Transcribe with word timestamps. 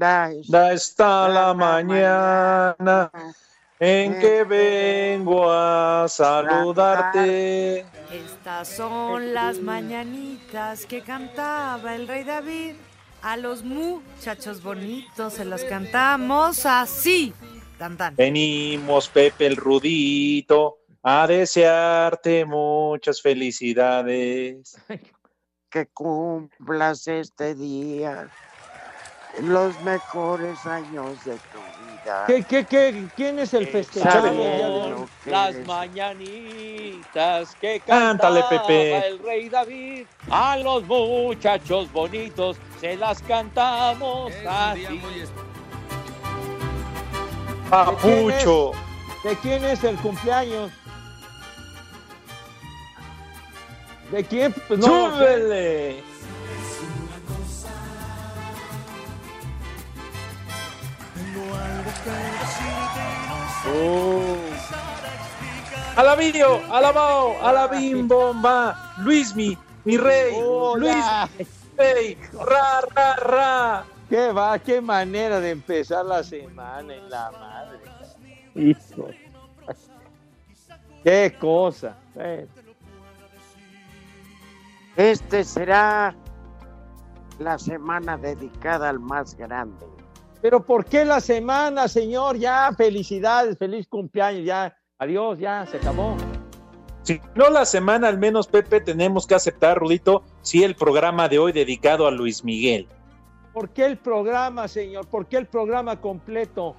Linda 0.00 0.72
está 0.72 1.28
la 1.28 1.52
mañana 1.54 3.10
en 3.78 4.18
que 4.18 4.44
vengo 4.44 5.50
a 5.50 6.06
saludarte. 6.08 7.80
Estas 8.10 8.68
son 8.68 9.34
las 9.34 9.60
mañanitas 9.60 10.86
que 10.86 11.02
cantaba 11.02 11.94
el 11.94 12.08
rey 12.08 12.24
David. 12.24 12.76
A 13.22 13.36
los 13.36 13.62
muchachos 13.62 14.62
bonitos 14.62 15.34
se 15.34 15.44
los 15.44 15.62
cantamos 15.64 16.64
así. 16.64 17.34
Venimos, 18.16 19.08
Pepe 19.08 19.46
el 19.46 19.56
Rudito, 19.56 20.78
a 21.02 21.26
desearte 21.26 22.46
muchas 22.46 23.20
felicidades. 23.20 24.76
Que 25.70 25.86
cumplas 25.86 27.06
este 27.06 27.54
día 27.54 28.28
los 29.42 29.80
mejores 29.82 30.64
años 30.66 31.24
de 31.24 31.32
tu 31.32 31.58
vida. 31.58 32.24
¿Qué, 32.26 32.42
qué, 32.42 32.64
qué? 32.64 33.06
¿Quién 33.14 33.38
es 33.38 33.54
el 33.54 33.66
festejado? 33.68 35.06
Las 35.26 35.54
mañanitas 35.66 37.54
que 37.60 37.80
Cántale, 37.86 38.42
Pepe. 38.50 39.06
el 39.06 39.18
rey 39.20 39.48
David. 39.48 40.06
A 40.30 40.56
los 40.58 40.84
muchachos 40.84 41.90
bonitos 41.92 42.56
se 42.80 42.96
las 42.96 43.22
cantamos 43.22 44.32
así. 44.48 45.00
Papucho. 47.68 48.72
¿De 49.22 49.36
quién 49.36 49.64
es 49.64 49.84
el 49.84 49.96
cumpleaños? 49.96 50.72
¿De 54.10 54.24
quién? 54.24 54.52
Pues 54.66 54.80
no, 54.80 54.86
¡Súbele! 54.86 56.02
Oh. 63.66 64.36
Alabío, 65.96 66.60
alabao, 66.72 67.36
alabim 67.42 68.08
bomba, 68.08 68.94
Luismi, 68.98 69.58
mi 69.84 69.96
rey, 69.96 70.32
Luis, 70.76 71.04
rey, 71.76 72.16
ra, 72.32 72.80
ra, 72.94 73.16
ra. 73.16 73.84
¿Qué 74.08 74.32
va? 74.32 74.58
¿Qué 74.58 74.80
manera 74.80 75.40
de 75.40 75.50
empezar 75.50 76.04
la 76.04 76.22
semana 76.22 76.94
en 76.94 77.10
la 77.10 77.30
madre? 77.30 77.78
Hijo. 78.54 79.08
Qué 81.04 81.36
cosa. 81.38 81.96
Este 84.96 85.44
será 85.44 86.14
la 87.38 87.58
semana 87.58 88.16
dedicada 88.16 88.88
al 88.88 89.00
más 89.00 89.34
grande. 89.36 89.86
Pero 90.42 90.64
¿por 90.64 90.84
qué 90.84 91.04
la 91.04 91.20
semana, 91.20 91.88
señor? 91.88 92.38
Ya, 92.38 92.72
felicidades, 92.76 93.58
feliz 93.58 93.86
cumpleaños, 93.86 94.44
ya, 94.44 94.76
adiós, 94.98 95.38
ya, 95.38 95.66
se 95.66 95.76
acabó. 95.76 96.16
Si 97.02 97.20
no 97.34 97.50
la 97.50 97.64
semana, 97.64 98.08
al 98.08 98.18
menos, 98.18 98.46
Pepe, 98.46 98.80
tenemos 98.80 99.26
que 99.26 99.34
aceptar, 99.34 99.78
Rudito, 99.78 100.22
sí 100.42 100.62
el 100.62 100.74
programa 100.74 101.28
de 101.28 101.38
hoy 101.38 101.52
dedicado 101.52 102.06
a 102.06 102.10
Luis 102.10 102.44
Miguel. 102.44 102.88
¿Por 103.52 103.70
qué 103.70 103.86
el 103.86 103.98
programa, 103.98 104.68
señor? 104.68 105.06
¿Por 105.08 105.26
qué 105.26 105.38
el 105.38 105.46
programa 105.46 106.00
completo? 106.00 106.76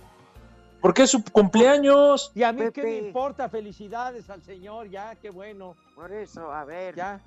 Porque 0.79 1.03
es 1.03 1.11
su 1.11 1.23
cumpleaños. 1.23 2.31
Y 2.33 2.43
a 2.43 2.51
mí 2.51 2.63
qué 2.73 2.83
me 2.83 2.97
importa, 2.97 3.49
felicidades 3.49 4.29
al 4.29 4.41
señor, 4.41 4.89
ya, 4.89 5.15
qué 5.15 5.29
bueno. 5.29 5.75
Por 5.95 6.11
eso, 6.11 6.51
a 6.51 6.65
ver. 6.65 6.95
Ya. 6.95 7.19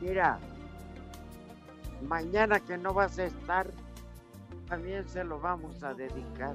Mira, 0.00 0.40
mañana 2.02 2.60
que 2.60 2.78
no 2.78 2.94
vas 2.94 3.18
a 3.18 3.24
estar, 3.24 3.66
también 4.68 5.08
se 5.08 5.24
lo 5.24 5.40
vamos 5.40 5.82
a 5.82 5.94
dedicar. 5.94 6.54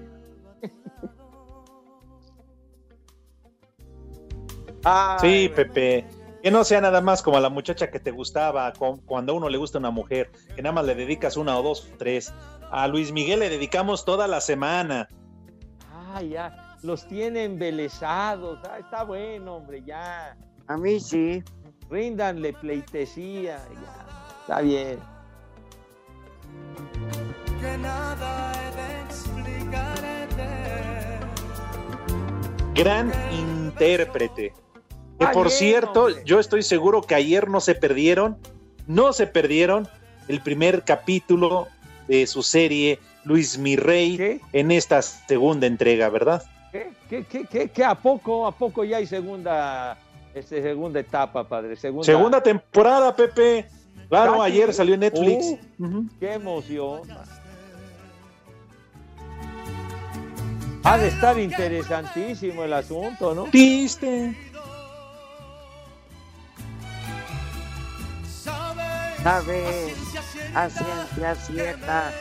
sí, 5.21 5.51
Pepe. 5.53 6.07
Que 6.41 6.49
no 6.51 6.63
sea 6.63 6.79
nada 6.81 7.01
más 7.01 7.21
como 7.23 7.37
a 7.37 7.39
la 7.39 7.49
muchacha 7.49 7.89
que 7.89 8.01
te 8.01 8.11
gustaba, 8.11 8.73
cuando 9.05 9.31
a 9.31 9.35
uno 9.35 9.47
le 9.47 9.57
gusta 9.57 9.79
una 9.79 9.91
mujer, 9.91 10.29
que 10.55 10.61
nada 10.61 10.73
más 10.73 10.83
le 10.85 10.93
dedicas 10.93 11.37
una 11.37 11.57
o 11.57 11.63
dos 11.63 11.89
o 11.89 11.95
tres. 11.97 12.33
A 12.69 12.85
Luis 12.87 13.13
Miguel 13.13 13.39
le 13.39 13.49
dedicamos 13.49 14.03
toda 14.03 14.27
la 14.27 14.41
semana. 14.41 15.07
Ah, 15.89 16.21
ya, 16.21 16.75
los 16.83 17.07
tiene 17.07 17.45
embelesados. 17.45 18.59
Ah, 18.69 18.79
está 18.79 19.03
bueno, 19.03 19.55
hombre, 19.55 19.83
ya. 19.85 20.35
A 20.67 20.75
mí 20.75 20.99
sí. 20.99 21.41
Ríndanle 21.89 22.51
pleitesía, 22.53 23.57
ya. 23.57 24.05
Está 24.41 24.59
bien 24.59 25.12
Gran 32.75 33.11
intérprete. 33.31 34.53
Que 35.19 35.27
por 35.27 35.49
cierto, 35.49 36.09
yo 36.23 36.39
estoy 36.39 36.63
seguro 36.63 37.01
que 37.01 37.15
ayer 37.15 37.47
no 37.49 37.61
se 37.61 37.75
perdieron, 37.75 38.37
no 38.87 39.13
se 39.13 39.27
perdieron 39.27 39.87
el 40.27 40.41
primer 40.41 40.83
capítulo 40.83 41.67
de 42.07 42.27
su 42.27 42.43
serie 42.43 42.99
Luis 43.23 43.57
Mirrey 43.57 44.41
en 44.51 44.71
esta 44.71 45.01
segunda 45.01 45.67
entrega, 45.67 46.09
¿verdad? 46.09 46.43
¿Qué? 46.71 47.23
¿Qué, 47.29 47.69
qué, 47.69 47.85
a 47.85 47.95
poco, 47.95 48.47
a 48.47 48.51
poco 48.51 48.83
ya 48.83 48.97
hay 48.97 49.05
segunda, 49.05 49.97
este, 50.33 50.61
segunda 50.63 50.99
etapa, 50.99 51.47
padre? 51.47 51.75
Segunda, 51.75 52.05
segunda 52.05 52.41
temporada, 52.41 53.15
Pepe. 53.15 53.67
Claro, 54.13 54.43
ayer 54.43 54.71
salió 54.71 54.93
en 54.93 54.99
Netflix. 54.99 55.55
Uh, 55.79 56.03
qué 56.19 56.33
emoción. 56.33 57.01
Ha 60.83 60.97
de 60.99 61.07
estar 61.07 61.39
interesantísimo 61.39 62.63
el 62.63 62.73
asunto, 62.73 63.33
¿no? 63.33 63.45
¿Viste? 63.47 64.37
Sabes, 69.23 69.95
a 70.53 70.69
ciencia 70.69 71.35
cierta, 71.35 72.11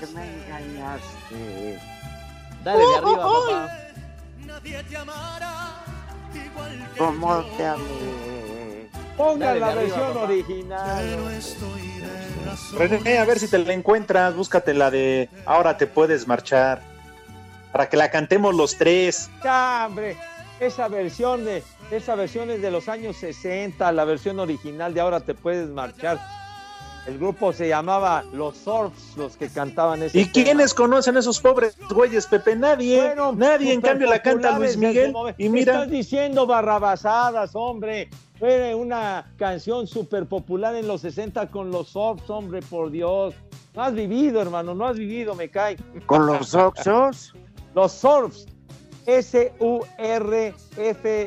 que 0.00 0.06
me 0.06 0.44
engañaste. 0.46 1.78
Dale 2.64 2.84
de 2.86 2.96
arriba, 2.96 3.22
papá. 3.22 3.68
Como 6.96 7.44
te 7.58 7.66
amé. 7.66 8.47
Ponga 9.18 9.54
la 9.54 9.74
versión 9.74 10.16
original. 10.16 11.18
René, 12.78 13.18
a 13.18 13.24
ver 13.24 13.40
si 13.40 13.48
te 13.48 13.58
la 13.58 13.72
encuentras, 13.72 14.34
búscate 14.36 14.72
la 14.74 14.92
de 14.92 15.28
Ahora 15.44 15.76
te 15.76 15.88
puedes 15.88 16.28
marchar 16.28 16.80
para 17.72 17.88
que 17.88 17.96
la 17.96 18.10
cantemos 18.10 18.54
los 18.54 18.76
tres. 18.76 19.28
Ya, 19.42 19.86
hombre, 19.88 20.16
esa 20.60 20.86
versión 20.86 21.44
de 21.44 21.64
esa 21.90 22.14
versión 22.14 22.50
es 22.50 22.62
de 22.62 22.70
los 22.70 22.88
años 22.88 23.16
60, 23.16 23.90
la 23.92 24.04
versión 24.04 24.38
original 24.38 24.94
de 24.94 25.00
Ahora 25.00 25.20
te 25.20 25.34
puedes 25.34 25.68
marchar. 25.68 26.20
El 27.08 27.18
grupo 27.18 27.54
se 27.54 27.68
llamaba 27.68 28.22
Los 28.34 28.58
Surfs, 28.58 29.16
los 29.16 29.36
que 29.36 29.48
cantaban 29.48 30.02
ese 30.02 30.20
¿Y 30.20 30.26
quiénes 30.26 30.74
conocen 30.74 31.16
esos 31.16 31.40
pobres 31.40 31.74
güeyes, 31.88 32.26
Pepe? 32.26 32.54
Nadie. 32.54 33.14
nadie, 33.34 33.72
en 33.72 33.80
cambio, 33.80 34.08
la 34.08 34.20
canta 34.20 34.58
Luis 34.58 34.76
Miguel. 34.76 35.14
Y 35.38 35.48
mira. 35.48 35.72
Estás 35.72 35.90
diciendo 35.90 36.46
barrabasadas, 36.46 37.52
hombre. 37.54 38.10
Fue 38.38 38.74
una 38.74 39.30
canción 39.36 39.86
súper 39.86 40.26
popular 40.26 40.76
en 40.76 40.86
los 40.86 41.00
60 41.00 41.50
con 41.50 41.70
los 41.70 41.88
Surfs, 41.88 42.30
hombre, 42.30 42.60
por 42.62 42.90
Dios. 42.90 43.34
No 43.74 43.82
has 43.82 43.94
vivido, 43.94 44.40
hermano, 44.40 44.74
no 44.74 44.86
has 44.86 44.96
vivido, 44.96 45.34
me 45.34 45.48
cae. 45.48 45.76
¿Con 46.06 46.26
los 46.26 46.54
Oxos? 46.54 47.34
Los 47.74 47.92
Surfs, 47.92 48.46
S-U-R-F 49.06 50.54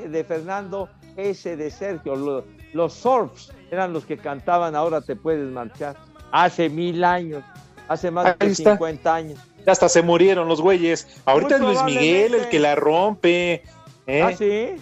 de 0.08 0.24
Fernando, 0.24 0.90
S 1.18 1.58
de 1.58 1.70
Sergio. 1.70 2.44
Los, 2.74 2.94
Surfs 2.94 3.52
eran 3.70 3.92
los 3.92 4.06
que 4.06 4.18
cantaban 4.18 4.76
Ahora 4.76 5.02
te 5.02 5.18
puedes 5.18 5.52
marchar. 5.52 5.98
Hace 6.32 6.70
mil 6.70 7.04
años, 7.04 7.44
hace 7.90 8.10
más 8.10 8.38
de 8.40 8.56
50 8.56 9.14
años. 9.14 9.40
Ya 9.66 9.74
hasta 9.74 9.90
se 9.90 10.02
murieron 10.02 10.48
los 10.48 10.62
güeyes. 10.62 11.22
Ahorita 11.26 11.56
es 11.56 11.62
Luis 11.62 11.84
Miguel 11.84 12.36
el 12.36 12.48
que 12.50 12.60
la 12.60 12.76
rompe. 12.76 13.64
¿eh? 14.08 14.22
¿Ah, 14.24 14.32
sí? 14.34 14.76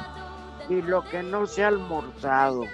y 0.69 0.83
lo 0.83 1.05
que 1.05 1.23
no 1.23 1.47
se 1.47 1.63
ha 1.63 1.69
almorzado. 1.69 2.65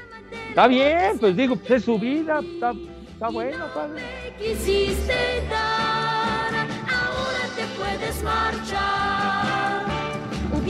Está 0.49 0.69
bien, 0.69 1.19
pues 1.19 1.37
digo, 1.37 1.57
pues 1.57 1.71
es 1.71 1.85
su 1.85 1.99
vida, 1.99 2.41
está, 2.41 2.73
está 3.13 3.29
bueno, 3.29 3.67
padre. 3.75 4.03
quisiste 4.39 5.47
dar, 5.51 6.67
ahora 6.89 7.47
te 7.57 7.67
puedes 7.77 8.23
marchar. 8.23 9.80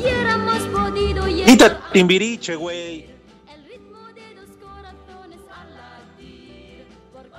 Hubiéramos 0.00 0.58
podido 0.68 1.26
Quita 1.26 1.68
llevar 1.68 1.92
Timbiriche, 1.92 2.56
güey. 2.56 3.06
el 3.54 3.64
ritmo 3.68 3.98
de 4.14 4.34
dos 4.34 4.48
corazones 4.60 5.40
al 5.52 5.74
latir. 5.74 6.86
Porque 7.12 7.30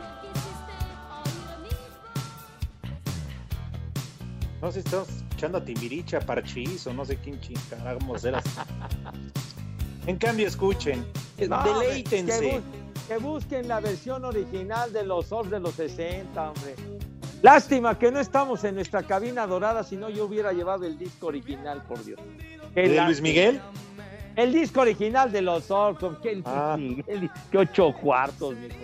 no 0.00 0.08
quisiste 0.22 0.74
oír 1.24 1.58
mis 1.62 1.78
No 4.60 4.66
sé 4.70 4.82
si 4.82 4.86
estamos 4.86 5.08
escuchando 5.08 5.58
a 5.58 5.64
Timbiriche, 5.64 6.16
a 6.16 6.20
Parchís 6.20 6.86
o 6.86 6.92
no 6.92 7.04
sé 7.04 7.16
quién 7.16 7.40
chingamos 7.40 8.24
eras. 8.24 8.44
En 10.06 10.16
cambio, 10.16 10.48
escuchen. 10.48 11.04
No, 11.46 11.62
deleítense. 11.62 12.40
Que, 12.40 12.58
bu- 12.58 12.62
que 13.06 13.18
busquen 13.18 13.68
la 13.68 13.80
versión 13.80 14.24
original 14.24 14.90
de 14.94 15.04
los 15.04 15.30
Oz 15.30 15.50
de 15.50 15.60
los 15.60 15.74
60, 15.74 16.50
hombre. 16.50 16.74
Lástima 17.42 17.98
que 17.98 18.10
no 18.10 18.20
estamos 18.20 18.62
en 18.64 18.74
nuestra 18.74 19.02
cabina 19.02 19.46
dorada, 19.46 19.82
si 19.82 19.96
no 19.96 20.10
yo 20.10 20.26
hubiera 20.26 20.52
llevado 20.52 20.84
el 20.84 20.98
disco 20.98 21.28
original, 21.28 21.82
por 21.88 22.04
Dios. 22.04 22.20
¿De 22.74 23.00
Luis. 23.04 23.20
Miguel? 23.22 23.60
El 24.36 24.52
disco 24.52 24.80
original 24.82 25.32
de 25.32 25.42
los 25.42 25.70
Oz, 25.70 25.98
con 25.98 26.16
qué, 26.20 26.42
Ah. 26.44 26.76
Miguel, 26.78 27.30
qué 27.50 27.58
ocho 27.58 27.92
cuartos, 28.00 28.54
mijo. 28.56 28.74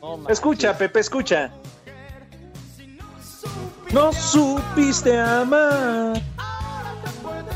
No. 0.00 0.28
Escucha, 0.28 0.76
Pepe, 0.76 1.00
escucha. 1.00 1.50
No 3.92 4.12
supiste 4.12 5.18
amar. 5.18 6.20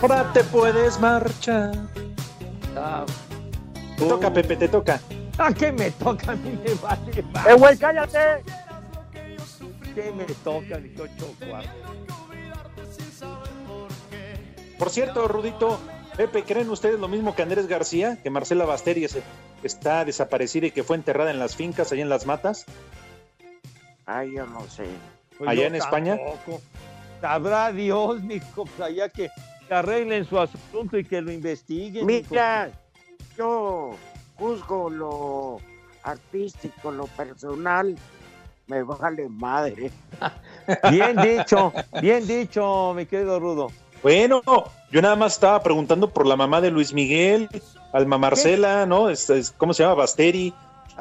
Ahora 0.01 0.33
te 0.33 0.43
puedes 0.45 0.99
marchar. 1.01 1.73
Ah, 2.77 3.05
Te 3.97 4.07
toca, 4.07 4.33
Pepe, 4.33 4.57
te 4.57 4.69
toca. 4.69 5.01
¿A 5.39 5.53
qué 5.53 5.73
me 5.73 5.91
toca? 5.93 6.33
A 6.33 6.37
mí 6.37 6.59
me 6.65 6.75
vale. 6.75 7.13
¡Eh, 7.51 7.55
güey, 7.55 7.77
cállate! 7.77 8.43
¿Qué 9.95 10.13
me 10.13 10.25
toca? 10.45 10.79
Ni 10.79 10.89
qué 10.91 11.03
ocho 11.03 11.35
cuartos. 11.49 11.71
Por 14.79 14.91
cierto, 14.91 15.29
Rudito, 15.29 15.79
Pepe, 16.17 16.43
¿creen 16.45 16.69
ustedes 16.71 16.99
lo 16.99 17.09
mismo 17.09 17.35
que 17.35 17.43
Andrés 17.43 17.67
García? 17.69 18.19
Que 18.23 18.31
Marcela 18.31 18.65
Basteri 18.65 19.07
se- 19.09 19.23
está 19.63 20.05
desaparecida 20.05 20.67
y 20.67 20.71
que 20.73 20.83
fue 20.83 20.97
enterrada 20.97 21.31
en 21.31 21.39
las 21.39 21.55
fincas, 21.55 21.93
allá 21.93 22.03
en 22.03 22.09
las 22.09 22.27
matas. 22.27 22.67
Ay, 24.07 24.33
yo 24.35 24.47
no 24.47 24.69
sé. 24.69 24.87
Pues 25.39 25.49
¿Allá 25.49 25.67
en 25.67 25.77
España? 25.77 26.17
tampoco. 26.17 26.61
Sabrá 27.21 27.71
Dios, 27.73 28.21
mijo, 28.25 28.65
pues 28.65 28.81
allá 28.81 29.09
que, 29.09 29.31
que 29.69 29.75
arreglen 29.75 30.25
su 30.25 30.39
asunto 30.39 30.99
y 30.99 31.05
que 31.05 31.21
lo 31.21 31.31
investiguen. 31.31 32.05
mijo. 32.05 32.31
Mira, 32.31 32.71
yo 33.39 33.97
juzgo 34.37 34.91
lo 34.91 35.59
artístico, 36.03 36.91
lo 36.91 37.07
personal, 37.07 37.97
me 38.73 38.83
vale 38.83 39.29
madre. 39.29 39.91
Bien 40.91 41.17
dicho, 41.21 41.73
bien 42.01 42.27
dicho, 42.27 42.95
mi 42.95 43.05
querido 43.05 43.39
Rudo. 43.41 43.67
Bueno, 44.03 44.41
yo 44.91 45.03
nada 45.03 45.15
más 45.17 45.35
estaba 45.35 45.63
preguntando 45.63 46.09
por 46.09 46.27
la 46.27 46.37
mamá 46.37 46.61
de 46.61 46.71
Luis 46.71 46.93
Miguel, 46.95 47.49
Alma 47.93 48.17
Marcela, 48.17 48.87
¿no? 48.87 49.09
¿Cómo 49.59 49.75
se 49.75 49.83
llama? 49.83 49.95
Basteri. 49.97 50.55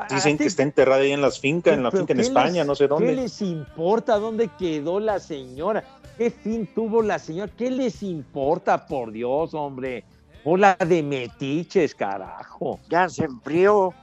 Dicen 0.10 0.36
¿A 0.36 0.38
que 0.40 0.46
está 0.46 0.64
enterrada 0.64 1.02
ahí 1.02 1.12
en 1.12 1.22
las 1.22 1.40
fincas, 1.40 1.74
en 1.76 1.84
la 1.84 1.92
finca 1.92 2.14
en 2.14 2.18
qué 2.18 2.24
España, 2.24 2.62
les- 2.62 2.66
no 2.68 2.76
sé 2.76 2.86
¿Qué 2.86 2.88
dónde. 2.90 3.14
les 3.16 3.42
importa 3.42 4.18
dónde 4.20 4.50
quedó 4.58 5.00
la 5.00 5.20
señora? 5.20 5.84
¿Qué 6.18 6.32
fin 6.32 6.68
tuvo 6.74 7.02
la 7.02 7.20
señora? 7.20 7.52
¿Qué 7.58 7.70
les 7.70 8.02
importa, 8.04 8.86
por 8.88 9.12
Dios, 9.12 9.54
hombre? 9.54 10.04
Hola 10.44 10.76
de 10.76 11.04
metiches, 11.04 11.94
carajo. 11.94 12.80
Ya 12.90 13.08
se 13.10 13.26
enfrió. 13.26 13.94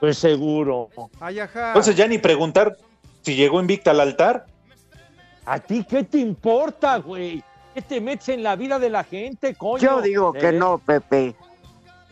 Pues 0.00 0.18
seguro. 0.18 0.90
Ay, 1.20 1.38
ajá. 1.40 1.68
Entonces 1.68 1.96
ya 1.96 2.06
ni 2.06 2.18
preguntar 2.18 2.76
si 3.26 3.34
llegó 3.34 3.60
invicta 3.60 3.90
al 3.90 3.98
altar. 3.98 4.46
¿A 5.46 5.58
ti 5.58 5.82
qué 5.82 6.04
te 6.04 6.18
importa, 6.18 6.98
güey? 6.98 7.42
¿Qué 7.74 7.82
te 7.82 8.00
metes 8.00 8.28
en 8.28 8.44
la 8.44 8.54
vida 8.54 8.78
de 8.78 8.88
la 8.88 9.02
gente, 9.02 9.56
coño? 9.56 9.82
Yo 9.82 10.00
digo 10.00 10.32
que 10.32 10.50
¿Eh? 10.50 10.52
no, 10.52 10.78
Pepe. 10.78 11.34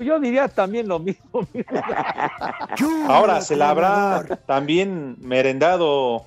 Yo 0.01 0.19
diría 0.19 0.49
también 0.49 0.89
lo 0.89 0.99
mismo. 0.99 1.47
Ahora 3.07 3.41
se 3.43 3.55
la 3.55 3.71
habrá 3.71 4.25
también 4.45 5.15
merendado 5.21 6.27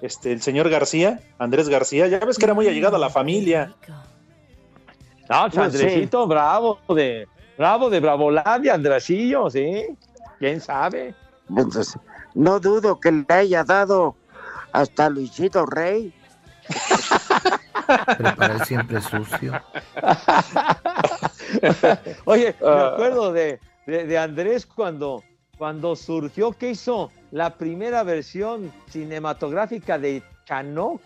este 0.00 0.30
el 0.30 0.40
señor 0.40 0.70
García, 0.70 1.18
Andrés 1.38 1.68
García. 1.68 2.06
Ya 2.06 2.20
ves 2.20 2.38
que 2.38 2.44
era 2.44 2.54
muy 2.54 2.68
allegado 2.68 2.94
a 2.94 3.00
la 3.00 3.10
familia. 3.10 3.74
No, 5.28 5.50
Pues 5.50 5.52
sí. 5.52 5.58
Andresito, 5.58 6.28
bravo 6.28 6.78
de 6.94 7.26
bravo 7.58 7.90
de 7.90 7.98
Bravolandia, 7.98 8.74
Andresillo, 8.74 9.50
sí. 9.50 9.84
¿Quién 10.38 10.60
sabe? 10.60 11.12
Entonces, 11.48 11.98
no 12.34 12.60
dudo 12.60 13.00
que 13.00 13.12
le 13.12 13.24
haya 13.28 13.64
dado 13.64 14.16
hasta 14.72 15.10
Luisito 15.10 15.66
Rey. 15.66 16.14
Pero 18.16 18.36
para 18.36 18.54
él 18.54 18.64
siempre 18.64 18.98
es 18.98 19.04
sucio. 19.04 19.60
Oye, 22.24 22.54
me 22.60 22.68
Ah. 22.68 22.90
acuerdo 22.94 23.32
de, 23.32 23.60
de- 23.86 24.04
de 24.06 24.18
Andrés 24.18 24.66
cuando, 24.66 25.22
cuando 25.58 25.96
surgió 25.96 26.52
que 26.52 26.70
hizo 26.70 27.10
la 27.30 27.56
primera 27.56 28.02
versión 28.02 28.72
cinematográfica 28.88 29.98
de 29.98 30.22
Chanok, 30.46 31.00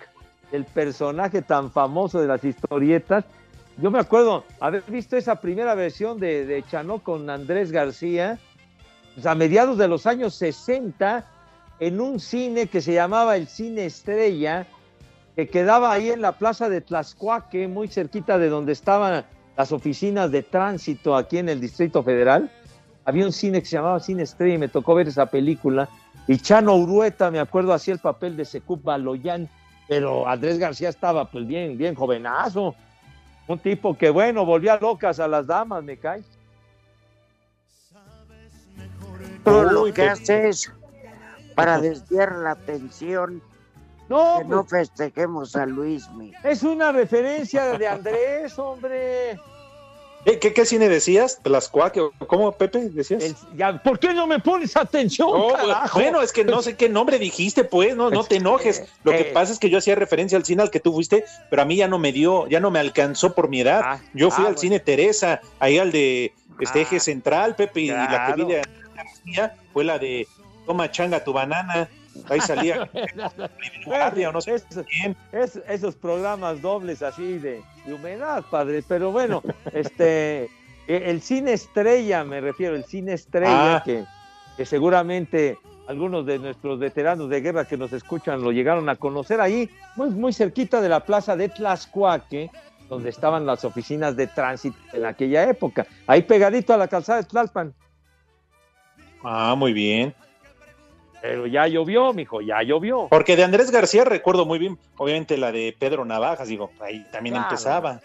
el 0.53 0.65
personaje 0.65 1.43
tan 1.43 1.71
famoso 1.71 2.21
de 2.21 2.29
las 2.29 2.45
historietas. 2.45 3.25
Yo 3.79 3.91
me 3.91 3.99
acuerdo 3.99 4.45
haber 4.61 4.83
visto 4.87 5.17
esa 5.17 5.37
primera 5.41 5.75
versión 5.75 6.19
de, 6.19 6.47
de 6.47 6.63
Chanok 6.63 7.03
con 7.03 7.29
Andrés 7.29 7.73
García 7.73 8.39
a 9.25 9.35
mediados 9.35 9.79
de 9.79 9.89
los 9.89 10.07
años 10.07 10.35
60 10.35 11.25
en 11.81 12.01
un 12.01 12.21
cine 12.21 12.67
que 12.67 12.81
se 12.81 12.93
llamaba 12.93 13.37
el 13.37 13.47
Cine 13.47 13.87
Estrella, 13.87 14.67
que 15.35 15.49
quedaba 15.49 15.93
ahí 15.93 16.11
en 16.11 16.21
la 16.21 16.33
plaza 16.33 16.69
de 16.69 16.81
Tlaxcuaque, 16.81 17.69
muy 17.69 17.89
cerquita 17.89 18.39
de 18.39 18.49
donde 18.49 18.73
estaban 18.73 19.25
las 19.57 19.73
oficinas 19.73 20.31
de 20.31 20.43
tránsito 20.43 21.17
aquí 21.17 21.39
en 21.39 21.49
el 21.49 21.61
Distrito 21.61 22.03
Federal. 22.03 22.51
Había 23.05 23.25
un 23.25 23.33
cine 23.33 23.61
que 23.61 23.67
se 23.67 23.77
llamaba 23.77 24.01
Cine 24.01 24.25
Estrella 24.25 24.55
y 24.55 24.59
me 24.59 24.69
tocó 24.69 24.95
ver 24.95 25.09
esa 25.09 25.27
película. 25.27 25.89
Y 26.27 26.39
Chano 26.39 26.75
Urueta, 26.75 27.31
me 27.31 27.39
acuerdo, 27.39 27.73
hacía 27.73 27.95
el 27.95 28.01
papel 28.01 28.37
de 28.37 28.45
Secup 28.45 28.83
Baloyán, 28.83 29.49
pero 29.89 30.29
Andrés 30.29 30.59
García 30.59 30.89
estaba 30.89 31.31
pues 31.31 31.47
bien, 31.47 31.79
bien 31.79 31.95
jovenazo. 31.95 32.75
Un 33.47 33.59
tipo 33.61 33.97
que, 33.97 34.11
bueno, 34.11 34.45
volvía 34.45 34.77
locas 34.79 35.21
a 35.21 35.29
las 35.29 35.47
damas, 35.47 35.85
me 35.85 35.97
cae. 35.97 36.23
Todo 39.47 39.83
Uy, 39.83 39.89
lo 39.89 39.95
que 39.95 40.03
haces 40.09 40.73
para 41.55 41.81
desviar 41.81 42.33
la 42.37 42.51
atención, 42.51 43.41
No, 44.09 44.39
que 44.39 44.45
no 44.45 44.65
pues, 44.67 44.89
festejemos 44.91 45.57
a 45.57 45.65
Luismi. 45.67 46.33
es 46.45 46.63
una 46.63 46.93
referencia 46.93 47.79
de 47.79 47.87
Andrés, 47.89 48.59
hombre. 48.59 49.39
¿Qué, 50.25 50.41
qué, 50.41 50.53
qué 50.53 50.67
cine 50.67 50.89
decías? 50.89 51.39
¿Tlaxcuaque? 51.41 52.01
o 52.01 52.11
¿Cómo, 52.27 52.51
Pepe? 52.51 52.89
¿Decías? 52.91 53.23
El- 53.23 53.37
ya, 53.57 53.81
¿Por 53.81 54.01
qué 54.01 54.13
no 54.13 54.27
me 54.27 54.41
pones 54.41 54.77
atención, 54.77 55.29
No, 55.33 55.55
carajo? 55.55 56.01
bueno, 56.01 56.21
es 56.21 56.33
que 56.33 56.45
no 56.45 56.63
sé 56.63 56.75
qué 56.77 56.89
nombre 56.89 57.21
dijiste, 57.21 57.63
pues, 57.63 57.95
no, 57.97 58.11
no 58.11 58.25
te 58.25 58.37
enojes. 58.37 58.83
Lo 59.05 59.13
que 59.13 59.21
eh. 59.21 59.31
pasa 59.33 59.53
es 59.53 59.61
que 59.61 59.71
yo 59.71 59.79
hacía 59.79 59.95
referencia 59.95 60.37
al 60.37 60.45
cine 60.45 60.63
al 60.63 60.71
que 60.73 60.81
tú 60.81 60.93
fuiste, 60.93 61.25
pero 61.49 61.63
a 61.63 61.65
mí 61.65 61.77
ya 61.77 61.87
no 61.87 62.01
me 62.01 62.11
dio, 62.11 62.49
ya 62.49 62.59
no 62.59 62.73
me 62.73 62.81
alcanzó 62.81 63.35
por 63.37 63.49
mi 63.49 63.61
edad. 63.61 63.83
Ah, 63.85 64.01
yo 64.15 64.33
fui 64.33 64.43
ah, 64.45 64.49
al 64.49 64.55
bueno. 64.55 64.61
cine 64.63 64.81
Teresa, 64.81 65.41
ahí 65.61 65.79
al 65.79 65.93
de 65.93 66.35
este 66.59 66.81
Ah, 66.81 66.83
eje 66.83 66.99
central, 66.99 67.55
Pepe, 67.55 67.83
y 67.83 67.87
la 67.89 68.35
que 68.35 68.43
vi 68.43 68.49
de 68.53 68.63
García 68.97 69.55
fue 69.73 69.85
la 69.85 69.99
de 69.99 70.27
Toma 70.67 70.91
changa 70.91 71.23
tu 71.23 71.33
banana. 71.33 71.89
Ahí 72.31 72.41
salía 72.41 72.89
guardia 73.87 74.31
o 74.31 74.33
no 74.33 74.41
sé 74.41 74.55
Esos- 74.55 74.87
quién. 74.87 75.17
es- 75.33 75.61
esos 75.69 75.95
programas 75.97 76.61
dobles 76.63 77.03
así 77.03 77.39
de, 77.39 77.63
de 77.85 77.95
humedad, 77.95 78.43
padre. 78.51 78.83
Pero 78.87 79.13
bueno, 79.13 79.43
este, 79.73 80.45
e- 80.89 81.11
el 81.11 81.21
cine 81.21 81.53
estrella, 81.53 82.25
me 82.25 82.41
refiero, 82.41 82.75
el 82.75 82.85
cine 82.85 83.13
estrella 83.13 83.77
Ah. 83.77 83.83
que, 83.85 84.05
que 84.57 84.65
seguramente 84.67 85.59
algunos 85.89 86.27
de 86.27 86.39
nuestros 86.39 86.79
veteranos 86.79 87.29
de 87.29 87.41
guerra 87.41 87.65
que 87.67 87.77
nos 87.77 87.93
escuchan 87.93 88.43
lo 88.43 88.51
llegaron 88.51 88.89
a 88.89 88.97
conocer 88.97 89.41
ahí, 89.41 89.71
muy, 89.95 90.11
muy 90.11 90.33
cerquita 90.33 90.81
de 90.81 90.89
la 90.89 91.01
plaza 91.01 91.37
de 91.37 91.49
Tlaxcuaque, 91.49 92.51
donde 92.89 93.11
estaban 93.11 93.47
las 93.47 93.65
oficinas 93.65 94.17
de 94.17 94.27
tránsito 94.27 94.77
en 94.93 95.05
aquella 95.05 95.45
época. 95.49 95.87
Ahí 96.07 96.23
pegadito 96.23 96.73
a 96.73 96.77
la 96.77 96.89
calzada 96.89 97.21
de 97.23 97.29
Tlalpan. 97.29 97.75
Ah, 99.23 99.55
muy 99.57 99.73
bien. 99.73 100.15
Pero 101.23 101.47
ya 101.47 101.67
llovió, 101.67 102.13
mijo, 102.13 102.41
ya 102.41 102.63
llovió. 102.63 103.09
Porque 103.09 103.35
de 103.37 103.45
Andrés 103.45 103.71
García 103.71 104.05
recuerdo 104.05 104.47
muy 104.47 104.59
bien, 104.59 104.79
obviamente 104.97 105.37
la 105.37 105.51
de 105.51 105.75
Pedro 105.77 106.05
Navajas, 106.05 106.49
digo, 106.49 106.71
ahí 106.81 107.05
también 107.11 107.35
Claro. 107.35 107.49
empezaba. 107.49 108.01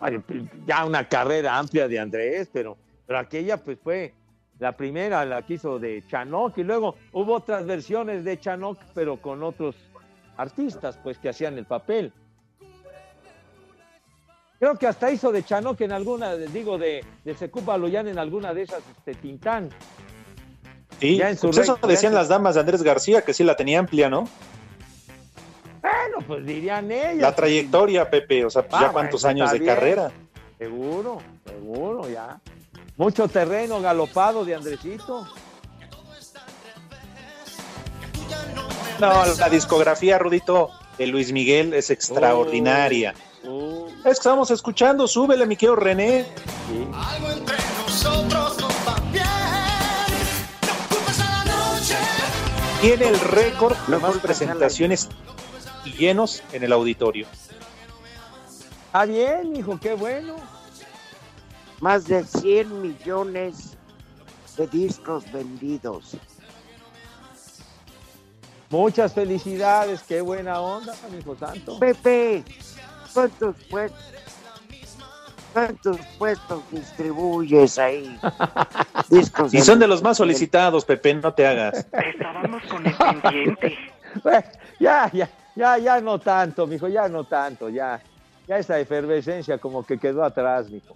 Ay, 0.00 0.20
ya 0.66 0.84
una 0.84 1.08
carrera 1.08 1.56
amplia 1.56 1.88
de 1.88 1.98
Andrés, 1.98 2.50
pero, 2.52 2.76
pero 3.06 3.18
aquella 3.18 3.56
pues 3.56 3.78
fue, 3.82 4.12
La 4.60 4.70
primera 4.76 5.24
la 5.24 5.42
que 5.42 5.54
hizo 5.54 5.80
de 5.80 6.04
Chanok 6.08 6.58
y 6.58 6.62
luego 6.62 6.94
hubo 7.12 7.34
otras 7.34 7.66
versiones 7.66 8.22
de 8.24 8.38
Chanok, 8.38 8.78
pero 8.94 9.16
con 9.16 9.42
otros 9.42 9.74
artistas, 10.36 10.96
pues, 11.02 11.18
que 11.18 11.28
hacían 11.30 11.58
el 11.58 11.64
papel. 11.64 12.12
Creo 14.64 14.76
que 14.78 14.86
hasta 14.86 15.10
hizo 15.10 15.30
de 15.30 15.44
Chanok 15.44 15.78
en 15.82 15.92
alguna, 15.92 16.36
digo, 16.36 16.78
de, 16.78 17.04
de 17.22 17.34
Secup 17.34 17.66
Baloyan 17.66 18.08
en 18.08 18.18
alguna 18.18 18.54
de 18.54 18.62
esas, 18.62 18.80
este, 18.96 19.12
Tintán. 19.14 19.68
Sí, 20.98 21.18
Ya 21.18 21.28
en 21.28 21.36
su 21.36 21.48
pues 21.48 21.58
eso 21.58 21.78
decían 21.86 22.14
ya 22.14 22.20
las 22.20 22.28
damas 22.28 22.54
de 22.54 22.62
Andrés 22.62 22.82
García, 22.82 23.20
que 23.20 23.34
sí 23.34 23.44
la 23.44 23.56
tenía 23.56 23.80
amplia, 23.80 24.08
¿no? 24.08 24.26
Bueno, 25.82 26.26
pues 26.26 26.46
dirían 26.46 26.90
ellas. 26.90 27.18
La 27.18 27.34
trayectoria, 27.34 28.08
Pepe, 28.08 28.42
o 28.46 28.48
sea, 28.48 28.62
pues 28.66 28.80
Ah, 28.82 28.86
ya 28.86 28.92
cuántos 28.92 29.20
bueno, 29.20 29.42
años 29.42 29.52
de 29.52 29.58
bien. 29.58 29.74
carrera. 29.74 30.10
Seguro, 30.56 31.18
seguro, 31.44 32.08
ya. 32.08 32.40
Mucho 32.96 33.28
terreno 33.28 33.82
galopado 33.82 34.46
de 34.46 34.54
Andresito. 34.54 35.28
No, 38.98 39.26
la 39.26 39.48
discografía, 39.50 40.18
Rudito, 40.18 40.70
de 40.96 41.06
Luis 41.06 41.32
Miguel 41.32 41.74
es 41.74 41.90
extraordinaria. 41.90 43.12
Uh, 43.46 43.88
Es 43.98 44.02
que 44.04 44.10
estamos 44.10 44.50
escuchando, 44.50 45.06
súbele, 45.06 45.46
mi 45.46 45.56
querido 45.56 45.76
René. 45.76 46.24
sí. 46.68 46.88
Algo 46.94 47.30
entre 47.30 47.56
nosotros 47.82 48.56
no 48.58 48.68
va 48.86 49.00
bien. 49.12 49.24
No 50.62 50.88
culpes 50.96 51.20
a 51.20 51.44
la 51.44 51.44
noche. 51.44 51.96
Tiene 52.80 53.08
el 53.08 53.20
récord 53.20 53.76
de 53.86 53.98
más 53.98 54.16
presentaciones 54.18 55.08
y 55.84 55.92
llenos 55.92 56.42
en 56.52 56.64
el 56.64 56.72
auditorio. 56.72 57.26
Está 58.86 59.04
bien, 59.06 59.56
hijo, 59.56 59.78
qué 59.80 59.94
bueno. 59.94 60.36
Más 61.80 62.06
de 62.06 62.24
100 62.24 62.80
millones 62.80 63.76
de 64.56 64.66
discos 64.68 65.30
vendidos. 65.32 66.16
Muchas 68.70 69.12
felicidades, 69.12 70.00
qué 70.08 70.20
buena 70.20 70.60
onda, 70.60 70.94
mi 71.10 71.18
hijo 71.18 71.36
santo. 71.38 71.78
Pepe, 71.78 72.42
¿cuántos 73.14 73.56
puestos, 73.70 74.14
cuántos 75.52 75.98
puestos 76.18 76.62
distribuyes 76.70 77.78
ahí? 77.78 78.18
Discos 79.08 79.54
Y 79.54 79.60
son 79.60 79.78
de 79.78 79.86
los 79.86 80.02
más 80.02 80.16
solicitados, 80.16 80.84
Pepe, 80.84 81.14
no 81.14 81.32
te 81.32 81.46
hagas. 81.46 81.86
Estábamos 81.92 82.62
con 82.64 82.86
el 82.86 82.94
pendiente. 82.94 83.78
Bueno, 84.22 84.44
ya, 84.78 85.10
ya, 85.12 85.28
ya, 85.56 85.76
ya 85.76 86.00
no 86.00 86.20
tanto, 86.20 86.68
mijo, 86.68 86.86
ya 86.86 87.08
no 87.08 87.24
tanto, 87.24 87.68
ya. 87.68 88.00
Ya 88.46 88.58
esa 88.58 88.78
efervescencia 88.78 89.58
como 89.58 89.84
que 89.84 89.98
quedó 89.98 90.22
atrás, 90.22 90.70
mijo. 90.70 90.94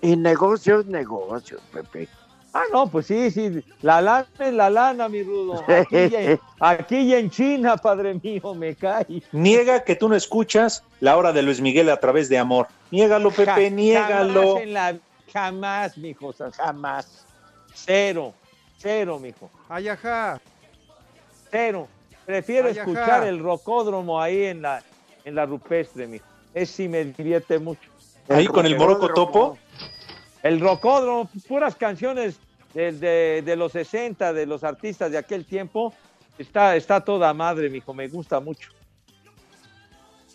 Y 0.00 0.14
negocios, 0.14 0.86
negocios, 0.86 1.60
Pepe. 1.72 2.08
Ah, 2.56 2.62
no, 2.72 2.86
pues 2.88 3.06
sí, 3.06 3.32
sí, 3.32 3.64
la 3.82 4.00
lana 4.00 4.28
es 4.38 4.52
la 4.54 4.70
lana, 4.70 5.08
mi 5.08 5.24
rudo. 5.24 5.64
Aquí 5.68 5.96
y 5.96 6.14
en, 6.14 6.40
aquí 6.60 6.96
y 6.98 7.14
en 7.14 7.28
China, 7.28 7.76
padre 7.76 8.14
mío, 8.22 8.54
me 8.54 8.76
cae. 8.76 9.22
Niega 9.32 9.82
que 9.82 9.96
tú 9.96 10.08
no 10.08 10.14
escuchas 10.14 10.84
la 11.00 11.16
hora 11.16 11.32
de 11.32 11.42
Luis 11.42 11.60
Miguel 11.60 11.90
a 11.90 11.96
través 11.98 12.28
de 12.28 12.38
amor. 12.38 12.68
Niégalo, 12.92 13.32
Pepe, 13.32 13.44
Ja- 13.46 13.70
niégalo. 13.70 14.40
Jamás, 14.54 14.62
en 14.62 14.72
la, 14.72 14.96
jamás, 15.32 15.98
mijo, 15.98 16.32
jamás. 16.56 17.26
Cero, 17.74 18.32
cero, 18.78 19.18
mijo, 19.18 19.50
Ay, 19.68 19.88
ajá. 19.88 20.40
cero. 21.50 21.88
Prefiero 22.24 22.68
Ay, 22.68 22.78
ajá. 22.78 22.80
escuchar 22.82 23.26
el 23.26 23.40
rocódromo 23.40 24.20
ahí 24.20 24.44
en 24.44 24.62
la, 24.62 24.80
en 25.24 25.34
la 25.34 25.44
rupestre, 25.44 26.06
mijo. 26.06 26.24
Ese 26.54 26.72
sí 26.72 26.88
me 26.88 27.04
divierte 27.04 27.58
mucho. 27.58 27.90
Ahí 28.28 28.46
con 28.46 28.64
el 28.64 28.78
Moroco 28.78 29.12
Topo. 29.12 29.58
El 30.44 30.60
rocódromo, 30.60 31.28
puras 31.48 31.74
canciones 31.74 32.36
de, 32.74 32.92
de- 32.92 33.42
de 33.42 33.56
los 33.56 33.72
60, 33.72 34.34
de 34.34 34.44
los 34.44 34.62
artistas 34.62 35.10
de 35.10 35.16
aquel 35.16 35.46
tiempo. 35.46 35.94
Está, 36.38 36.76
está 36.76 37.00
toda 37.00 37.32
madre, 37.32 37.70
mijo, 37.70 37.94
me 37.94 38.06
gusta 38.08 38.40
mucho. 38.40 38.68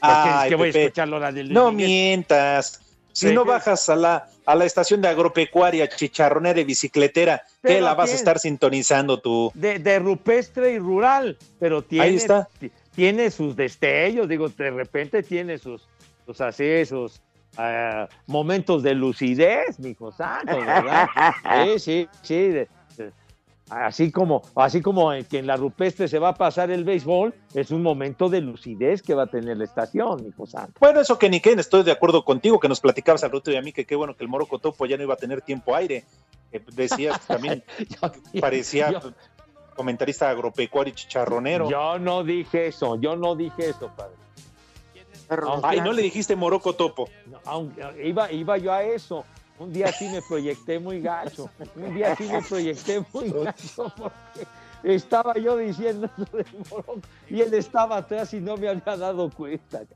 Ay, 0.02 0.50
que 0.50 0.56
voy 0.56 0.68
a 0.68 0.72
escuchar 0.72 1.08
la 1.10 1.32
de 1.32 1.44
Luis 1.44 1.54
no 1.54 1.72
Miguel. 1.72 1.88
mientas. 1.88 2.82
Si 3.12 3.32
no 3.34 3.44
bajas 3.46 3.88
a 3.90 3.96
la, 3.96 4.30
a 4.46 4.56
la 4.56 4.66
estación 4.66 5.02
de 5.02 5.10
agropecuaria, 5.10 5.88
chicharronera 5.90 6.60
y 6.60 6.64
bicicletera, 6.64 7.44
¿qué 7.46 7.54
Pero 7.62 7.82
la 7.86 7.94
vas 7.94 8.12
a 8.12 8.16
estar 8.16 8.40
sintonizando 8.40 9.20
tú? 9.20 9.52
de, 9.54 9.78
de 9.78 10.00
rupestre 10.00 10.72
y 10.74 10.80
rural, 10.80 11.38
pero 11.60 11.84
tiene, 11.84 12.06
Ahí 12.06 12.16
está. 12.16 12.48
ti- 12.60 12.72
tiene 12.96 13.30
sus 13.30 13.56
destellos, 13.56 14.28
digo, 14.28 14.48
de 14.50 14.72
repente 14.72 15.22
tiene 15.22 15.58
sus, 15.58 15.86
sus 16.26 16.40
así, 16.42 16.86
sus 16.86 17.20
momentos 18.28 18.84
de 18.84 18.96
lucidez, 18.96 19.80
mi 19.80 19.90
hijo 19.90 20.12
santo, 20.12 20.58
¿verdad? 20.58 21.08
Sí, 21.80 22.08
sí, 22.22 22.66
sí. 22.94 23.04
así 23.70 24.12
como, 24.12 24.42
así 24.56 24.82
como 24.82 25.12
en 25.14 25.26
que 25.26 25.40
en 25.40 25.48
la 25.48 25.56
rupestre 25.58 26.08
se 26.08 26.20
va 26.20 26.30
a 26.30 26.34
pasar 26.36 26.72
el 26.72 26.84
béisbol, 26.84 27.34
es 27.54 27.72
un 27.72 27.84
momento 27.84 28.30
de 28.30 28.42
lucidez 28.42 29.02
que 29.02 29.14
va 29.14 29.24
a 29.24 29.28
tener 29.28 29.58
la 29.58 29.66
estación, 29.66 30.22
mi 30.24 30.30
hijo 30.30 30.46
santo. 30.48 30.74
Bueno, 30.80 31.02
eso 31.02 31.18
que 31.20 31.30
ni 31.30 31.40
que 31.40 31.52
estoy 31.54 31.84
de 31.84 31.92
acuerdo 31.92 32.24
contigo, 32.24 32.60
que 32.60 32.68
nos 32.70 32.80
platicabas 32.80 33.24
al 33.24 33.32
rato 33.32 33.52
y 33.52 33.56
a 33.58 33.62
mí 33.62 33.72
que 33.72 33.86
qué 33.86 33.96
bueno 33.96 34.16
que 34.16 34.24
el 34.24 34.30
Moroco 34.30 34.60
Topo 34.60 34.86
ya 34.86 34.98
no 34.98 35.04
iba 35.04 35.14
a 35.14 35.18
tener 35.18 35.42
tiempo 35.42 35.76
aire. 35.76 36.04
Eh, 36.52 36.62
decías 36.74 37.20
también 37.28 37.64
parecía 38.42 38.92
Yo- 38.92 39.02
comentarista 39.76 40.30
agropecuario 40.30 40.92
y 40.92 40.96
chicharronero. 40.96 41.70
Yo 41.70 42.00
no 42.00 42.24
dije 42.24 42.68
eso, 42.68 43.00
yo 43.00 43.16
no 43.16 43.36
dije 43.36 43.70
eso, 43.70 43.92
padre. 43.96 44.16
Ay, 45.64 45.82
no 45.82 45.94
le 45.94 46.02
dijiste 46.02 46.36
Moroco 46.36 46.74
Topo. 46.74 47.08
No, 47.28 47.40
aunque- 47.46 48.08
iba, 48.08 48.32
iba 48.32 48.58
yo 48.58 48.74
a 48.74 48.84
eso. 48.84 49.24
Un 49.60 49.72
día 49.74 49.92
sí 49.92 50.08
me 50.10 50.22
proyecté 50.22 50.80
muy 50.80 51.02
gacho. 51.02 51.50
Un 51.76 51.94
día 51.94 52.16
sí 52.16 52.24
me 52.32 52.42
proyecté 52.42 53.04
muy 53.14 53.30
gacho 53.32 53.92
porque 53.98 54.48
estaba 54.84 55.34
yo 55.36 55.58
diciendo 55.58 56.10
eso 56.18 56.38
del 56.38 56.46
Morocco 56.70 57.02
y 57.30 57.42
él 57.42 57.54
estaba 57.54 57.98
atrás 57.98 58.34
y 58.34 58.40
no 58.40 58.56
me 58.58 58.70
había 58.70 58.96
dado 58.96 59.30
cuenta. 59.30 59.82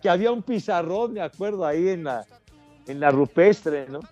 Que 0.00 0.10
había 0.10 0.30
un 0.30 0.42
pizarrón, 0.42 1.14
me 1.14 1.22
acuerdo, 1.22 1.64
ahí 1.64 1.88
en 1.88 2.04
la, 2.04 2.26
en 2.86 3.00
la 3.00 3.10
rupestre, 3.10 3.86
¿no? 3.88 4.00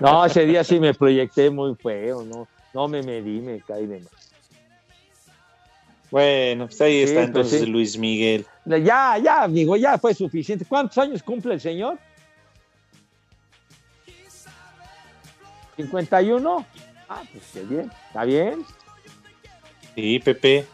No, 0.00 0.24
ese 0.24 0.46
día 0.46 0.64
sí 0.64 0.80
me 0.80 0.94
proyecté 0.94 1.50
muy 1.50 1.74
feo, 1.74 2.22
¿no? 2.22 2.48
No 2.74 2.88
me 2.88 3.02
medí, 3.02 3.40
me 3.40 3.60
caí 3.60 3.86
de 3.86 4.00
más. 4.00 4.27
Bueno, 6.10 6.66
pues 6.66 6.80
ahí 6.80 6.98
Sí, 6.98 7.02
está 7.02 7.14
pues 7.16 7.26
entonces 7.26 7.60
sí. 7.60 7.66
Luis 7.66 7.98
Miguel. 7.98 8.46
Ya, 8.64 9.18
ya, 9.18 9.42
amigo, 9.44 9.76
ya 9.76 9.98
fue 9.98 10.14
suficiente. 10.14 10.64
¿Cuántos 10.64 10.96
años 10.98 11.22
cumple 11.22 11.54
el 11.54 11.60
señor? 11.60 11.98
¿51? 15.76 16.64
Ah, 17.08 17.22
pues 17.32 17.44
qué 17.52 17.62
bien, 17.62 17.90
está 18.08 18.24
bien. 18.24 18.64
Sí, 19.94 20.18
Pepe. 20.18 20.66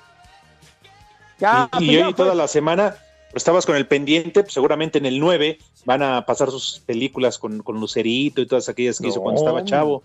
Ya, 1.39 1.67
y 1.67 1.77
pues 1.77 1.83
y 1.83 1.97
hoy 1.99 2.15
toda 2.15 2.35
la 2.35 2.49
semana 2.49 2.97
pues, 3.31 3.43
estabas 3.43 3.67
con 3.67 3.77
el 3.77 3.87
pendiente, 3.87 4.43
pues, 4.43 4.53
seguramente 4.55 4.99
en 4.99 5.07
el 5.07 5.19
9 5.21 5.59
van 5.85 6.03
a 6.03 6.25
pasar 6.25 6.51
sus 6.51 6.81
películas 6.81 7.39
con, 7.39 7.63
con 7.63 7.79
Lucerito 7.81 8.41
y 8.41 8.47
todas 8.47 8.69
aquellas 8.69 8.99
que 9.01 9.09
hizo 9.09 9.21
cuando 9.21 9.41
estaba 9.41 9.65
chavo. 9.65 10.03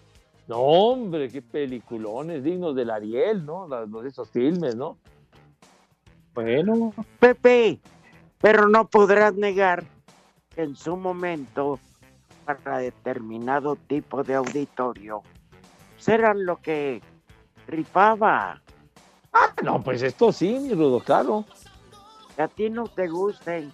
No, 0.48 0.58
hombre, 0.58 1.30
qué 1.30 1.42
peliculones 1.44 2.44
dignos 2.44 2.76
del 2.76 2.90
Ariel, 2.90 3.46
¿no? 3.46 3.68
Los- 3.68 4.06
esos 4.06 4.30
filmes, 4.30 4.76
¿no? 4.76 4.98
Bueno, 6.34 6.94
Pepe, 7.20 7.80
pero 8.40 8.68
no 8.68 8.88
podrás 8.88 9.34
negar 9.34 9.84
que 10.56 10.64
en 10.64 10.76
su 10.76 10.96
momento, 10.96 11.80
para 12.46 12.80
determinado 12.80 13.76
tipo 13.76 14.24
de 14.24 14.36
auditorio, 14.36 15.22
serán 15.98 16.46
lo 16.46 16.58
que 16.58 17.02
rifaba. 17.68 18.62
Ah, 19.34 19.54
no, 19.64 19.82
pues 19.84 20.02
esto 20.02 20.32
sí, 20.32 20.58
mi 20.60 20.74
Rudo, 20.74 21.00
claro. 21.00 21.46
Que 22.36 22.42
a 22.42 22.48
ti 22.48 22.70
no 22.70 22.86
te 22.86 23.08
gusten, 23.08 23.72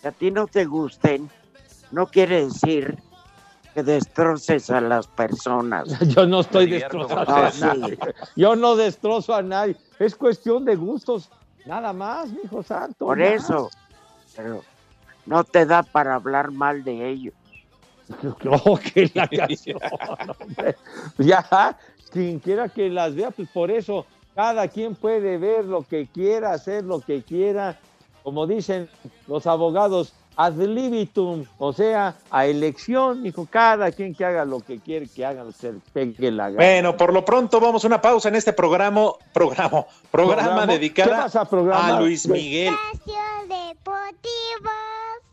que 0.00 0.08
a 0.08 0.12
ti 0.12 0.30
no 0.30 0.46
te 0.46 0.64
gusten, 0.64 1.28
no 1.90 2.06
quiere 2.06 2.44
decir 2.44 2.96
que 3.74 3.82
destroces 3.82 4.70
a 4.70 4.80
las 4.80 5.06
personas. 5.06 5.88
Yo 6.08 6.26
no 6.26 6.40
estoy 6.40 6.70
destrozando 6.70 7.24
con 7.24 7.34
a 7.34 7.50
nadie. 7.50 7.98
Yo 8.36 8.56
no 8.56 8.76
destrozo 8.76 9.34
a 9.34 9.42
nadie. 9.42 9.76
Es 9.98 10.14
cuestión 10.14 10.64
de 10.64 10.76
gustos. 10.76 11.30
Nada 11.64 11.92
más, 11.92 12.30
mi 12.30 12.40
hijo 12.44 12.62
santo. 12.62 13.06
Por 13.06 13.18
nada. 13.18 13.30
eso, 13.34 13.70
pero 14.36 14.62
no 15.26 15.44
te 15.44 15.66
da 15.66 15.82
para 15.82 16.14
hablar 16.14 16.50
mal 16.50 16.82
de 16.84 17.08
ellos. 17.08 17.34
Oh, 18.64 18.76
que 18.76 19.08
la 19.14 19.28
canción, 19.36 19.78
hombre. 20.40 20.74
Ya, 21.18 21.78
quien 22.10 22.40
quiera 22.40 22.68
que 22.68 22.90
las 22.90 23.14
vea, 23.14 23.30
pues 23.30 23.48
por 23.50 23.70
eso 23.70 24.04
cada 24.34 24.66
quien 24.68 24.96
puede 24.96 25.38
ver 25.38 25.64
lo 25.64 25.82
que 25.82 26.08
quiera, 26.08 26.52
hacer 26.52 26.84
lo 26.84 27.00
que 27.00 27.22
quiera. 27.22 27.78
Como 28.24 28.46
dicen 28.46 28.88
los 29.28 29.46
abogados, 29.46 30.12
ad 30.44 30.54
libitum, 30.54 31.44
o 31.58 31.72
sea, 31.72 32.14
a 32.30 32.46
elección, 32.46 33.22
dijo, 33.22 33.46
cada 33.50 33.92
quien 33.92 34.14
que 34.14 34.24
haga 34.24 34.44
lo 34.44 34.60
que 34.60 34.78
quiere, 34.78 35.06
que 35.06 35.24
haga 35.24 35.44
lo 35.44 35.52
que 35.52 35.72
le 35.72 35.78
pegue 35.92 36.30
la 36.30 36.50
gana. 36.50 36.56
bueno, 36.56 36.96
por 36.96 37.12
lo 37.12 37.24
pronto 37.24 37.60
vamos 37.60 37.84
a 37.84 37.86
una 37.86 38.00
pausa 38.00 38.30
en 38.30 38.36
este 38.36 38.52
programa, 38.52 39.12
programa, 39.34 39.84
programa 40.10 40.40
Programa. 40.40 40.66
dedicado 40.66 41.10
¿Qué 41.10 41.16
vas 41.16 41.36
a 41.36 42.00
Luis 42.00 42.26
Miguel. 42.26 42.74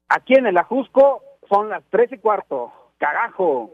Aquí 0.10 0.34
en 0.34 0.48
el 0.48 0.58
Ajusco 0.58 1.22
son 1.50 1.70
las 1.70 1.84
tres 1.90 2.12
y 2.12 2.18
cuarto. 2.18 2.72
carajo. 2.98 3.72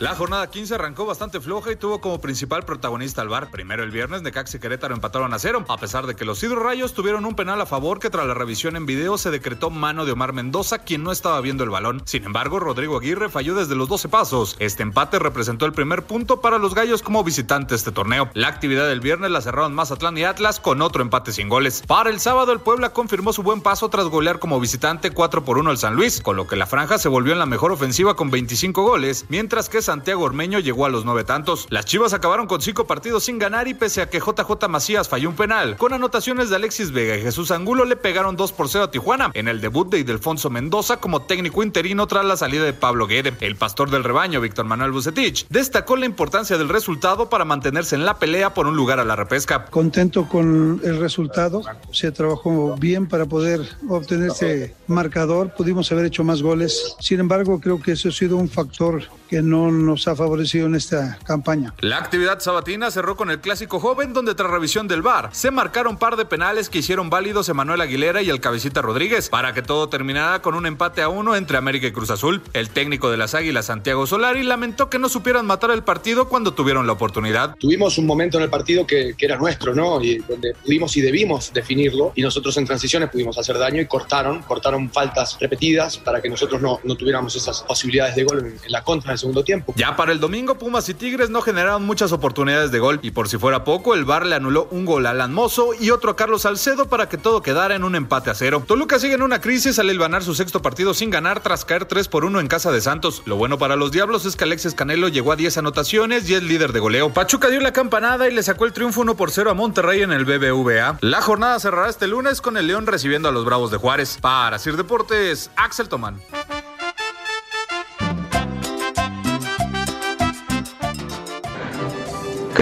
La 0.00 0.16
jornada 0.16 0.50
15 0.50 0.74
arrancó 0.74 1.06
bastante 1.06 1.40
floja 1.40 1.70
y 1.70 1.76
tuvo 1.76 2.00
como 2.00 2.20
principal 2.20 2.64
protagonista 2.64 3.22
al 3.22 3.28
bar. 3.28 3.52
Primero 3.52 3.84
el 3.84 3.92
viernes, 3.92 4.22
Necaxa 4.22 4.56
y 4.56 4.60
Querétaro 4.60 4.92
empataron 4.92 5.32
a 5.32 5.38
cero, 5.38 5.64
a 5.68 5.76
pesar 5.76 6.08
de 6.08 6.16
que 6.16 6.24
los 6.24 6.42
Rayos 6.42 6.94
tuvieron 6.94 7.24
un 7.24 7.36
penal 7.36 7.60
a 7.60 7.66
favor 7.66 8.00
que 8.00 8.10
tras 8.10 8.26
la 8.26 8.34
revisión 8.34 8.74
en 8.74 8.86
video 8.86 9.16
se 9.18 9.30
decretó 9.30 9.70
mano 9.70 10.04
de 10.04 10.10
Omar 10.10 10.32
Mendoza, 10.32 10.80
quien 10.80 11.04
no 11.04 11.12
estaba 11.12 11.40
viendo 11.40 11.62
el 11.62 11.70
balón. 11.70 12.02
Sin 12.06 12.24
embargo, 12.24 12.58
Rodrigo 12.58 12.98
Aguirre 12.98 13.30
falló 13.30 13.54
desde 13.54 13.76
los 13.76 13.88
12 13.88 14.08
pasos. 14.08 14.56
Este 14.58 14.82
empate 14.82 15.20
representó 15.20 15.64
el 15.64 15.72
primer 15.72 16.02
punto 16.02 16.40
para 16.40 16.58
los 16.58 16.74
Gallos 16.74 17.00
como 17.00 17.22
visitante 17.22 17.76
este 17.76 17.92
torneo. 17.92 18.28
La 18.34 18.48
actividad 18.48 18.88
del 18.88 19.00
viernes 19.00 19.30
la 19.30 19.42
cerraron 19.42 19.74
Mazatlán 19.74 20.18
y 20.18 20.24
Atlas 20.24 20.58
con 20.58 20.82
otro 20.82 21.02
empate 21.02 21.32
sin 21.32 21.48
goles. 21.48 21.84
Para 21.86 22.10
el 22.10 22.18
sábado, 22.18 22.52
el 22.52 22.60
Puebla 22.60 22.92
confirmó 22.92 23.32
su 23.32 23.44
buen 23.44 23.60
paso 23.60 23.88
tras 23.90 24.06
golear 24.06 24.40
como 24.40 24.58
visitante 24.58 25.12
4 25.12 25.44
por 25.44 25.56
1 25.56 25.70
al 25.70 25.78
San 25.78 25.94
Luis, 25.94 26.20
con 26.20 26.34
lo 26.34 26.48
que 26.48 26.56
la 26.56 26.66
franja 26.66 26.98
se 26.98 27.08
volvió 27.08 27.32
en 27.32 27.38
la 27.38 27.46
mejor 27.46 27.70
ofensiva 27.70 28.16
con 28.16 28.30
25 28.30 28.82
goles, 28.82 29.26
mientras 29.28 29.68
que 29.68 29.83
Santiago 29.84 30.24
Ormeño 30.24 30.58
llegó 30.58 30.86
a 30.86 30.88
los 30.88 31.04
nueve 31.04 31.24
tantos. 31.24 31.66
Las 31.70 31.84
Chivas 31.84 32.12
acabaron 32.12 32.46
con 32.46 32.60
cinco 32.60 32.86
partidos 32.86 33.24
sin 33.24 33.38
ganar 33.38 33.68
y 33.68 33.74
pese 33.74 34.02
a 34.02 34.10
que 34.10 34.18
JJ 34.18 34.68
Macías 34.68 35.08
falló 35.08 35.28
un 35.28 35.36
penal, 35.36 35.76
con 35.76 35.92
anotaciones 35.92 36.50
de 36.50 36.56
Alexis 36.56 36.90
Vega 36.90 37.16
y 37.16 37.22
Jesús 37.22 37.50
Angulo 37.50 37.84
le 37.84 37.96
pegaron 37.96 38.36
2 38.36 38.52
por 38.52 38.68
0 38.68 38.84
a 38.84 38.90
Tijuana 38.90 39.30
en 39.34 39.48
el 39.48 39.60
debut 39.60 39.88
de 39.90 39.98
Ildefonso 39.98 40.50
Mendoza 40.50 40.96
como 40.96 41.22
técnico 41.22 41.62
interino 41.62 42.06
tras 42.06 42.24
la 42.24 42.36
salida 42.36 42.64
de 42.64 42.72
Pablo 42.72 43.06
Guede. 43.06 43.34
El 43.40 43.56
pastor 43.56 43.90
del 43.90 44.04
rebaño, 44.04 44.40
Víctor 44.40 44.64
Manuel 44.64 44.92
Bucetich, 44.92 45.46
destacó 45.48 45.96
la 45.96 46.06
importancia 46.06 46.56
del 46.58 46.68
resultado 46.68 47.28
para 47.28 47.44
mantenerse 47.44 47.94
en 47.94 48.04
la 48.04 48.18
pelea 48.18 48.54
por 48.54 48.66
un 48.66 48.76
lugar 48.76 49.00
a 49.00 49.04
la 49.04 49.16
repesca. 49.16 49.66
Contento 49.66 50.28
con 50.28 50.80
el 50.82 50.98
resultado, 50.98 51.62
se 51.92 52.10
trabajó 52.10 52.76
bien 52.76 53.06
para 53.06 53.26
poder 53.26 53.60
obtener 53.88 54.30
ese 54.30 54.74
marcador, 54.86 55.54
pudimos 55.54 55.90
haber 55.92 56.06
hecho 56.06 56.24
más 56.24 56.42
goles, 56.42 56.96
sin 57.00 57.20
embargo 57.20 57.60
creo 57.60 57.80
que 57.80 57.92
eso 57.92 58.08
ha 58.08 58.12
sido 58.12 58.36
un 58.36 58.48
factor 58.48 59.02
que 59.28 59.42
no 59.42 59.70
nos 59.74 60.08
ha 60.08 60.16
favorecido 60.16 60.66
en 60.66 60.74
esta 60.74 61.18
campaña. 61.24 61.74
La 61.80 61.98
actividad 61.98 62.40
sabatina 62.40 62.90
cerró 62.90 63.16
con 63.16 63.30
el 63.30 63.40
clásico 63.40 63.80
joven, 63.80 64.12
donde 64.12 64.34
tras 64.34 64.50
revisión 64.50 64.88
del 64.88 65.02
VAR 65.02 65.30
se 65.32 65.50
marcaron 65.50 65.96
par 65.96 66.16
de 66.16 66.24
penales 66.24 66.68
que 66.68 66.78
hicieron 66.78 67.10
válidos 67.10 67.48
Emanuel 67.48 67.80
Aguilera 67.80 68.22
y 68.22 68.30
el 68.30 68.40
cabecita 68.40 68.82
Rodríguez, 68.82 69.28
para 69.28 69.54
que 69.54 69.62
todo 69.62 69.88
terminara 69.88 70.42
con 70.42 70.54
un 70.54 70.66
empate 70.66 71.02
a 71.02 71.08
uno 71.08 71.36
entre 71.36 71.56
América 71.56 71.86
y 71.86 71.92
Cruz 71.92 72.10
Azul. 72.10 72.42
El 72.52 72.70
técnico 72.70 73.10
de 73.10 73.16
las 73.16 73.34
Águilas, 73.34 73.66
Santiago 73.66 74.06
Solari, 74.06 74.42
lamentó 74.42 74.90
que 74.90 74.98
no 74.98 75.08
supieran 75.08 75.46
matar 75.46 75.70
el 75.70 75.82
partido 75.82 76.28
cuando 76.28 76.54
tuvieron 76.54 76.86
la 76.86 76.92
oportunidad. 76.92 77.56
Tuvimos 77.56 77.98
un 77.98 78.06
momento 78.06 78.38
en 78.38 78.44
el 78.44 78.50
partido 78.50 78.86
que, 78.86 79.14
que 79.16 79.26
era 79.26 79.36
nuestro, 79.36 79.74
¿no? 79.74 80.02
Y 80.02 80.18
donde 80.18 80.54
pudimos 80.54 80.96
y 80.96 81.00
debimos 81.00 81.52
definirlo, 81.52 82.12
y 82.14 82.22
nosotros 82.22 82.56
en 82.56 82.66
transiciones 82.66 83.10
pudimos 83.10 83.38
hacer 83.38 83.58
daño 83.58 83.80
y 83.80 83.86
cortaron, 83.86 84.42
cortaron 84.42 84.90
faltas 84.90 85.36
repetidas 85.40 85.98
para 85.98 86.20
que 86.20 86.28
nosotros 86.28 86.60
no, 86.60 86.80
no 86.84 86.94
tuviéramos 86.96 87.34
esas 87.36 87.62
posibilidades 87.62 88.16
de 88.16 88.24
gol 88.24 88.38
en, 88.40 88.46
en 88.46 88.72
la 88.72 88.82
contra 88.82 89.10
en 89.10 89.12
el 89.12 89.18
segundo 89.18 89.42
tiempo. 89.42 89.63
Ya 89.76 89.96
para 89.96 90.12
el 90.12 90.20
domingo, 90.20 90.56
Pumas 90.56 90.88
y 90.88 90.94
Tigres 90.94 91.30
no 91.30 91.40
generaron 91.40 91.84
muchas 91.84 92.12
oportunidades 92.12 92.70
de 92.70 92.78
gol 92.78 93.00
y 93.02 93.10
por 93.10 93.28
si 93.28 93.38
fuera 93.38 93.64
poco, 93.64 93.94
el 93.94 94.04
VAR 94.04 94.26
le 94.26 94.34
anuló 94.34 94.68
un 94.70 94.84
gol 94.84 95.06
a 95.06 95.10
Alan 95.10 95.32
Mozo 95.32 95.70
y 95.78 95.90
otro 95.90 96.10
a 96.10 96.16
Carlos 96.16 96.42
Salcedo 96.42 96.86
para 96.86 97.08
que 97.08 97.16
todo 97.16 97.42
quedara 97.42 97.74
en 97.74 97.84
un 97.84 97.94
empate 97.94 98.30
a 98.30 98.34
cero. 98.34 98.62
Toluca 98.66 98.98
sigue 98.98 99.14
en 99.14 99.22
una 99.22 99.40
crisis 99.40 99.78
al 99.78 99.94
ganar 99.98 100.22
su 100.22 100.34
sexto 100.34 100.60
partido 100.60 100.92
sin 100.92 101.10
ganar 101.10 101.40
tras 101.40 101.64
caer 101.64 101.84
3 101.84 102.08
por 102.08 102.24
1 102.24 102.40
en 102.40 102.48
casa 102.48 102.72
de 102.72 102.80
Santos. 102.80 103.22
Lo 103.26 103.36
bueno 103.36 103.58
para 103.58 103.76
los 103.76 103.92
Diablos 103.92 104.26
es 104.26 104.36
que 104.36 104.44
Alexis 104.44 104.74
Canelo 104.74 105.08
llegó 105.08 105.32
a 105.32 105.36
10 105.36 105.58
anotaciones 105.58 106.28
y 106.28 106.34
es 106.34 106.42
líder 106.42 106.72
de 106.72 106.80
goleo. 106.80 107.12
Pachuca 107.12 107.48
dio 107.48 107.60
la 107.60 107.72
campanada 107.72 108.28
y 108.28 108.34
le 108.34 108.42
sacó 108.42 108.64
el 108.64 108.72
triunfo 108.72 109.02
1 109.02 109.16
por 109.16 109.30
0 109.30 109.50
a 109.50 109.54
Monterrey 109.54 110.02
en 110.02 110.12
el 110.12 110.24
BBVA. 110.24 110.98
La 111.00 111.22
jornada 111.22 111.58
cerrará 111.60 111.88
este 111.88 112.06
lunes 112.06 112.40
con 112.40 112.56
el 112.56 112.66
León 112.66 112.86
recibiendo 112.86 113.28
a 113.28 113.32
los 113.32 113.44
Bravos 113.44 113.70
de 113.70 113.76
Juárez. 113.76 114.18
Para 114.20 114.58
Sir 114.58 114.76
Deportes, 114.76 115.50
Axel 115.56 115.88
Tomán. 115.88 116.20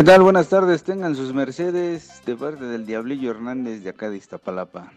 ¿Qué 0.03 0.07
tal? 0.07 0.23
Buenas 0.23 0.49
tardes. 0.49 0.83
Tengan 0.83 1.15
sus 1.15 1.33
mercedes 1.33 2.23
de 2.27 2.35
parte 2.35 2.65
del 2.65 2.87
Diablillo 2.87 3.31
Hernández 3.31 3.85
de 3.85 3.91
acá 3.91 4.11
de 4.11 4.17
Iztapalapa. 4.17 4.91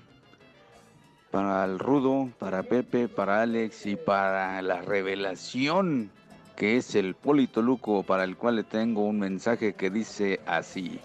Para 1.30 1.64
el 1.64 1.78
Rudo, 1.78 2.32
para 2.40 2.64
Pepe, 2.64 3.08
para 3.08 3.44
Alex 3.44 3.86
y 3.86 3.98
para 3.98 4.60
la 4.64 4.82
revelación 4.82 6.10
que 6.56 6.78
es 6.78 6.96
el 6.96 7.14
Polito 7.14 7.62
Luco, 7.62 8.02
para 8.02 8.24
el 8.24 8.36
cual 8.36 8.56
le 8.56 8.64
tengo 8.64 9.04
un 9.04 9.20
mensaje 9.20 9.76
que 9.76 9.92
dice 9.92 10.40
así. 10.48 11.00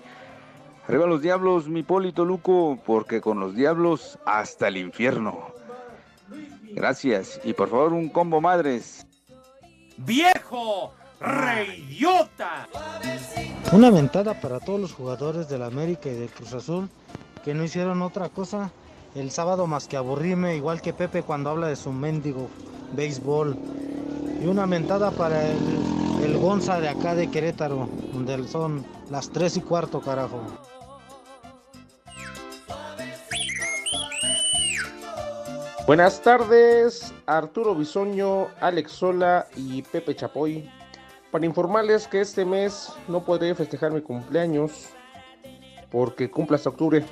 Arriba 0.88 1.04
los 1.04 1.20
diablos, 1.20 1.68
mi 1.68 1.82
Polito 1.82 2.24
Luco, 2.24 2.78
porque 2.86 3.20
con 3.20 3.38
los 3.38 3.54
diablos 3.54 4.18
hasta 4.24 4.68
el 4.68 4.78
infierno. 4.78 5.52
Gracias. 6.72 7.38
Y 7.44 7.52
por 7.52 7.68
favor, 7.68 7.92
un 7.92 8.08
combo 8.08 8.40
madres. 8.40 9.06
¡Viejo! 9.98 10.94
¡Reidiota! 11.20 12.66
Una 13.72 13.90
ventada 13.90 14.40
para 14.40 14.58
todos 14.58 14.80
los 14.80 14.92
jugadores 14.92 15.48
del 15.48 15.62
América 15.62 16.08
y 16.08 16.14
del 16.14 16.28
Cruz 16.28 16.54
Azul 16.54 16.88
que 17.44 17.54
no 17.54 17.62
hicieron 17.62 18.02
otra 18.02 18.28
cosa 18.28 18.72
el 19.14 19.30
sábado 19.30 19.68
más 19.68 19.86
que 19.86 19.96
aburrirme, 19.96 20.56
igual 20.56 20.82
que 20.82 20.92
Pepe 20.92 21.22
cuando 21.22 21.50
habla 21.50 21.68
de 21.68 21.76
su 21.76 21.92
mendigo 21.92 22.48
béisbol. 22.94 23.56
Y 24.42 24.46
una 24.46 24.66
mentada 24.66 25.12
para 25.12 25.46
el, 25.46 25.58
el 26.24 26.36
Gonza 26.36 26.80
de 26.80 26.88
acá 26.88 27.14
de 27.14 27.30
Querétaro, 27.30 27.88
donde 28.12 28.48
son 28.48 28.84
las 29.08 29.30
3 29.30 29.58
y 29.58 29.60
cuarto, 29.60 30.00
carajo. 30.00 30.40
Buenas 35.86 36.20
tardes, 36.22 37.14
Arturo 37.24 37.76
Bisoño, 37.76 38.48
Alex 38.60 38.90
Sola 38.90 39.46
y 39.56 39.82
Pepe 39.82 40.16
Chapoy. 40.16 40.68
Para 41.30 41.46
informarles 41.46 42.08
que 42.08 42.20
este 42.20 42.44
mes 42.44 42.92
no 43.06 43.24
podré 43.24 43.54
festejar 43.54 43.92
mi 43.92 44.00
cumpleaños 44.00 44.88
porque 45.90 46.30
cumple 46.30 46.56
hasta 46.56 46.70
octubre. 46.70 47.04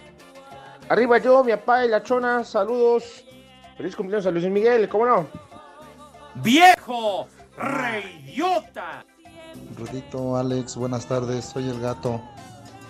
Arriba 0.88 1.18
yo, 1.18 1.44
mi 1.44 1.52
papá 1.52 1.84
y 1.84 1.88
la 1.88 2.02
chona, 2.02 2.42
saludos. 2.44 3.24
Feliz 3.76 3.94
cumpleaños 3.94 4.26
a 4.26 4.30
Luis 4.30 4.48
Miguel, 4.50 4.88
¿cómo 4.88 5.06
no? 5.06 5.26
¡Viejo! 6.36 7.28
¡Reidiota! 7.56 9.04
Rudito, 9.76 10.36
Alex, 10.36 10.76
buenas 10.76 11.06
tardes, 11.06 11.44
soy 11.44 11.68
el 11.68 11.80
gato. 11.80 12.20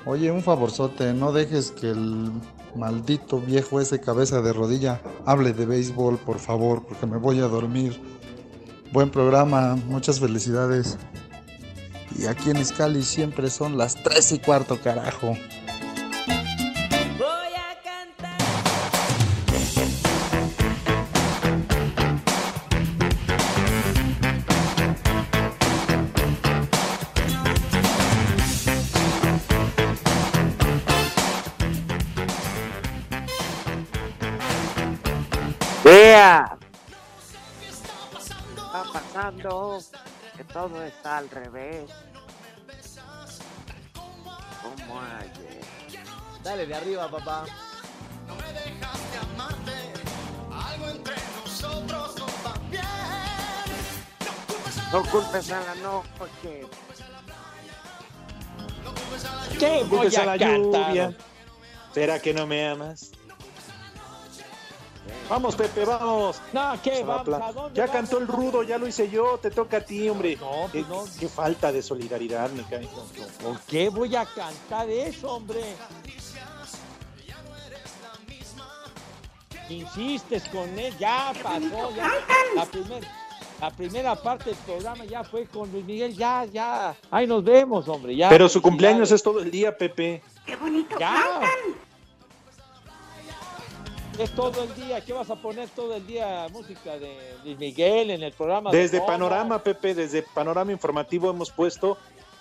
Oye, 0.06 0.30
un 0.30 0.42
favorzote, 0.42 1.12
no 1.12 1.32
dejes 1.32 1.70
que 1.70 1.90
el 1.90 2.30
maldito 2.74 3.40
viejo 3.40 3.80
ese 3.80 4.00
cabeza 4.00 4.40
de 4.40 4.52
rodilla 4.52 5.00
hable 5.26 5.52
de 5.52 5.66
béisbol, 5.66 6.18
por 6.18 6.38
favor, 6.38 6.84
porque 6.86 7.06
me 7.06 7.18
voy 7.18 7.40
a 7.40 7.48
dormir. 7.48 8.00
Buen 8.90 9.10
programa, 9.10 9.76
muchas 9.86 10.18
felicidades. 10.18 10.96
Y 12.18 12.26
aquí 12.26 12.50
en 12.50 12.56
Iscali 12.56 13.02
siempre 13.02 13.50
son 13.50 13.76
las 13.76 14.02
3 14.02 14.32
y 14.32 14.38
cuarto, 14.38 14.80
carajo. 14.80 15.36
Que 40.36 40.44
todo 40.44 40.82
está 40.84 41.18
al 41.18 41.28
revés. 41.30 41.90
Dale 46.42 46.66
de 46.66 46.74
arriba, 46.74 47.10
papá. 47.10 47.44
Algo 50.50 50.88
entre 50.88 51.14
nosotros 51.44 52.14
no 52.18 52.26
va 52.46 52.54
bien. 52.70 52.82
No 54.92 55.02
culpes 55.10 55.50
a 55.50 55.60
la 55.60 55.74
noche. 55.74 56.66
¿Qué 59.58 59.84
voy 59.84 59.88
culpes 59.88 60.18
a 60.18 60.22
a 60.22 60.26
la 60.26 60.38
cantar? 60.38 60.88
lluvia? 60.88 61.16
¿Será 61.92 62.18
que 62.20 62.32
no 62.32 62.46
me 62.46 62.66
amas? 62.68 63.10
Vamos, 65.28 65.56
Pepe, 65.56 65.84
vamos. 65.84 66.40
No, 66.52 66.72
¿qué? 66.82 67.04
Vamos, 67.04 67.28
¿a 67.28 67.52
dónde 67.52 67.76
Ya 67.76 67.86
vamos? 67.86 67.96
cantó 67.96 68.18
el 68.18 68.26
rudo, 68.26 68.62
ya 68.62 68.78
lo 68.78 68.86
hice 68.88 69.10
yo, 69.10 69.38
te 69.38 69.50
toca 69.50 69.76
a 69.78 69.80
ti, 69.82 70.08
hombre. 70.08 70.36
No, 70.36 70.68
qué, 70.72 70.82
pues 70.84 70.88
no. 70.88 71.04
qué 71.20 71.28
falta 71.28 71.70
de 71.70 71.82
solidaridad, 71.82 72.50
me 72.50 72.62
cae. 72.62 72.88
¿Por 73.42 73.60
qué 73.62 73.90
voy 73.90 74.16
a 74.16 74.24
cantar 74.24 74.88
eso, 74.88 75.30
hombre? 75.34 75.62
Insistes 79.68 80.48
con 80.48 80.78
él, 80.78 80.94
ya 80.98 81.32
pasó, 81.42 81.94
ya. 81.94 82.10
La, 82.54 82.64
primer- 82.64 83.06
la 83.60 83.70
primera 83.70 84.14
parte 84.16 84.46
del 84.50 84.58
programa 84.60 85.04
ya 85.04 85.22
fue 85.24 85.44
con 85.46 85.70
Luis 85.70 85.84
Miguel, 85.84 86.16
ya, 86.16 86.46
ya. 86.46 86.96
Ahí 87.10 87.26
nos 87.26 87.44
vemos, 87.44 87.86
hombre, 87.88 88.16
ya. 88.16 88.30
Pero 88.30 88.48
su 88.48 88.62
cumpleaños 88.62 89.10
es 89.12 89.22
todo 89.22 89.40
el 89.40 89.50
día, 89.50 89.76
Pepe. 89.76 90.22
Ya. 90.98 91.40
Es 94.18 94.30
todo 94.32 94.64
el 94.64 94.74
día. 94.74 95.00
¿Qué 95.04 95.12
vas 95.12 95.30
a 95.30 95.36
poner 95.36 95.68
todo 95.70 95.94
el 95.94 96.06
día? 96.06 96.46
Música 96.52 96.98
de 96.98 97.16
Luis 97.44 97.58
Miguel 97.58 98.10
en 98.10 98.22
el 98.22 98.32
programa. 98.32 98.70
de 98.72 98.78
Desde. 98.78 99.00
Panorama, 99.00 99.62
Pepe, 99.62 99.94
desde 99.94 100.22
Panorama 100.22 100.72
Informativo 100.72 101.30
hemos 101.30 101.50
puesto 101.52 101.96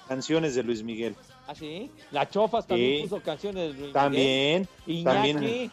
canciones 0.08 0.56
de 0.56 0.64
Luis 0.64 0.82
Miguel. 0.84 1.16
¿Ah, 1.48 1.54
sí? 1.54 1.92
La 2.12 2.28
Chofas 2.30 2.66
también 2.66 3.04
Sí. 3.04 3.08
puso 3.08 3.22
canciones 3.22 3.74
de 3.74 3.80
Luis 3.82 3.94
También, 3.94 4.68
Miguel. 4.86 5.04
también, 5.06 5.38
Iñaki, 5.44 5.72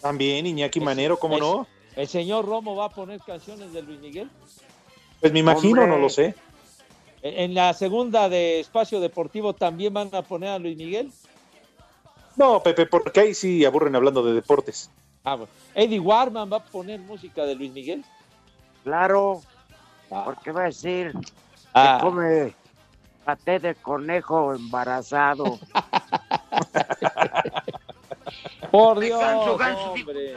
también 0.00 0.46
Iñaki 0.46 0.80
Manero, 0.80 1.18
¿cómo 1.18 1.34
el- 1.34 1.40
no? 1.40 1.66
¿El 1.94 2.08
señor 2.08 2.44
Romo 2.46 2.74
va 2.74 2.86
a 2.86 2.88
poner 2.90 3.20
canciones 3.20 3.72
de 3.72 3.82
Luis 3.82 4.00
Miguel? 4.00 4.30
Pues 5.20 5.32
me 5.32 5.40
imagino, 5.40 5.82
Hombre. 5.82 5.96
no 5.96 5.98
lo 6.02 6.08
sé. 6.08 6.34
En 7.22 7.38
en 7.38 7.54
la 7.54 7.72
segunda 7.74 8.28
de 8.28 8.60
Espacio 8.60 9.00
Deportivo 9.00 9.52
también 9.54 9.92
van 9.94 10.14
a 10.14 10.22
poner 10.22 10.50
a 10.50 10.58
Luis 10.58 10.76
Miguel. 10.76 11.10
No, 12.36 12.62
Pepe, 12.62 12.86
porque 12.86 13.20
ahí 13.20 13.34
sí 13.34 13.64
aburren 13.64 13.94
hablando 13.94 14.22
de 14.24 14.32
deportes. 14.34 14.90
Ah, 15.24 15.34
bueno. 15.36 15.50
Eddie 15.74 15.98
Warman 16.00 16.50
va 16.52 16.58
a 16.58 16.64
poner 16.64 17.00
música 17.00 17.44
de 17.44 17.54
Luis 17.54 17.72
Miguel. 17.72 18.04
Claro, 18.84 19.40
porque 20.08 20.52
va 20.52 20.62
a 20.62 20.66
decir 20.66 21.12
Ah. 21.72 21.96
que 21.98 22.04
come 22.06 22.54
paté 23.24 23.58
de 23.58 23.74
conejo 23.74 24.54
embarazado. 24.54 25.58
Por 28.70 29.00
Dios, 29.00 29.18
Ganso, 29.20 29.56
ganso, 29.56 29.92
hombre. 29.92 30.34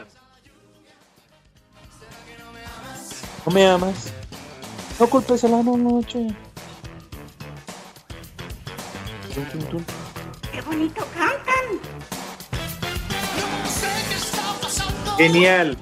¿No 3.45 3.52
me 3.52 3.67
amas? 3.67 4.13
No 5.00 5.08
culpes 5.10 5.43
a 5.43 5.47
la 5.50 5.62
noche. 5.63 6.28
¡Qué 10.52 10.62
bonito 10.62 11.06
cantan! 11.13 11.37
Genial. 15.18 15.78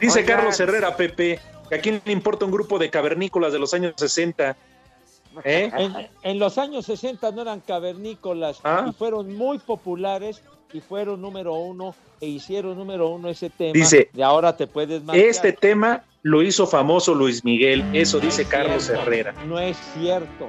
Dice 0.00 0.20
Oigan. 0.20 0.36
Carlos 0.36 0.60
Herrera, 0.60 0.96
Pepe, 0.96 1.38
que 1.68 1.74
a 1.74 1.80
quién 1.80 2.00
le 2.04 2.12
importa 2.12 2.44
un 2.44 2.50
grupo 2.52 2.78
de 2.78 2.90
cavernícolas 2.90 3.52
de 3.52 3.58
los 3.58 3.74
años 3.74 3.94
60. 3.96 4.56
¿Eh? 5.44 5.70
En, 5.76 6.08
en 6.22 6.38
los 6.38 6.58
años 6.58 6.86
60 6.86 7.30
no 7.32 7.42
eran 7.42 7.60
cavernícolas 7.60 8.60
Ah. 8.64 8.86
y 8.88 8.92
fueron 8.92 9.36
muy 9.36 9.58
populares 9.58 10.42
y 10.72 10.80
fueron 10.80 11.20
número 11.20 11.54
uno 11.54 11.94
e 12.20 12.26
hicieron 12.26 12.76
número 12.76 13.08
uno 13.08 13.28
ese 13.28 13.50
tema. 13.50 13.72
Dice, 13.72 14.08
de 14.12 14.22
ahora 14.24 14.56
te 14.56 14.66
puedes 14.66 15.02
marcar. 15.02 15.24
Este 15.24 15.52
tema 15.52 16.04
lo 16.22 16.42
hizo 16.42 16.66
famoso 16.66 17.14
Luis 17.14 17.44
Miguel, 17.44 17.84
eso 17.92 18.18
dice 18.20 18.42
Es 18.42 18.48
Carlos 18.48 18.84
cierto, 18.84 19.02
Herrera. 19.02 19.32
No 19.46 19.58
es 19.58 19.76
cierto. 19.94 20.48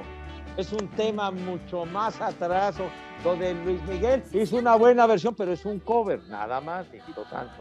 Es 0.56 0.72
un 0.72 0.86
tema 0.88 1.30
mucho 1.30 1.84
más 1.86 2.20
atrás. 2.20 2.76
Donde 3.24 3.54
Luis 3.54 3.80
Miguel 3.84 4.20
hizo 4.32 4.56
una 4.56 4.74
buena 4.74 5.06
versión, 5.06 5.34
pero 5.36 5.52
es 5.52 5.64
un 5.64 5.78
cover, 5.78 6.20
nada 6.28 6.60
más, 6.60 6.86
hijito 6.92 7.24
santo. 7.30 7.54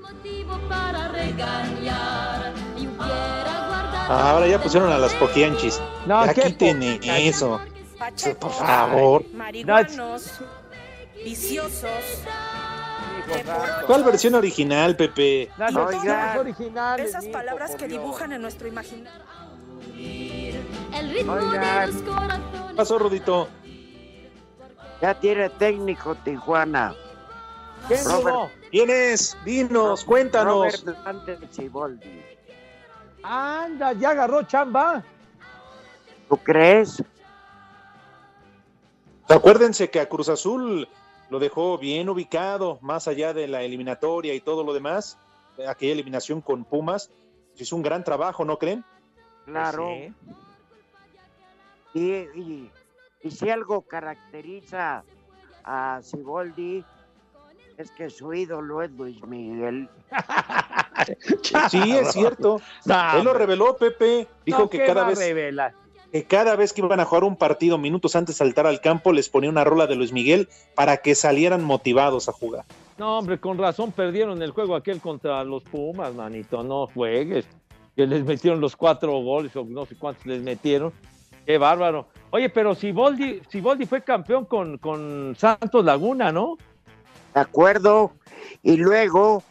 Motivo 0.00 0.58
para 0.68 1.08
regañar 1.08 2.52
y 2.76 2.86
hubiera 2.86 3.66
guardado 3.68 4.12
Ahora 4.12 4.46
ya 4.46 4.60
pusieron 4.60 4.90
a 4.92 4.98
las 4.98 5.12
poquianchis. 5.14 5.80
No, 6.06 6.24
ya 6.26 6.34
quiten 6.34 6.82
eso. 6.82 7.60
Pachecos, 7.98 8.54
Por 8.56 8.66
favor. 8.66 9.24
marihuanos, 9.34 10.40
viciosos. 11.24 11.90
¿Cuál 13.86 14.04
versión 14.04 14.34
original, 14.34 14.96
Pepe? 14.96 15.50
Las 15.58 15.74
versiones 15.74 16.36
originales, 16.36 17.08
Esas 17.10 17.26
palabras 17.26 17.76
que 17.76 17.86
dibujan 17.86 18.32
en 18.32 18.42
nuestro 18.42 18.66
imaginario. 18.68 19.20
el 20.94 21.10
ritmo 21.10 21.36
de 21.36 21.42
los 21.42 22.02
corazones. 22.02 22.68
¿Qué 22.70 22.74
pasó, 22.76 22.98
Rudito? 22.98 23.48
Ya 25.02 25.14
tiene 25.14 25.48
técnico 25.50 26.14
Tijuana. 26.16 26.94
¿Quién 27.88 28.04
Robert- 28.04 28.50
¿Quién 28.70 28.90
es? 28.90 29.36
Dinos, 29.44 30.04
cuéntanos. 30.04 30.84
Anda, 33.22 33.92
ya 33.94 34.10
agarró 34.10 34.42
chamba. 34.44 35.02
¿Tú 36.28 36.36
crees? 36.36 37.02
Acuérdense 39.28 39.90
que 39.90 40.00
a 40.00 40.08
Cruz 40.08 40.28
Azul 40.28 40.88
lo 41.28 41.38
dejó 41.38 41.78
bien 41.78 42.08
ubicado, 42.08 42.78
más 42.80 43.08
allá 43.08 43.32
de 43.32 43.48
la 43.48 43.62
eliminatoria 43.62 44.34
y 44.34 44.40
todo 44.40 44.64
lo 44.64 44.72
demás. 44.72 45.18
Aquella 45.66 45.92
eliminación 45.92 46.40
con 46.40 46.64
Pumas. 46.64 47.10
Hizo 47.56 47.76
un 47.76 47.82
gran 47.82 48.04
trabajo, 48.04 48.44
¿no 48.44 48.58
creen? 48.58 48.84
Claro. 49.44 49.90
Y, 51.92 52.00
y, 52.00 52.70
y 53.22 53.30
si 53.30 53.50
algo 53.50 53.82
caracteriza 53.82 55.02
a 55.64 56.00
Siboldi 56.02 56.84
es 57.80 57.90
que 57.92 58.10
su 58.10 58.32
ídolo 58.32 58.82
es 58.82 58.90
Luis 58.92 59.22
Miguel. 59.26 59.88
Sí, 61.70 61.92
es 61.96 62.12
cierto. 62.12 62.60
No, 62.84 63.16
Él 63.16 63.24
lo 63.24 63.32
reveló, 63.32 63.74
Pepe. 63.76 64.28
Dijo 64.44 64.60
No, 64.60 64.70
que 64.70 64.78
¿qué 64.78 64.86
cada 64.86 65.04
vez 65.04 65.18
revelar? 65.18 65.72
que 66.12 66.24
cada 66.24 66.56
vez 66.56 66.72
que 66.72 66.82
iban 66.82 67.00
a 67.00 67.04
jugar 67.04 67.24
un 67.24 67.36
partido 67.36 67.78
minutos 67.78 68.14
antes 68.16 68.34
de 68.34 68.38
saltar 68.38 68.66
al 68.66 68.80
campo 68.80 69.12
les 69.12 69.28
ponía 69.28 69.48
una 69.48 69.64
rola 69.64 69.86
de 69.86 69.94
Luis 69.96 70.12
Miguel 70.12 70.48
para 70.74 70.98
que 70.98 71.14
salieran 71.14 71.64
motivados 71.64 72.28
a 72.28 72.32
jugar. 72.32 72.64
No, 72.98 73.18
hombre, 73.18 73.38
con 73.38 73.56
razón 73.56 73.92
perdieron 73.92 74.42
el 74.42 74.50
juego 74.50 74.74
aquel 74.76 75.00
contra 75.00 75.42
los 75.44 75.62
Pumas, 75.62 76.14
manito. 76.14 76.62
No 76.62 76.86
juegues. 76.88 77.46
Que 77.96 78.06
les 78.06 78.24
metieron 78.24 78.60
los 78.60 78.76
cuatro 78.76 79.12
goles 79.22 79.56
o 79.56 79.64
no 79.64 79.86
sé 79.86 79.96
cuántos 79.96 80.26
les 80.26 80.42
metieron. 80.42 80.92
Qué 81.46 81.56
bárbaro. 81.58 82.08
Oye, 82.30 82.50
pero 82.50 82.74
Siboldi, 82.74 83.40
Siboldi 83.48 83.86
fue 83.86 84.02
campeón 84.02 84.44
con, 84.44 84.78
con 84.78 85.34
Santos 85.36 85.84
Laguna, 85.84 86.30
¿no? 86.30 86.58
¿De 87.34 87.40
acuerdo? 87.40 88.12
Y 88.62 88.76
luego 88.76 89.42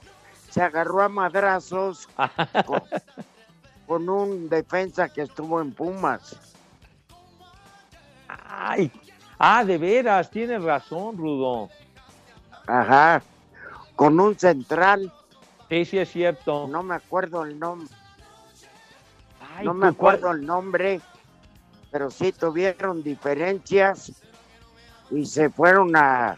se 0.49 0.61
agarró 0.61 1.01
a 1.01 1.09
madrazos 1.09 2.07
con, 2.65 2.81
con 3.87 4.09
un 4.09 4.49
defensa 4.49 5.09
que 5.09 5.21
estuvo 5.21 5.61
en 5.61 5.73
Pumas. 5.73 6.37
Ay, 8.27 8.91
ah, 9.37 9.63
de 9.63 9.77
veras, 9.77 10.29
tienes 10.29 10.63
razón, 10.63 11.17
Rudo. 11.17 11.69
Ajá. 12.67 13.21
Con 13.95 14.19
un 14.19 14.37
central. 14.37 15.11
Sí, 15.69 15.85
sí, 15.85 15.97
es 15.97 16.11
cierto. 16.11 16.67
No 16.67 16.83
me 16.83 16.95
acuerdo 16.95 17.43
el 17.43 17.57
nombre. 17.57 17.87
Ay, 19.55 19.65
no 19.65 19.73
me 19.73 19.87
acuerdo 19.87 20.31
el 20.31 20.45
nombre, 20.45 21.01
pero 21.91 22.11
sí 22.11 22.31
tuvieron 22.31 23.01
diferencias 23.01 24.11
y 25.11 25.25
se 25.25 25.49
fueron 25.49 25.95
a, 25.95 26.37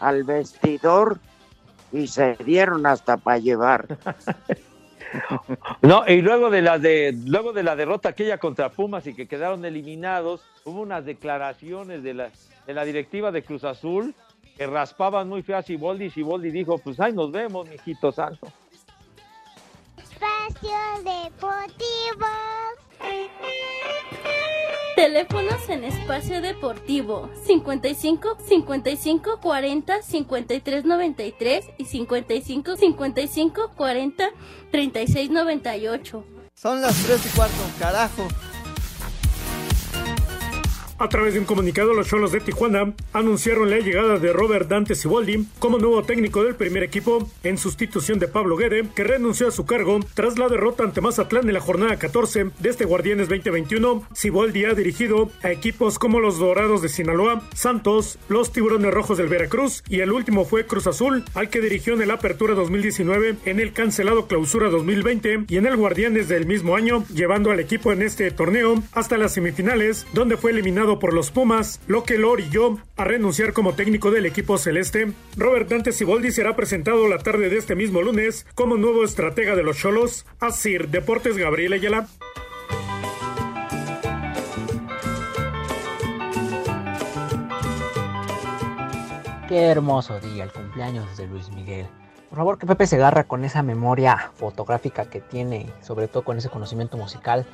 al 0.00 0.24
vestidor 0.24 1.18
y 1.92 2.06
se 2.06 2.36
dieron 2.44 2.86
hasta 2.86 3.16
para 3.16 3.38
llevar. 3.38 3.86
No, 5.82 6.04
y 6.06 6.22
luego 6.22 6.50
de 6.50 6.62
la 6.62 6.78
de 6.78 7.12
luego 7.26 7.52
de 7.52 7.64
la 7.64 7.74
derrota 7.74 8.10
aquella 8.10 8.38
contra 8.38 8.70
Pumas 8.70 9.08
y 9.08 9.14
que 9.14 9.26
quedaron 9.26 9.64
eliminados, 9.64 10.42
hubo 10.64 10.82
unas 10.82 11.04
declaraciones 11.04 12.04
de 12.04 12.14
la, 12.14 12.30
de 12.64 12.74
la 12.74 12.84
directiva 12.84 13.32
de 13.32 13.42
Cruz 13.42 13.64
Azul 13.64 14.14
que 14.56 14.66
raspaban 14.66 15.28
muy 15.28 15.42
feo 15.42 15.56
a 15.56 15.62
Siboldi 15.62 16.04
y 16.04 16.10
Siboldi 16.10 16.50
dijo, 16.50 16.78
pues 16.78 17.00
ahí 17.00 17.12
nos 17.12 17.32
vemos, 17.32 17.68
mijito 17.68 18.12
santo. 18.12 18.46
Espacio 19.96 20.78
Deportivo. 20.98 22.26
Teléfonos 24.96 25.68
en 25.68 25.84
espacio 25.84 26.40
deportivo 26.40 27.30
55 27.46 28.36
55 28.46 29.40
40 29.40 30.02
53 30.02 30.84
93 30.84 31.64
y 31.78 31.84
55 31.84 32.76
55 32.76 33.70
40 33.76 34.30
36 34.70 35.30
98. 35.30 36.24
Son 36.54 36.80
las 36.80 37.02
3 37.04 37.26
y 37.26 37.36
cuarto, 37.36 37.54
carajo. 37.78 38.28
A 41.00 41.08
través 41.08 41.32
de 41.32 41.40
un 41.40 41.46
comunicado, 41.46 41.94
los 41.94 42.08
Cholos 42.08 42.30
de 42.30 42.40
Tijuana 42.40 42.92
anunciaron 43.14 43.70
la 43.70 43.78
llegada 43.78 44.18
de 44.18 44.34
Robert 44.34 44.68
Dante 44.68 44.94
Siboldi 44.94 45.46
como 45.58 45.78
nuevo 45.78 46.02
técnico 46.02 46.44
del 46.44 46.56
primer 46.56 46.82
equipo 46.82 47.26
en 47.42 47.56
sustitución 47.56 48.18
de 48.18 48.28
Pablo 48.28 48.54
Guede, 48.58 48.86
que 48.94 49.02
renunció 49.02 49.48
a 49.48 49.50
su 49.50 49.64
cargo 49.64 50.00
tras 50.12 50.38
la 50.38 50.50
derrota 50.50 50.84
ante 50.84 51.00
Mazatlán 51.00 51.48
en 51.48 51.54
la 51.54 51.60
jornada 51.60 51.96
14 51.96 52.50
de 52.58 52.68
este 52.68 52.84
Guardianes 52.84 53.30
2021. 53.30 54.08
Siboldi 54.12 54.66
ha 54.66 54.74
dirigido 54.74 55.30
a 55.42 55.50
equipos 55.50 55.98
como 55.98 56.20
los 56.20 56.38
Dorados 56.38 56.82
de 56.82 56.90
Sinaloa, 56.90 57.48
Santos, 57.54 58.18
los 58.28 58.52
Tiburones 58.52 58.92
Rojos 58.92 59.16
del 59.16 59.28
Veracruz 59.28 59.82
y 59.88 60.00
el 60.00 60.12
último 60.12 60.44
fue 60.44 60.66
Cruz 60.66 60.86
Azul, 60.86 61.24
al 61.32 61.48
que 61.48 61.62
dirigió 61.62 61.94
en 61.94 62.02
el 62.02 62.10
Apertura 62.10 62.52
2019, 62.52 63.36
en 63.46 63.58
el 63.58 63.72
cancelado 63.72 64.26
Clausura 64.26 64.68
2020 64.68 65.44
y 65.48 65.56
en 65.56 65.64
el 65.64 65.78
Guardianes 65.78 66.28
del 66.28 66.44
mismo 66.44 66.76
año, 66.76 67.06
llevando 67.06 67.50
al 67.50 67.60
equipo 67.60 67.90
en 67.90 68.02
este 68.02 68.30
torneo 68.32 68.82
hasta 68.92 69.16
las 69.16 69.32
semifinales, 69.32 70.06
donde 70.12 70.36
fue 70.36 70.50
eliminado 70.50 70.89
por 70.98 71.12
los 71.12 71.30
Pumas, 71.30 71.80
lo 71.86 72.04
que 72.04 72.18
lo 72.18 72.30
orilló 72.30 72.78
a 72.96 73.04
renunciar 73.04 73.52
como 73.52 73.74
técnico 73.74 74.10
del 74.10 74.26
equipo 74.26 74.58
celeste. 74.58 75.12
Robert 75.36 75.68
Dante 75.68 75.92
Siboldi 75.92 76.32
será 76.32 76.56
presentado 76.56 77.06
la 77.08 77.18
tarde 77.18 77.48
de 77.48 77.58
este 77.58 77.74
mismo 77.74 78.02
lunes 78.02 78.46
como 78.54 78.76
nuevo 78.76 79.04
estratega 79.04 79.54
de 79.54 79.62
los 79.62 79.78
Cholos. 79.78 80.26
Asir 80.40 80.88
Deportes 80.88 81.36
Gabriel 81.36 81.74
Ayala. 81.74 82.08
Qué 89.48 89.66
hermoso 89.66 90.20
día 90.20 90.44
el 90.44 90.52
cumpleaños 90.52 91.16
de 91.16 91.26
Luis 91.26 91.50
Miguel. 91.50 91.88
Por 92.28 92.38
favor, 92.38 92.58
que 92.58 92.66
Pepe 92.66 92.86
Segarra, 92.86 93.24
con 93.24 93.44
esa 93.44 93.64
memoria 93.64 94.30
fotográfica 94.36 95.10
que 95.10 95.20
tiene, 95.20 95.66
sobre 95.80 96.06
todo 96.06 96.22
con 96.22 96.38
ese 96.38 96.48
conocimiento 96.48 96.96
musical, 96.96 97.44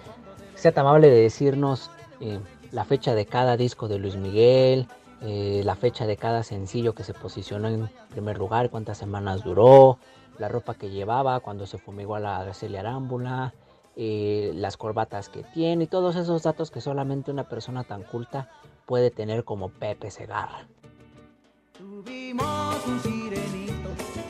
sea 0.55 0.73
tan 0.73 0.87
amable 0.87 1.09
de 1.09 1.23
decirnos 1.23 1.91
eh, 2.21 2.39
la 2.73 2.85
fecha 2.85 3.15
de 3.15 3.27
cada 3.27 3.57
disco 3.57 3.89
de 3.89 3.99
Luis 3.99 4.17
Miguel, 4.17 4.89
eh, 5.23 5.63
la 5.65 5.77
fecha 5.77 6.07
de 6.07 6.17
cada 6.17 6.43
sencillo 6.43 6.95
que 6.95 7.03
se 7.03 7.15
posicionó 7.15 7.69
en 7.69 7.89
primer 8.11 8.39
lugar, 8.39 8.71
cuántas 8.71 8.99
semanas 8.99 9.43
duró, 9.43 9.99
la 10.39 10.49
ropa 10.49 10.75
que 10.75 10.91
llevaba 10.91 11.41
cuando 11.41 11.67
se 11.67 11.79
fumigó 11.79 12.17
a 12.17 12.21
la 12.21 12.39
Araceli 12.39 12.77
Arámbula, 12.77 13.55
eh, 13.97 14.53
las 14.55 14.77
corbatas 14.77 15.31
que 15.31 15.43
tiene 15.43 15.85
y 15.85 15.87
todos 15.87 16.17
esos 16.17 16.43
datos 16.43 16.71
que 16.71 16.83
solamente 16.83 17.31
una 17.31 17.45
persona 17.45 17.83
tan 17.83 18.03
culta 18.03 18.51
puede 18.85 19.11
tener 19.11 19.45
como 19.45 19.71
Pepe 19.71 20.11
Segarra. 20.11 20.67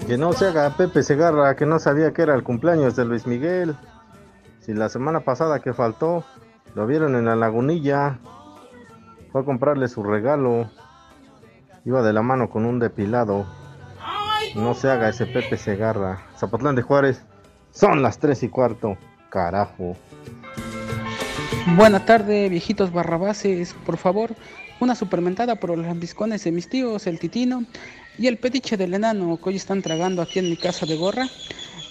Que 0.06 0.16
no 0.16 0.32
se 0.32 0.46
haga 0.46 0.70
Pepe 0.76 1.02
Segarra, 1.02 1.56
que 1.56 1.66
no 1.66 1.80
sabía 1.80 2.12
que 2.12 2.22
era 2.22 2.36
el 2.36 2.44
cumpleaños 2.44 2.94
de 2.94 3.04
Luis 3.04 3.26
Miguel. 3.26 3.76
Si 4.60 4.72
la 4.72 4.88
semana 4.88 5.20
pasada 5.20 5.58
que 5.58 5.74
faltó, 5.74 6.24
lo 6.76 6.86
vieron 6.86 7.16
en 7.16 7.24
la 7.24 7.34
lagunilla. 7.34 8.18
Fue 9.32 9.40
a 9.40 9.44
comprarle 9.44 9.88
su 9.88 10.02
regalo. 10.02 10.70
Iba 11.86 12.02
de 12.02 12.12
la 12.12 12.20
mano 12.20 12.50
con 12.50 12.66
un 12.66 12.78
depilado. 12.78 13.46
No 14.54 14.74
se 14.74 14.90
haga 14.90 15.08
ese 15.08 15.24
Pepe 15.24 15.56
Segarra. 15.56 16.20
Zapotlán 16.36 16.76
de 16.76 16.82
Juárez. 16.82 17.22
Son 17.70 18.02
las 18.02 18.18
tres 18.18 18.42
y 18.42 18.50
cuarto. 18.50 18.98
Carajo. 19.30 19.96
Buena 21.76 22.04
tarde, 22.04 22.50
viejitos 22.50 22.92
barrabases. 22.92 23.72
Por 23.86 23.96
favor, 23.96 24.34
una 24.78 24.94
supermentada 24.94 25.56
por 25.56 25.74
los 25.74 25.86
lambiscones 25.86 26.44
de 26.44 26.52
mis 26.52 26.68
tíos, 26.68 27.06
el 27.06 27.18
titino 27.18 27.64
y 28.18 28.26
el 28.26 28.36
petiche 28.36 28.76
del 28.76 28.92
enano 28.92 29.38
que 29.38 29.48
hoy 29.48 29.56
están 29.56 29.80
tragando 29.80 30.20
aquí 30.20 30.40
en 30.40 30.50
mi 30.50 30.58
casa 30.58 30.84
de 30.84 30.98
gorra. 30.98 31.26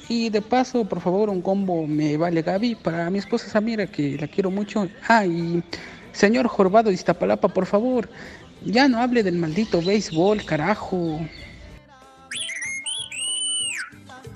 Y 0.08 0.30
de 0.30 0.42
paso, 0.42 0.86
por 0.86 1.02
favor, 1.02 1.30
un 1.30 1.42
combo 1.42 1.88
me 1.88 2.16
vale 2.16 2.44
Gaby 2.44 2.76
para 2.76 3.10
mi 3.10 3.20
esposa 3.20 3.50
Samira, 3.50 3.88
que 3.88 4.18
la 4.18 4.28
quiero 4.28 4.52
mucho. 4.52 4.88
Ah, 5.08 5.26
y 5.26 5.64
señor 6.12 6.48
Jorbado 6.48 6.90
de 6.90 6.96
Iztapalapa, 6.96 7.48
por 7.48 7.66
favor, 7.66 8.08
ya 8.64 8.88
no 8.88 9.00
hable 9.00 9.24
del 9.24 9.38
maldito 9.38 9.82
béisbol, 9.82 10.46
carajo. 10.46 11.20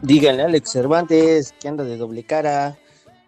Díganle 0.02 0.44
a 0.44 0.46
Alex 0.46 0.72
Cervantes 0.72 1.54
que 1.60 1.68
anda 1.68 1.84
de 1.84 1.98
doble 1.98 2.24
cara. 2.24 2.78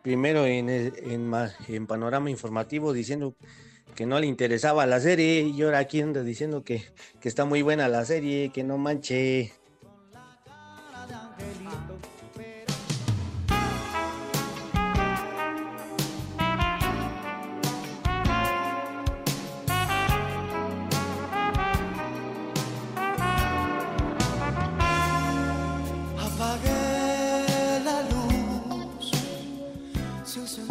Primero 0.01 0.47
en, 0.47 0.69
en, 0.69 1.31
en 1.67 1.87
panorama 1.87 2.31
informativo 2.31 2.91
diciendo 2.91 3.35
que 3.93 4.07
no 4.07 4.19
le 4.19 4.25
interesaba 4.25 4.87
la 4.87 4.99
serie 4.99 5.41
y 5.41 5.61
ahora 5.61 5.79
aquí 5.79 6.01
anda 6.01 6.23
diciendo 6.23 6.63
que, 6.63 6.83
que 7.19 7.29
está 7.29 7.45
muy 7.45 7.61
buena 7.61 7.87
la 7.87 8.03
serie, 8.05 8.49
que 8.49 8.63
no 8.63 8.77
manche. 8.79 9.53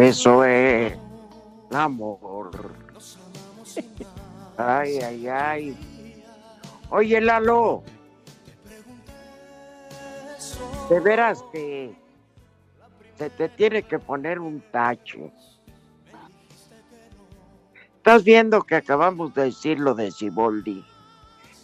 Eso 0.01 0.45
es 0.45 0.97
amor. 1.71 2.51
Ay, 4.57 4.97
ay, 4.99 5.29
ay. 5.29 5.77
Oye, 6.89 7.21
Lalo. 7.21 7.83
De 10.89 11.01
veras 11.01 11.45
que 11.53 11.95
se 13.19 13.29
te 13.29 13.51
tiene 13.51 13.83
que 13.83 13.99
poner 13.99 14.41
un 14.41 14.63
tache. 14.73 15.31
Estás 17.99 18.25
viendo 18.25 18.63
que 18.63 18.77
acabamos 18.77 19.35
de 19.35 19.45
decir 19.45 19.79
lo 19.79 19.95
de 19.95 20.11
Siboldi 20.11 20.83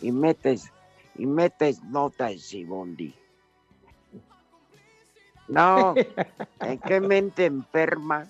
y 0.03 0.13
metes 0.13 0.71
y 1.15 1.25
metes 1.25 1.83
nota 1.85 2.27
de 2.27 2.39
Siboldi. 2.39 3.15
No, 5.49 5.95
¿en 6.61 6.79
qué 6.79 7.01
mente 7.01 7.47
enferma? 7.47 8.27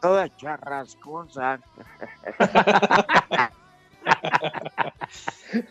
Toda 0.00 0.34
charrascosa. 0.36 1.60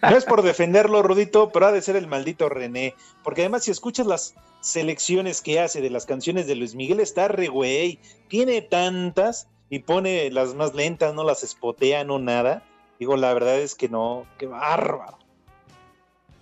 No 0.01 0.17
es 0.17 0.25
por 0.25 0.41
defenderlo, 0.41 1.01
Rudito, 1.01 1.51
pero 1.51 1.67
ha 1.67 1.71
de 1.71 1.81
ser 1.81 1.95
el 1.95 2.07
maldito 2.07 2.49
René. 2.49 2.95
Porque 3.23 3.41
además, 3.41 3.63
si 3.63 3.71
escuchas 3.71 4.05
las 4.05 4.35
selecciones 4.61 5.41
que 5.41 5.59
hace 5.59 5.81
de 5.81 5.89
las 5.89 6.05
canciones 6.05 6.47
de 6.47 6.55
Luis 6.55 6.75
Miguel, 6.75 6.99
está 6.99 7.27
re 7.27 7.47
güey. 7.47 7.99
Tiene 8.27 8.61
tantas 8.61 9.47
y 9.69 9.79
pone 9.79 10.29
las 10.31 10.55
más 10.55 10.73
lentas, 10.73 11.13
no 11.13 11.23
las 11.23 11.43
espotea, 11.43 12.03
no 12.03 12.19
nada. 12.19 12.63
Digo, 12.99 13.15
la 13.15 13.33
verdad 13.33 13.59
es 13.59 13.75
que 13.75 13.87
no, 13.87 14.25
qué 14.37 14.45
bárbaro. 14.45 15.17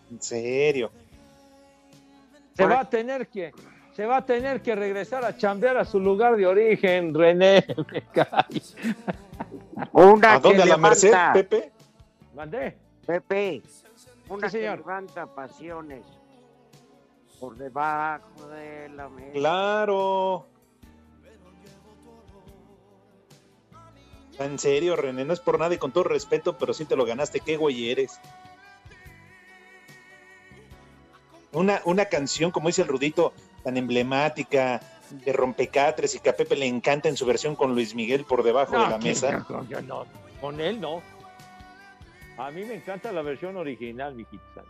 En 0.09 0.21
serio. 0.21 0.91
Se 2.57 2.65
va 2.65 2.79
a 2.81 2.89
tener 2.89 3.27
que, 3.27 3.51
se 3.93 4.05
va 4.05 4.17
a 4.17 4.25
tener 4.25 4.61
que 4.61 4.75
regresar 4.75 5.23
a 5.23 5.37
chambear 5.37 5.77
a 5.77 5.85
su 5.85 5.99
lugar 5.99 6.35
de 6.35 6.47
origen, 6.47 7.13
René. 7.13 7.65
Me 7.91 8.01
cae. 8.13 8.61
Una 9.93 10.33
¿A 10.33 10.39
dónde? 10.39 10.57
que 10.57 10.63
¿A 10.63 10.65
la 10.65 10.77
Merced, 10.77 11.13
Pepe? 11.33 11.71
Mandé. 12.35 12.75
Pepe, 13.05 13.61
una 14.27 14.49
Sí, 14.49 14.57
que 14.57 14.61
señor. 14.63 14.79
levanta 14.79 15.25
pasiones 15.27 16.03
por 17.39 17.55
debajo 17.55 18.47
de 18.49 18.89
la 18.89 19.07
mesa. 19.07 19.31
Claro. 19.33 20.45
En 24.39 24.59
serio, 24.59 24.95
René, 24.95 25.25
no 25.25 25.33
es 25.33 25.39
por 25.39 25.57
nada 25.59 25.73
y 25.73 25.77
con 25.77 25.91
todo 25.91 26.03
respeto, 26.03 26.57
pero 26.57 26.73
sí 26.73 26.85
te 26.85 26.95
lo 26.95 27.05
ganaste. 27.05 27.39
Qué 27.39 27.57
güey 27.57 27.89
eres. 27.91 28.19
Una, 31.57 31.81
una 31.85 32.05
canción, 32.05 32.51
como 32.51 32.67
dice 32.69 32.83
el 32.83 32.87
Rudito, 32.87 33.33
tan 33.63 33.77
emblemática, 33.77 34.79
de 35.09 35.33
rompecatres 35.33 36.13
y 36.15 36.19
que 36.19 36.29
a 36.29 36.35
Pepe 36.35 36.55
le 36.55 36.67
encanta 36.67 37.07
en 37.09 37.15
su 37.17 37.25
versión 37.25 37.55
con 37.55 37.73
Luis 37.73 37.95
Miguel 37.95 38.25
por 38.25 38.43
debajo 38.43 38.73
de 38.73 38.89
la 38.89 38.97
mesa. 38.97 39.45
no, 39.49 39.67
yo 39.69 39.81
no, 39.81 40.05
con 40.41 40.59
él 40.61 40.79
no. 40.79 41.01
A 42.37 42.51
mí 42.51 42.63
me 42.63 42.75
encanta 42.75 43.11
la 43.11 43.21
versión 43.23 43.57
original, 43.57 44.13
santo. 44.53 44.69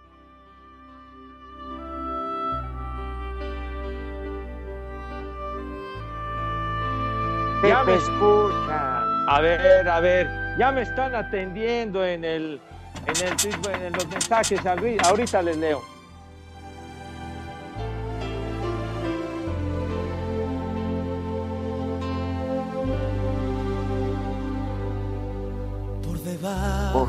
Ya 7.64 7.84
me- 7.84 7.96
escucha. 7.96 9.04
A 9.30 9.42
ver, 9.42 9.90
a 9.90 10.00
ver, 10.00 10.28
ya 10.58 10.72
me 10.72 10.84
están 10.84 11.14
atendiendo 11.16 12.06
en 12.06 12.24
el, 12.24 12.62
en 13.06 13.28
el, 13.28 13.86
en 13.86 13.94
los 13.94 14.08
mensajes. 14.08 14.62
ahori- 14.64 14.98
Ahorita 15.06 15.42
les 15.42 15.58
leo. 15.58 15.82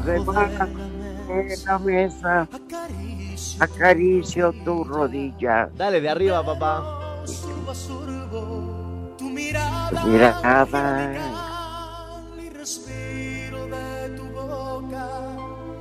Debajo 0.09 0.67
de 1.29 1.57
la 1.65 1.79
mesa 1.79 2.49
acaricio 3.61 4.53
tu 4.65 4.85
rodilla. 4.85 5.69
Dale 5.77 6.01
de 6.01 6.09
arriba, 6.09 6.45
papá. 6.45 7.23
Tu 9.19 9.25
mirada, 9.31 9.91
tu 9.91 10.09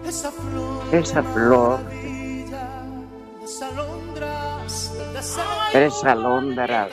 esa 0.08 0.32
flor, 0.32 0.84
Esa 0.94 1.24
flor, 1.24 1.80
tres 5.72 6.04
alondras 6.04 6.92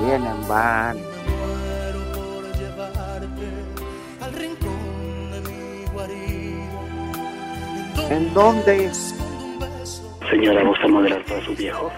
vienen, 0.00 0.48
van, 0.48 0.98
¿En 8.10 8.32
dónde? 8.34 8.90
Señora, 10.30 10.64
¿gusta 10.64 10.88
modelar 10.88 11.24
para 11.24 11.44
su 11.44 11.54
viejo? 11.54 11.90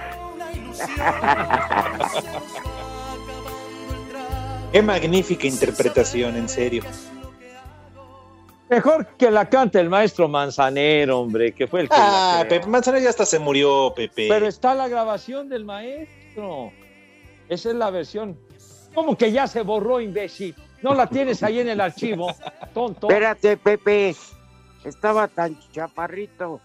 Qué 4.72 4.82
magnífica 4.82 5.46
interpretación, 5.46 6.36
en 6.36 6.48
serio. 6.48 6.82
Mejor 8.68 9.06
que 9.16 9.30
la 9.30 9.48
cante 9.48 9.80
el 9.80 9.88
maestro 9.88 10.28
Manzanero, 10.28 11.20
hombre, 11.20 11.52
que 11.52 11.66
fue 11.66 11.80
el 11.82 11.88
que 11.88 11.96
la 11.96 12.40
Ah. 12.40 12.44
Pepe 12.46 12.66
Manzanero 12.66 13.02
ya 13.02 13.08
hasta 13.10 13.24
se 13.24 13.38
murió, 13.38 13.92
Pepe. 13.96 14.26
Pero 14.28 14.46
está 14.46 14.74
la 14.74 14.88
grabación 14.88 15.48
del 15.48 15.64
maestro. 15.64 16.70
Esa 17.48 17.70
es 17.70 17.74
la 17.74 17.88
versión. 17.90 18.38
¿Cómo 18.94 19.16
que 19.16 19.32
ya 19.32 19.46
se 19.46 19.62
borró, 19.62 20.00
imbécil? 20.00 20.54
No 20.82 20.94
la 20.94 21.06
tienes 21.06 21.42
ahí 21.42 21.60
en 21.60 21.68
el 21.70 21.80
archivo, 21.80 22.34
tonto. 22.74 23.08
Espérate, 23.08 23.56
Pepe. 23.56 24.14
Estaba 24.84 25.28
tan 25.28 25.58
chaparrito 25.72 26.60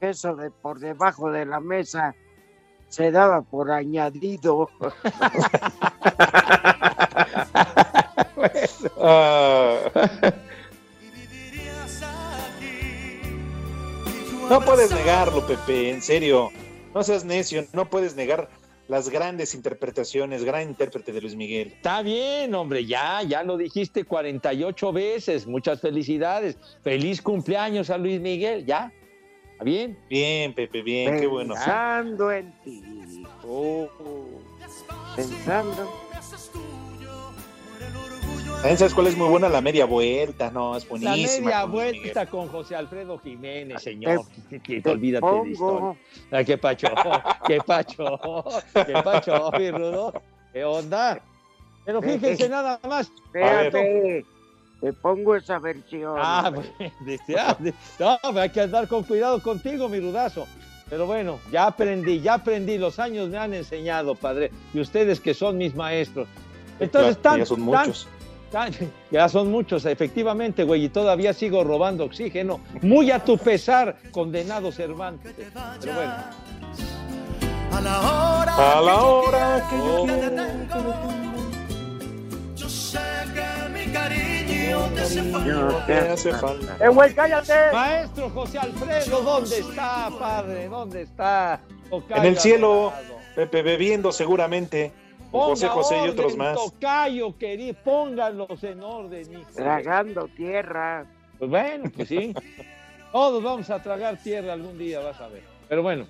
eso 0.00 0.34
de 0.34 0.50
por 0.50 0.80
debajo 0.80 1.30
de 1.30 1.46
la 1.46 1.60
mesa 1.60 2.14
se 2.88 3.10
daba 3.10 3.42
por 3.42 3.70
añadido. 3.70 4.68
Ah. 9.04 9.78
No 14.48 14.60
puedes 14.60 14.90
negarlo, 14.92 15.46
Pepe, 15.46 15.90
en 15.90 16.02
serio. 16.02 16.50
No 16.94 17.02
seas 17.02 17.24
necio, 17.24 17.64
no 17.72 17.88
puedes 17.88 18.16
negar 18.16 18.50
las 18.88 19.08
grandes 19.08 19.54
interpretaciones, 19.54 20.44
gran 20.44 20.68
intérprete 20.68 21.12
de 21.12 21.20
Luis 21.20 21.36
Miguel. 21.36 21.68
Está 21.68 22.02
bien, 22.02 22.54
hombre, 22.54 22.84
ya, 22.84 23.22
ya 23.22 23.42
lo 23.42 23.56
dijiste 23.56 24.04
48 24.04 24.92
veces. 24.92 25.46
Muchas 25.46 25.80
felicidades. 25.80 26.58
Feliz 26.82 27.22
cumpleaños 27.22 27.90
a 27.90 27.98
Luis 27.98 28.20
Miguel, 28.20 28.66
ya. 28.66 28.92
¿Está 29.52 29.64
bien? 29.64 29.98
Bien, 30.10 30.54
Pepe, 30.54 30.82
bien, 30.82 31.20
qué 31.20 31.26
bueno. 31.26 31.54
Pensando 31.54 32.32
en 32.32 32.52
ti. 32.62 33.24
Oh. 33.44 33.88
Pensando. 35.16 36.11
¿También 38.62 38.78
sabes 38.78 38.94
cuál 38.94 39.08
es 39.08 39.16
muy 39.16 39.28
buena? 39.28 39.48
La 39.48 39.60
media 39.60 39.86
vuelta, 39.86 40.50
no, 40.52 40.76
es 40.76 40.84
La 40.84 40.90
buenísima. 40.90 41.46
media 41.46 41.66
Luis 41.66 41.74
Miguel. 41.84 42.00
vuelta 42.02 42.26
con 42.26 42.46
José 42.48 42.76
Alfredo 42.76 43.18
Jiménez, 43.18 43.82
señor. 43.82 44.24
Te 44.48 44.82
olvídate 44.88 45.26
de 45.26 45.32
pongo. 45.32 45.46
historia. 45.46 45.94
Ay, 46.30 46.44
qué 46.44 46.58
pacho, 46.58 46.88
qué 47.46 47.58
pacho, 47.60 48.18
qué 48.86 48.92
pacho, 49.02 49.50
mi 49.58 49.70
rudo. 49.72 50.12
¿Qué 50.52 50.64
onda? 50.64 51.20
Pero 51.84 52.00
fíjense 52.00 52.48
nada 52.48 52.78
más. 52.88 53.10
Espérate, 53.26 54.24
te 54.80 54.92
pongo 54.92 55.34
esa 55.34 55.58
versión. 55.58 56.14
Ah, 56.16 56.52
pues, 56.54 56.70
dice, 57.04 57.34
ah, 57.40 57.56
de- 57.58 57.74
no, 57.98 58.16
hay 58.40 58.50
que 58.50 58.60
andar 58.60 58.86
con 58.86 59.02
cuidado 59.02 59.42
contigo, 59.42 59.88
mi 59.88 59.98
rudazo. 59.98 60.46
Pero 60.88 61.06
bueno, 61.06 61.40
ya 61.50 61.66
aprendí, 61.66 62.20
ya 62.20 62.34
aprendí, 62.34 62.78
los 62.78 63.00
años 63.00 63.28
me 63.28 63.38
han 63.38 63.54
enseñado, 63.54 64.14
padre, 64.14 64.52
y 64.72 64.78
ustedes 64.78 65.18
que 65.18 65.34
son 65.34 65.58
mis 65.58 65.74
maestros. 65.74 66.28
Entonces, 66.78 67.16
Claro, 67.16 67.22
tan, 67.22 67.38
ya 67.40 67.46
son 67.46 67.70
tan- 67.70 67.92
ya 69.10 69.28
son 69.28 69.50
muchos, 69.50 69.84
efectivamente, 69.86 70.64
güey, 70.64 70.84
y 70.84 70.88
todavía 70.88 71.32
sigo 71.32 71.64
robando 71.64 72.04
oxígeno, 72.04 72.60
muy 72.82 73.10
a 73.10 73.18
tu 73.24 73.38
pesar, 73.38 73.96
condenado 74.10 74.70
Cervantes. 74.72 75.32
Pero 75.80 75.94
bueno. 75.94 76.12
A 77.72 77.80
la 77.80 78.00
hora, 78.00 78.78
A 78.78 78.80
la 78.82 79.02
hora 79.02 79.66
que 79.70 79.76
yo 79.78 80.02
Oh. 80.02 80.06
te 80.06 80.28
tengo, 80.30 80.94
yo 82.54 82.68
sé 82.68 82.98
que 83.34 83.68
mi 83.70 83.92
cariño 83.92 84.78
te 84.94 85.00
hace 85.00 85.22
falta. 85.22 85.86
te 85.86 85.94
hace 85.94 86.32
falta. 86.32 86.76
¡Eh, 86.84 86.88
güey, 86.88 87.14
cállate! 87.14 87.54
Maestro 87.72 88.28
José 88.30 88.58
Alfredo, 88.58 89.22
¿dónde 89.22 89.58
está, 89.58 90.10
padre? 90.18 90.68
¿Dónde 90.68 91.02
está? 91.02 91.60
En 92.10 92.24
el 92.26 92.38
cielo, 92.38 92.92
Pepe, 93.34 93.62
bebiendo 93.62 94.12
seguramente. 94.12 94.92
José 95.32 95.68
José 95.68 95.96
y 96.04 96.08
otros 96.10 96.36
más. 96.36 96.54
Tocayo, 96.54 97.36
querido, 97.38 97.74
pónganlos 97.82 98.62
en 98.62 98.82
orden, 98.82 99.32
hijo. 99.32 99.50
Tragando 99.54 100.28
tierra. 100.28 101.06
Pues 101.38 101.50
bueno, 101.50 101.90
pues 101.94 102.08
sí. 102.08 102.34
Todos 103.12 103.42
vamos 103.42 103.68
a 103.70 103.82
tragar 103.82 104.16
tierra 104.18 104.52
algún 104.52 104.78
día, 104.78 105.00
vas 105.00 105.20
a 105.20 105.28
ver. 105.28 105.42
Pero 105.68 105.82
bueno. 105.82 106.06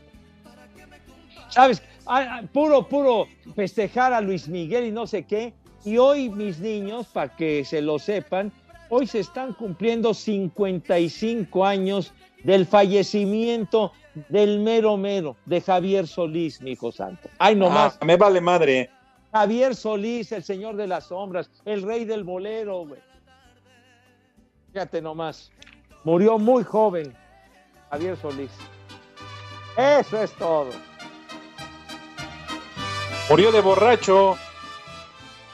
¿Sabes? 1.49 1.83
Ah, 2.07 2.41
ah, 2.41 2.43
puro, 2.53 2.89
puro 2.89 3.27
festejar 3.55 4.13
a 4.13 4.21
Luis 4.21 4.49
Miguel 4.49 4.87
y 4.87 4.91
no 4.91 5.07
sé 5.07 5.25
qué. 5.25 5.53
Y 5.85 5.99
hoy, 5.99 6.31
mis 6.31 6.61
niños, 6.61 7.07
para 7.07 7.35
que 7.35 7.65
se 7.65 7.83
lo 7.83 7.99
sepan, 7.99 8.53
hoy 8.89 9.07
se 9.07 9.21
están 9.21 9.53
cumpliendo 9.53 10.15
55 10.15 11.65
años 11.65 12.13
del 12.45 12.67
fallecimiento 12.67 13.93
del 14.29 14.61
mero 14.61 14.97
mero 14.97 15.37
de 15.47 15.61
Javier 15.61 16.07
Solís, 16.07 16.61
mi 16.61 16.73
hijo 16.73 16.93
santo. 16.93 17.29
Ay, 17.39 17.55
nomás. 17.55 17.99
Ah, 18.01 18.05
me 18.05 18.17
vale 18.17 18.41
madre. 18.41 18.91
Javier 19.33 19.75
Solís, 19.75 20.31
el 20.33 20.45
señor 20.45 20.77
de 20.77 20.87
las 20.87 21.05
sombras, 21.05 21.51
el 21.65 21.83
rey 21.83 22.05
del 22.05 22.23
bolero, 22.23 22.85
güey. 22.87 23.01
Fíjate 24.73 25.01
nomás. 25.01 25.51
Murió 26.05 26.39
muy 26.39 26.65
joven, 26.65 27.17
Javier 27.91 28.17
Solís. 28.17 28.51
Eso 29.77 30.23
es 30.23 30.33
todo. 30.35 30.71
Murió 33.31 33.53
de 33.53 33.61
borracho. 33.61 34.37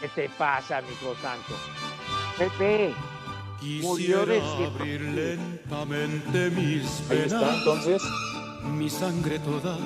¿Qué 0.00 0.08
te 0.08 0.28
pasa, 0.30 0.80
mi 0.80 0.88
hijo 0.88 1.14
santo? 1.22 1.54
Pepe. 2.36 2.94
Murió 3.82 4.24
de 4.24 4.40
Quisiera 4.40 4.66
abrir 4.66 5.00
lentamente 5.00 6.50
mis 6.50 7.10
Ahí 7.10 7.18
está, 7.26 7.56
entonces. 7.56 8.02
mi 8.64 8.88
sangre 8.88 9.38
toda, 9.40 9.76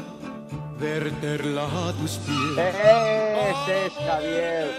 verterla 0.78 1.88
a 1.88 1.92
tus 1.92 2.18
pies. 2.18 2.58
Ese 2.58 3.86
es 3.86 3.92
Javier. 3.92 4.70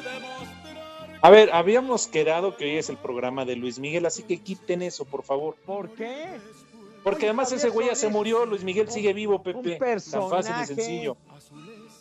A 1.21 1.29
ver, 1.29 1.49
habíamos 1.53 2.07
quedado 2.07 2.57
que 2.57 2.65
hoy 2.65 2.77
es 2.77 2.89
el 2.89 2.97
programa 2.97 3.45
de 3.45 3.55
Luis 3.55 3.79
Miguel, 3.79 4.05
así 4.05 4.23
que 4.23 4.41
quiten 4.41 4.81
eso, 4.81 5.05
por 5.05 5.23
favor. 5.23 5.55
¿Por 5.65 5.89
qué? 5.91 6.25
Porque 7.03 7.25
además 7.25 7.51
ese 7.51 7.69
güey 7.69 7.87
ya 7.87 7.95
se 7.95 8.09
murió, 8.09 8.45
Luis 8.45 8.63
Miguel 8.63 8.89
sigue 8.89 9.13
vivo, 9.13 9.41
Pepe. 9.41 9.57
Un 9.57 9.63
Tan 9.63 9.79
fácil 9.79 9.79
personaje 9.79 10.63
y 10.63 10.65
sencillo. 10.75 11.17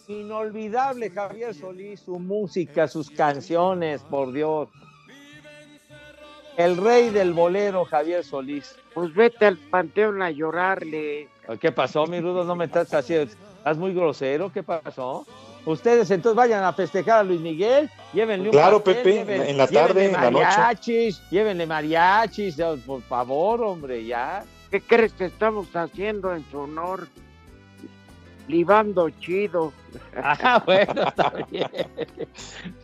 inolvidable, 0.08 1.10
Javier 1.10 1.54
Solís, 1.54 2.00
su 2.00 2.18
música, 2.18 2.88
sus 2.88 3.10
canciones, 3.10 4.02
por 4.02 4.32
Dios. 4.32 4.68
El 6.56 6.76
rey 6.76 7.10
del 7.10 7.32
bolero, 7.32 7.84
Javier 7.84 8.24
Solís. 8.24 8.76
Pues 8.94 9.14
vete 9.14 9.46
al 9.46 9.56
panteón 9.56 10.20
a 10.22 10.30
llorarle. 10.30 11.28
¿Qué 11.60 11.72
pasó, 11.72 12.06
mi 12.06 12.20
Rudo? 12.20 12.44
No 12.44 12.54
me 12.56 12.66
estás 12.66 12.92
haciendo. 12.92 13.32
¿Estás 13.58 13.78
muy 13.78 13.94
grosero? 13.94 14.52
¿Qué 14.52 14.62
pasó? 14.62 15.26
Ustedes 15.64 16.10
entonces 16.10 16.36
vayan 16.36 16.64
a 16.64 16.72
festejar 16.72 17.20
a 17.20 17.22
Luis 17.22 17.40
Miguel, 17.40 17.88
llévenle 18.12 18.48
un 18.48 18.52
Claro, 18.52 18.82
pastel, 18.82 18.96
Pepe, 19.04 19.24
lleven- 19.38 19.42
en 19.48 19.56
la 19.56 19.68
tarde, 19.68 20.06
en 20.06 20.12
la 20.12 20.30
noche. 20.30 20.44
mariachis, 20.44 21.22
llévenle 21.30 21.66
mariachis, 21.66 22.56
por 22.84 23.00
favor, 23.02 23.62
hombre, 23.62 24.04
ya. 24.04 24.44
¿Qué 24.72 24.80
crees 24.80 25.12
que 25.12 25.26
estamos 25.26 25.68
haciendo 25.76 26.34
en 26.34 26.44
su 26.50 26.58
honor? 26.58 27.06
Libando 28.48 29.08
chido. 29.10 29.72
Ah, 30.16 30.60
bueno, 30.66 31.02
está 31.08 31.32
bien. 31.50 31.68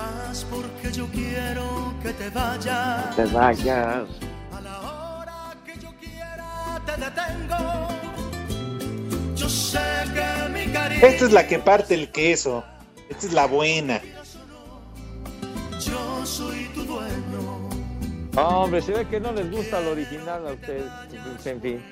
Vas 0.00 0.44
porque 0.50 0.90
yo 0.92 1.06
quiero 1.08 1.92
que 2.02 2.12
te 2.14 2.30
vayas. 2.30 3.14
Te 3.16 3.24
vayas. 3.26 4.08
A 4.56 4.60
la 4.62 4.80
hora 4.80 5.54
que 5.66 5.78
yo 5.78 5.90
quiera 6.00 6.80
te 6.86 6.92
detengo. 7.04 7.88
Yo 9.36 9.48
sé 9.48 9.78
que 10.14 10.48
mi 10.54 10.72
cariño. 10.72 11.06
Esta 11.06 11.24
es 11.26 11.32
la 11.32 11.46
que 11.46 11.58
parte 11.58 11.94
el 11.94 12.10
queso. 12.10 12.64
Esta 13.10 13.26
es 13.26 13.32
la 13.34 13.46
buena. 13.46 14.00
Yo 15.80 16.24
soy 16.24 16.64
tu 16.74 16.82
dueño. 16.84 17.68
Hombre, 18.36 18.80
se 18.80 18.92
ve 18.92 19.06
que 19.08 19.20
no 19.20 19.32
les 19.32 19.50
gusta 19.50 19.80
lo 19.80 19.90
original 19.90 20.46
a 20.48 20.52
ustedes. 20.52 20.90
En 21.44 21.60
fin. 21.60 21.82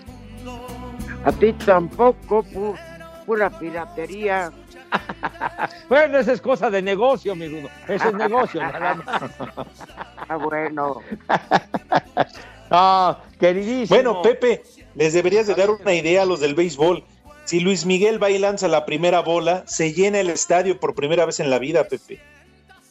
A 1.26 1.32
ti 1.32 1.52
tampoco, 1.52 2.42
pu- 2.44 2.78
pura 3.26 3.50
piratería. 3.50 4.50
Bueno, 5.88 6.18
esa 6.18 6.32
es 6.32 6.40
cosa 6.40 6.70
de 6.70 6.82
negocio, 6.82 7.34
mi 7.34 7.48
Rudo. 7.48 7.68
Ese 7.88 8.08
es 8.08 8.14
negocio, 8.14 8.60
nada 8.60 8.94
más. 8.94 9.22
Ah, 10.28 10.36
bueno. 10.36 11.00
Ah, 12.70 13.22
queridísimo. 13.40 13.96
Bueno, 13.96 14.20
Pepe, 14.20 14.62
les 14.94 15.14
deberías 15.14 15.46
de 15.46 15.54
dar 15.54 15.70
una 15.70 15.94
idea 15.94 16.22
a 16.22 16.26
los 16.26 16.40
del 16.40 16.54
béisbol. 16.54 17.02
Si 17.46 17.60
Luis 17.60 17.86
Miguel 17.86 18.22
va 18.22 18.28
y 18.28 18.36
lanza 18.36 18.68
la 18.68 18.84
primera 18.84 19.20
bola, 19.20 19.64
se 19.66 19.94
llena 19.94 20.20
el 20.20 20.28
estadio 20.28 20.78
por 20.78 20.94
primera 20.94 21.24
vez 21.24 21.40
en 21.40 21.48
la 21.48 21.58
vida, 21.58 21.84
Pepe. 21.84 22.20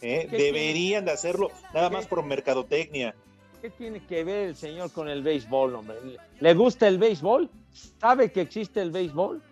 ¿Eh? 0.02 0.28
¿Qué 0.32 0.36
Deberían 0.38 1.06
de 1.06 1.12
hacerlo, 1.12 1.52
nada 1.76 1.92
más 1.92 2.08
por 2.08 2.24
mercadotecnia. 2.24 3.14
¿Qué 3.62 3.70
tiene 3.70 4.00
que 4.00 4.24
ver 4.24 4.48
el 4.48 4.56
señor 4.56 4.92
con 4.92 5.10
el 5.10 5.22
béisbol, 5.22 5.76
hombre? 5.76 5.98
¿Le 6.40 6.54
gusta 6.56 6.88
el 6.88 6.98
béisbol? 6.98 7.50
¿Sabe 8.00 8.32
que 8.32 8.42
existe 8.42 8.82
el 8.82 8.90
béisbol? 8.90 9.44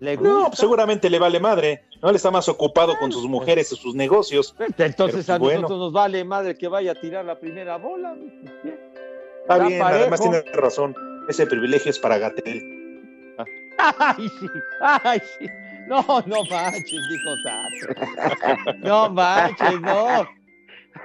¿Le 0.00 0.16
gusta? 0.16 0.32
No, 0.32 0.46
pues 0.46 0.58
seguramente 0.58 1.10
le 1.10 1.18
vale 1.18 1.40
madre. 1.40 1.82
No, 2.02 2.10
él 2.10 2.16
está 2.16 2.30
más 2.30 2.48
ocupado 2.48 2.96
con 2.98 3.10
sus 3.10 3.24
mujeres 3.24 3.72
y 3.72 3.76
sus 3.76 3.94
negocios. 3.94 4.54
Entonces 4.78 5.26
Pero, 5.26 5.36
a 5.36 5.38
pues, 5.38 5.54
nosotros 5.56 5.78
nos 5.78 5.92
vale 5.92 6.24
madre 6.24 6.56
que 6.56 6.68
vaya 6.68 6.92
a 6.92 6.94
tirar 6.94 7.24
la 7.24 7.38
primera 7.38 7.76
bola. 7.76 8.16
Está 9.42 9.66
bien, 9.66 9.82
además 9.82 10.20
tiene 10.20 10.42
razón. 10.52 10.94
Ese 11.28 11.46
privilegio 11.46 11.90
es 11.90 11.98
para 11.98 12.18
Gatel. 12.18 12.62
Ay, 13.78 14.28
sí, 14.40 14.46
ay, 14.80 15.22
sí. 15.38 15.46
No, 15.86 16.04
no 16.26 16.44
manches, 16.50 17.00
dijo 17.08 17.30
Tato. 17.44 18.78
No 18.78 19.08
manches, 19.08 19.80
no. 19.80 20.28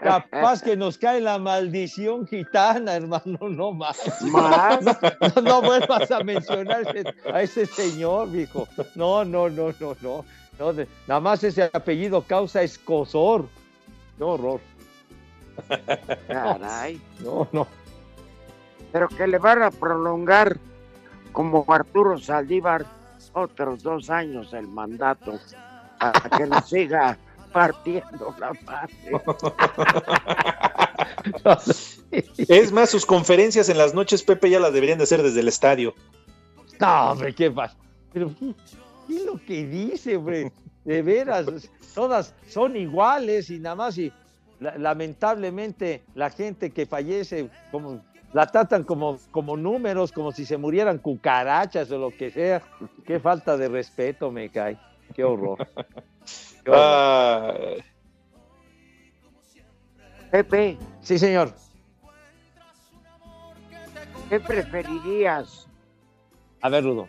Capaz 0.02 0.62
que 0.62 0.76
nos 0.76 0.98
cae 0.98 1.22
la 1.22 1.38
maldición 1.38 2.26
gitana, 2.28 2.96
hermano, 2.96 3.38
no 3.50 3.72
manches. 3.72 4.22
¿Más? 4.24 4.80
No, 5.36 5.42
no 5.42 5.62
vuelvas 5.62 6.10
a 6.12 6.24
mencionar 6.24 6.84
a 7.32 7.42
ese 7.42 7.66
señor, 7.66 8.30
viejo. 8.32 8.68
No, 8.96 9.24
no, 9.24 9.50
no, 9.50 9.70
no, 9.80 9.96
no. 10.02 10.26
no 10.60 10.74
de- 10.74 10.88
nada 11.08 11.20
más 11.20 11.44
ese 11.44 11.70
apellido 11.72 12.22
causa 12.22 12.62
escosor. 12.64 13.48
Qué 14.18 14.24
horror. 14.24 14.60
Caray. 16.28 17.00
No, 17.24 17.48
no. 17.52 17.68
pero 18.92 19.08
que 19.08 19.28
le 19.28 19.38
van 19.38 19.64
a 19.64 19.72
prolongar 19.72 20.58
como 21.32 21.66
Arturo 21.68 22.18
Saldívar 22.18 22.86
otros 23.34 23.82
dos 23.84 24.10
años 24.10 24.54
el 24.54 24.68
mandato 24.68 25.40
para 26.00 26.30
que 26.38 26.46
nos 26.46 26.70
siga 26.70 27.18
partiendo 27.54 28.36
la 28.40 28.52
madre. 28.66 28.94
Es 32.38 32.72
más, 32.72 32.90
sus 32.90 33.06
conferencias 33.06 33.70
en 33.70 33.78
las 33.78 33.94
noches, 33.94 34.24
Pepe, 34.24 34.50
ya 34.50 34.60
las 34.60 34.74
deberían 34.74 34.98
de 34.98 35.06
hacer 35.06 35.24
desde 35.24 35.40
el 35.40 35.48
estadio. 35.48 35.94
No, 36.80 37.12
hombre, 37.12 37.34
qué 37.34 37.50
pasa. 37.50 37.76
Pero, 38.12 38.32
¿qué, 38.40 38.54
qué 39.08 39.16
es 39.18 39.26
lo 39.26 39.40
que 39.44 39.66
dice, 39.66 40.18
hombre? 40.18 40.52
De 40.84 41.02
veras, 41.02 41.46
todas 41.96 42.36
son 42.48 42.76
iguales 42.76 43.50
y 43.50 43.60
nada 43.60 43.76
más 43.76 43.98
y 43.98 44.12
la- 44.60 44.78
lamentablemente 44.78 46.04
la 46.14 46.30
gente 46.30 46.72
que 46.72 46.86
fallece 46.86 47.50
como 47.72 48.04
la 48.34 48.48
tratan 48.48 48.84
como, 48.84 49.18
como 49.32 49.56
números, 49.56 50.12
como 50.12 50.32
si 50.32 50.46
se 50.46 50.58
murieran 50.58 50.98
cucarachas 50.98 51.90
o 51.92 51.98
lo 51.98 52.10
que 52.12 52.32
sea. 52.32 52.62
Qué 53.06 53.20
falta 53.20 53.56
de 53.56 53.70
respeto 53.70 54.32
me 54.32 54.50
cae. 54.50 54.78
Qué 55.16 55.24
horror. 55.24 55.68
Ah, 56.72 57.54
Pepe, 60.32 60.78
Sí, 61.02 61.20
señor. 61.20 61.54
¿qué 64.30 64.40
preferirías? 64.40 65.68
A 66.62 66.70
ver, 66.70 66.84
Rudo. 66.84 67.08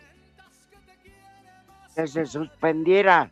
Que 1.95 2.07
se 2.07 2.27
suspendiera 2.27 3.31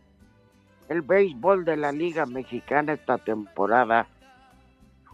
el 0.89 1.03
béisbol 1.03 1.65
de 1.65 1.77
la 1.77 1.91
Liga 1.93 2.25
Mexicana 2.27 2.93
esta 2.93 3.19
temporada 3.19 4.07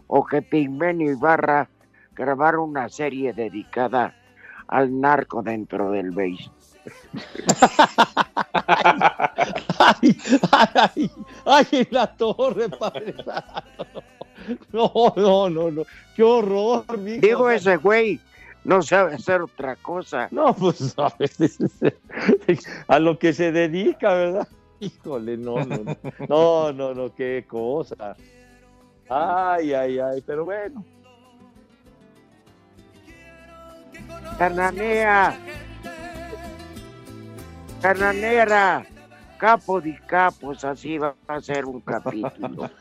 o 0.06 0.24
que 0.24 0.42
Pigmenio 0.42 1.10
Ibarra 1.10 1.68
grabara 2.14 2.60
una 2.60 2.88
serie 2.88 3.32
dedicada 3.32 4.14
al 4.66 5.00
narco 5.00 5.42
dentro 5.42 5.90
del 5.90 6.10
béis. 6.10 6.50
Ay, 9.78 10.16
ay, 10.52 11.10
ay, 11.46 11.66
en 11.72 11.88
la 11.90 12.06
torre, 12.16 12.68
padre. 12.68 13.14
No, 14.72 14.92
no, 15.16 15.50
no, 15.50 15.70
no. 15.70 15.82
Qué 16.14 16.22
horror, 16.22 16.98
mijo. 16.98 17.20
Digo, 17.20 17.50
ese 17.50 17.76
güey 17.76 18.20
no 18.64 18.82
sabe 18.82 19.14
hacer 19.14 19.42
otra 19.42 19.76
cosa. 19.76 20.28
No, 20.30 20.54
pues 20.54 20.94
a, 20.98 21.14
veces, 21.18 21.58
a 22.86 22.98
lo 22.98 23.18
que 23.18 23.32
se 23.32 23.52
dedica, 23.52 24.14
¿verdad? 24.14 24.48
Híjole, 24.80 25.36
no, 25.36 25.64
no, 25.64 25.76
no, 25.78 25.96
no, 26.28 26.72
no, 26.72 26.94
no, 26.94 27.14
qué 27.14 27.44
cosa. 27.48 28.16
Ay, 29.08 29.72
ay, 29.72 29.98
ay, 29.98 30.22
pero 30.24 30.44
bueno. 30.44 30.84
Cananea. 34.38 35.36
Cananera. 37.80 38.84
Capo 39.38 39.80
di 39.80 39.96
capos, 39.96 40.64
así 40.64 40.98
va 40.98 41.14
a 41.28 41.40
ser 41.40 41.64
un 41.64 41.80
capítulo. 41.80 42.70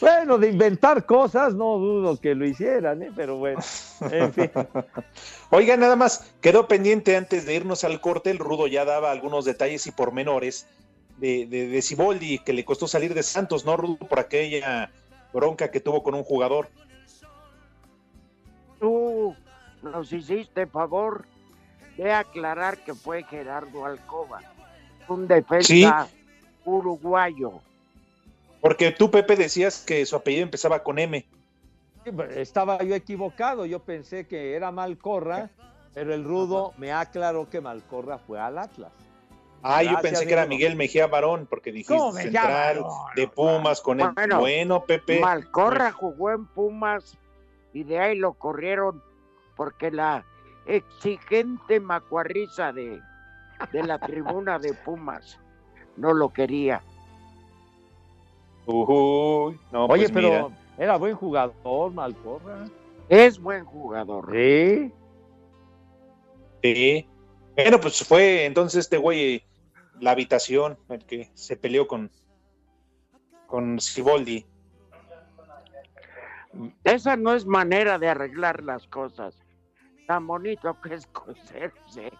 Bueno, 0.00 0.38
de 0.38 0.48
inventar 0.48 1.06
cosas, 1.06 1.54
no 1.54 1.78
dudo 1.78 2.18
que 2.18 2.34
lo 2.34 2.44
hicieran, 2.44 3.00
¿eh? 3.02 3.12
pero 3.14 3.36
bueno, 3.36 3.60
en 4.10 4.32
fin. 4.32 4.50
Oiga, 5.50 5.76
nada 5.76 5.94
más, 5.94 6.32
quedó 6.40 6.66
pendiente 6.66 7.16
antes 7.16 7.46
de 7.46 7.54
irnos 7.54 7.84
al 7.84 8.00
corte, 8.00 8.32
el 8.32 8.38
Rudo 8.38 8.66
ya 8.66 8.84
daba 8.84 9.12
algunos 9.12 9.44
detalles 9.44 9.86
y 9.86 9.92
pormenores 9.92 10.66
de, 11.18 11.46
de, 11.46 11.68
de 11.68 11.82
Siboldi, 11.82 12.40
que 12.40 12.52
le 12.52 12.64
costó 12.64 12.88
salir 12.88 13.14
de 13.14 13.22
Santos, 13.22 13.64
¿no, 13.64 13.76
Rudo? 13.76 13.98
Por 13.98 14.18
aquella 14.18 14.90
bronca 15.32 15.70
que 15.70 15.78
tuvo 15.78 16.02
con 16.02 16.14
un 16.14 16.24
jugador. 16.24 16.68
Tú 18.80 19.36
nos 19.82 20.12
hiciste 20.12 20.66
favor 20.66 21.24
de 21.98 22.12
aclarar 22.12 22.78
que 22.78 22.94
fue 22.94 23.24
Gerardo 23.24 23.84
Alcoba, 23.84 24.40
un 25.08 25.26
defensa 25.26 26.08
uruguayo. 26.64 27.60
Porque 28.60 28.92
tú, 28.92 29.10
Pepe, 29.10 29.36
decías 29.36 29.84
que 29.84 30.06
su 30.06 30.16
apellido 30.16 30.44
empezaba 30.44 30.82
con 30.82 30.98
M. 30.98 31.26
Estaba 32.36 32.82
yo 32.84 32.94
equivocado, 32.94 33.66
yo 33.66 33.80
pensé 33.80 34.26
que 34.26 34.54
era 34.54 34.70
Malcorra, 34.70 35.50
pero 35.92 36.14
el 36.14 36.24
rudo 36.24 36.72
me 36.78 36.92
aclaró 36.92 37.50
que 37.50 37.60
Malcorra 37.60 38.18
fue 38.18 38.38
al 38.40 38.58
Atlas. 38.58 38.92
Ah, 39.62 39.82
yo 39.82 40.00
pensé 40.00 40.24
que 40.24 40.32
era. 40.32 40.46
Miguel 40.46 40.76
Mejía 40.76 41.08
Barón, 41.08 41.48
porque 41.50 41.72
dijiste 41.72 41.96
¿Cómo 41.96 42.12
Mejía 42.12 42.42
central 42.42 42.76
Barón? 42.76 42.92
de 43.16 43.28
Pumas 43.28 43.80
con 43.80 44.00
el 44.00 44.10
Bueno, 44.12 44.38
bueno, 44.38 44.84
Pepe. 44.84 45.18
Malcorra 45.18 45.90
jugó 45.90 46.30
en 46.30 46.46
Pumas 46.46 47.18
y 47.72 47.82
de 47.82 47.98
ahí 47.98 48.16
lo 48.16 48.34
corrieron 48.34 49.02
porque 49.56 49.90
la 49.90 50.24
exigente 50.68 51.80
macuarriza 51.80 52.72
de, 52.72 53.00
de 53.72 53.82
la 53.82 53.98
tribuna 53.98 54.58
de 54.58 54.74
Pumas 54.74 55.38
no 55.96 56.12
lo 56.14 56.32
quería. 56.32 56.82
Uy, 58.66 59.58
no, 59.72 59.86
Oye, 59.86 60.02
pues 60.04 60.12
pero 60.12 60.28
mira. 60.28 60.48
era 60.76 60.96
buen 60.96 61.14
jugador, 61.14 61.92
Malcorra. 61.92 62.66
Es 63.08 63.38
buen 63.40 63.64
jugador. 63.64 64.30
Sí. 64.32 64.92
Sí. 66.62 67.08
Bueno, 67.56 67.80
pues 67.80 68.04
fue 68.06 68.44
entonces 68.44 68.80
este 68.80 68.98
güey 68.98 69.42
la 70.00 70.12
habitación, 70.12 70.78
el 70.88 71.04
que 71.04 71.30
se 71.34 71.56
peleó 71.56 71.88
con 71.88 72.10
con 73.46 73.80
Siboldi. 73.80 74.44
Esa 76.84 77.16
no 77.16 77.34
es 77.34 77.46
manera 77.46 77.98
de 77.98 78.08
arreglar 78.08 78.62
las 78.62 78.86
cosas. 78.86 79.34
Tan 80.08 80.26
bonito 80.26 80.74
que 80.80 80.94
es 80.94 81.06
coserse 81.08 82.10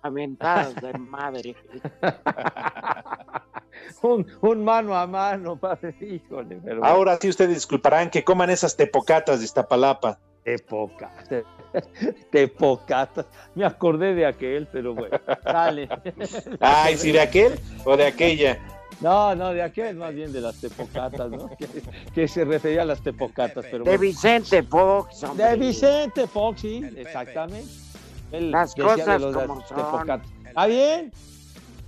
a 0.00 0.10
mentadas 0.10 0.74
de 0.76 0.94
madre. 0.94 1.54
un, 4.02 4.26
un 4.40 4.64
mano 4.64 4.96
a 4.96 5.06
mano, 5.06 5.54
padre, 5.54 5.94
híjole. 6.00 6.58
Pero. 6.64 6.82
Ahora 6.82 7.18
sí 7.20 7.28
ustedes 7.28 7.54
disculparán 7.54 8.08
que 8.08 8.24
coman 8.24 8.48
esas 8.48 8.78
tepocatas 8.78 9.40
de 9.40 9.44
Iztapalapa. 9.44 10.18
Tepocatas. 10.42 11.44
Tepocatas. 12.32 13.26
Me 13.54 13.66
acordé 13.66 14.14
de 14.14 14.24
aquel, 14.24 14.66
pero 14.72 14.94
bueno, 14.94 15.20
sale. 15.42 15.86
Ay, 16.60 16.96
si 16.96 17.12
de 17.12 17.20
aquel 17.20 17.60
o 17.84 17.94
de 17.94 18.06
aquella. 18.06 18.58
No, 19.00 19.34
no, 19.34 19.52
de 19.52 19.62
aquel, 19.62 19.96
más 19.96 20.14
bien 20.14 20.32
de 20.32 20.40
las 20.40 20.60
tepocatas, 20.60 21.30
¿no? 21.30 21.48
Que, 21.56 21.66
que 22.14 22.28
se 22.28 22.44
refería 22.44 22.82
a 22.82 22.84
las 22.84 23.02
tepocatas, 23.02 23.64
pero 23.70 23.78
De 23.84 23.90
bueno. 23.90 24.00
Vicente 24.00 24.62
Fox. 24.62 25.22
hombre. 25.24 25.44
De 25.46 25.56
Vicente 25.56 26.26
Fox, 26.26 26.60
sí, 26.60 26.82
exactamente. 26.96 27.68
Las 28.32 28.74
de 28.74 28.82
cosas 28.82 29.20
los 29.20 29.34
de 29.34 29.40
como 29.46 29.60
las 29.60 29.68
son. 29.68 29.76
tepocatas. 29.76 30.28
¿Está 30.46 30.66
bien? 30.66 31.12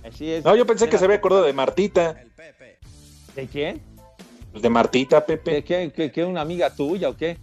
Así 0.07 0.31
es. 0.31 0.43
No, 0.45 0.55
yo 0.55 0.65
pensé 0.65 0.87
que 0.89 0.97
se 0.97 1.05
había 1.05 1.17
acordado 1.17 1.43
de 1.43 1.53
Martita. 1.53 2.21
¿De 3.35 3.47
quién? 3.47 3.81
Pues 4.51 4.61
de 4.61 4.69
Martita, 4.69 5.25
Pepe. 5.25 5.51
¿De 5.51 5.63
qué? 5.63 5.91
¿Que, 5.91 6.11
que 6.11 6.23
una 6.25 6.41
amiga 6.41 6.69
tuya 6.73 7.09
o 7.09 7.15
qué? 7.17 7.37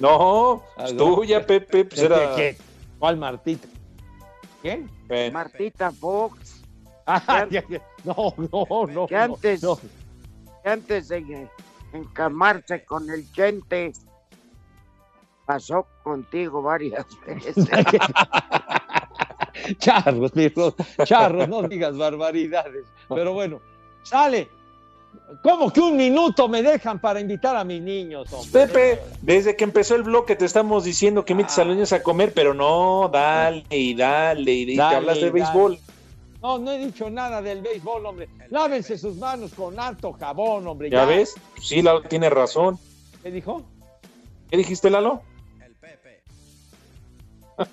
No, 0.00 0.62
Ah, 0.76 0.84
es 0.86 0.94
no. 0.94 1.14
tuya, 1.16 1.44
Pepe. 1.46 1.84
Pues 1.84 2.00
¿De 2.00 2.06
era... 2.06 2.34
qué? 2.36 2.56
¿Cuál 2.98 3.16
Martita? 3.16 3.68
¿Quién? 4.62 4.88
Martita 5.32 5.90
Fox. 5.92 6.43
Ah, 7.06 7.46
ya, 7.50 7.62
ya. 7.68 7.80
No, 8.04 8.34
no, 8.36 8.86
no. 8.86 9.06
que 9.06 9.14
no, 9.14 9.22
antes, 9.22 9.62
no. 9.62 9.76
que 9.76 10.68
antes 10.68 11.08
de 11.08 11.48
encamarse 11.92 12.84
con 12.84 13.08
el 13.10 13.26
gente, 13.32 13.92
pasó 15.46 15.86
contigo 16.02 16.62
varias 16.62 17.06
veces. 17.26 17.54
Charros, 19.78 20.34
mijo, 20.34 20.74
charros, 21.04 21.48
no 21.48 21.62
digas 21.62 21.96
barbaridades. 21.96 22.84
Pero 23.08 23.32
bueno, 23.32 23.60
sale. 24.02 24.48
¿Cómo 25.42 25.72
que 25.72 25.80
un 25.80 25.96
minuto 25.96 26.48
me 26.48 26.62
dejan 26.62 27.00
para 27.00 27.20
invitar 27.20 27.56
a 27.56 27.64
mis 27.64 27.80
niños, 27.80 28.30
hombre? 28.32 28.66
Pepe, 28.66 29.00
desde 29.22 29.56
que 29.56 29.64
empezó 29.64 29.94
el 29.94 30.02
bloque 30.02 30.36
te 30.36 30.44
estamos 30.44 30.84
diciendo 30.84 31.24
que 31.24 31.32
invites 31.32 31.58
a 31.58 31.64
los 31.64 31.74
niños 31.76 31.92
a 31.92 32.02
comer, 32.02 32.32
pero 32.34 32.52
no, 32.52 33.08
dale 33.12 33.64
y 33.70 33.94
dale 33.94 34.52
y, 34.52 34.72
y 34.72 34.76
Dale, 34.76 34.90
te 34.90 34.96
hablas 34.96 35.14
de 35.16 35.20
dale. 35.22 35.32
béisbol. 35.32 35.78
No, 36.44 36.58
no 36.58 36.72
he 36.72 36.78
dicho 36.78 37.08
nada 37.08 37.40
del 37.40 37.62
béisbol, 37.62 38.04
hombre. 38.04 38.28
Lávense 38.50 38.98
sus 38.98 39.16
manos 39.16 39.54
con 39.54 39.80
alto 39.80 40.12
jabón, 40.12 40.66
hombre. 40.66 40.90
¿Ya 40.90 41.06
ves? 41.06 41.32
Sí, 41.58 41.80
Lalo 41.80 42.02
tiene 42.02 42.28
razón. 42.28 42.78
¿Qué 43.22 43.30
dijo? 43.30 43.62
¿Qué 44.50 44.58
dijiste, 44.58 44.90
Lalo? 44.90 45.22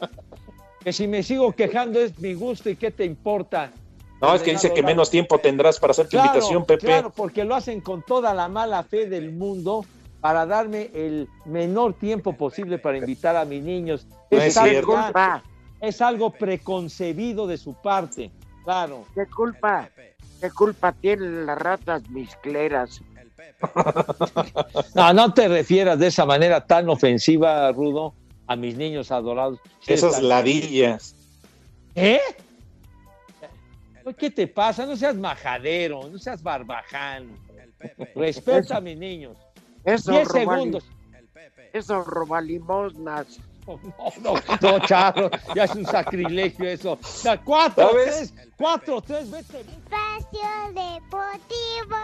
Que 0.84 0.94
si 0.94 1.08
me 1.08 1.22
sigo 1.22 1.52
quejando 1.52 2.00
es 2.00 2.18
mi 2.18 2.34
gusto 2.34 2.68
y 2.70 2.76
qué 2.76 2.90
te 2.90 3.06
importa. 3.06 3.72
No, 4.20 4.34
es 4.34 4.42
que 4.42 4.50
dice 4.52 4.74
que 4.74 4.82
menos 4.82 5.12
tiempo 5.12 5.38
tendrás 5.38 5.80
para 5.80 5.92
hacer 5.92 6.06
tu 6.06 6.12
Claro, 6.12 6.28
invitación, 6.30 6.66
Pepe. 6.66 6.86
Claro, 6.88 7.12
porque 7.12 7.44
lo 7.44 7.54
hacen 7.54 7.82
con 7.82 8.02
toda 8.04 8.34
la 8.34 8.48
mala 8.48 8.82
fe 8.84 9.06
del 9.06 9.32
mundo 9.32 9.86
para 10.22 10.46
darme 10.48 10.90
el 10.96 11.28
menor 11.46 11.94
tiempo 11.96 12.34
posible 12.34 12.80
para 12.80 12.98
invitar 12.98 13.36
a 13.36 13.46
mis 13.46 13.62
niños. 13.62 14.08
No 14.32 14.40
es 14.42 14.58
algo 14.58 14.94
ya- 14.96 15.44
es 15.82 16.02
algo 16.02 16.32
preconcebido 16.32 17.46
de 17.46 17.58
su 17.58 17.74
parte, 17.80 18.32
claro. 18.64 19.06
¿Qué 19.14 19.26
culpa? 19.26 19.90
¿Qué 20.40 20.50
culpa 20.52 20.92
tienen 20.92 21.46
las 21.46 21.58
ratas 21.58 22.10
miscleras 22.10 23.02
No, 24.96 25.14
no 25.14 25.34
te 25.34 25.48
refieras 25.48 26.00
de 26.00 26.08
esa 26.08 26.26
manera 26.26 26.66
tan 26.66 26.90
ofensiva, 26.90 27.72
Rudo, 27.72 28.14
a 28.48 28.56
mis 28.56 28.76
niños 28.76 29.12
adorados. 29.12 29.60
Esas 29.88 30.22
ladillas. 30.22 31.16
¿Eh? 31.96 32.20
¿Qué 34.18 34.32
te 34.32 34.48
pasa? 34.48 34.86
No 34.86 34.98
seas 34.98 35.16
majadero, 35.16 36.08
no 36.10 36.18
seas 36.18 36.42
barbaján. 36.42 37.30
Respeta 38.16 38.78
a 38.78 38.82
mis 38.82 38.98
niños. 38.98 39.38
Eso 39.86 40.12
Diez 40.12 40.28
roba 40.28 40.40
segundos. 40.56 40.84
Eso 41.74 42.04
roba 42.04 42.42
limosnas. 42.42 43.40
No, 43.68 43.80
no, 44.22 44.34
no, 44.62 44.80
Charro, 44.86 45.30
ya 45.56 45.66
es 45.66 45.72
un 45.76 45.86
sacrilegio 45.86 46.68
eso. 46.68 46.98
Ya, 47.24 47.38
cuatro, 47.42 47.90
¿Sabes? 47.90 48.34
tres, 48.34 48.50
cuatro, 48.58 49.02
tres, 49.02 49.30
vete. 49.30 49.60
Espacio 49.60 50.50
Deportivo. 50.70 51.98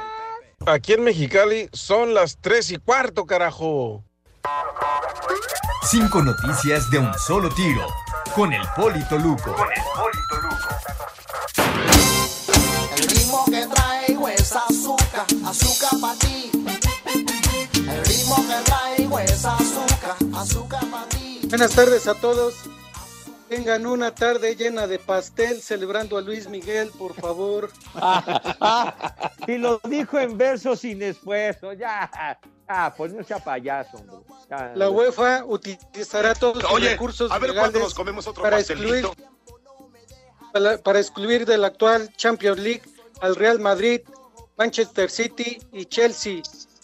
Aquí 0.65 0.93
en 0.93 1.03
Mexicali 1.03 1.69
son 1.73 2.13
las 2.13 2.37
tres 2.39 2.71
y 2.71 2.77
cuarto, 2.77 3.25
carajo. 3.25 4.03
Cinco 5.89 6.21
noticias 6.21 6.89
de 6.91 6.99
un 6.99 7.13
solo 7.13 7.49
tiro. 7.49 7.87
Con 8.35 8.53
el 8.53 8.61
Polito 8.75 9.17
Luco. 9.17 9.55
El 12.95 13.03
ritmo 13.09 13.45
que 13.45 13.65
traigo 13.65 14.27
es 14.27 14.55
azúcar, 14.55 15.25
azúcar 15.45 15.99
para 15.99 16.19
ti. 16.19 16.51
El 17.75 18.05
ritmo 18.05 18.35
que 18.35 18.63
traigo 18.65 19.19
es 19.19 19.45
azúcar, 19.45 20.15
azúcar 20.35 20.85
para 20.91 21.09
ti. 21.09 21.16
Buenas 21.49 21.75
tardes 21.75 22.07
a 22.07 22.13
todos. 22.13 22.55
Tengan 23.47 23.85
una 23.85 24.13
tarde 24.13 24.55
llena 24.55 24.85
de 24.87 24.99
pastel 24.99 25.61
celebrando 25.61 26.17
a 26.17 26.21
Luis 26.21 26.49
Miguel, 26.49 26.91
por 26.97 27.13
favor. 27.13 27.71
Y 29.47 29.57
lo 29.57 29.79
dijo 29.85 30.19
en 30.19 30.37
verso 30.37 30.75
sin 30.75 31.01
esfuerzo, 31.01 31.71
ya. 31.71 32.11
Ah, 32.67 32.93
pues 32.97 33.13
no 33.13 33.23
sea 33.23 33.39
payaso, 33.39 33.95
hombre. 33.97 34.17
Ya. 34.49 34.73
La 34.75 34.89
UEFA 34.89 35.45
utilizará 35.45 36.35
todos 36.35 36.61
sus 36.63 36.71
Oye, 36.73 36.89
recursos 36.89 37.31
a 37.31 37.39
ver 37.39 37.51
cuándo 37.53 37.79
legales 37.79 37.81
nos 37.81 37.93
comemos 37.93 38.27
otro 38.27 38.43
para 38.43 38.57
pastelito. 38.57 39.13
excluir, 39.13 39.29
para, 40.51 40.77
para 40.79 40.99
excluir 40.99 41.45
del 41.45 41.63
actual 41.63 42.13
Champions 42.17 42.59
League 42.59 42.81
al 43.21 43.37
Real 43.37 43.59
Madrid, 43.59 44.01
Manchester 44.57 45.09
City 45.09 45.59
y 45.71 45.85
Chelsea, 45.85 46.41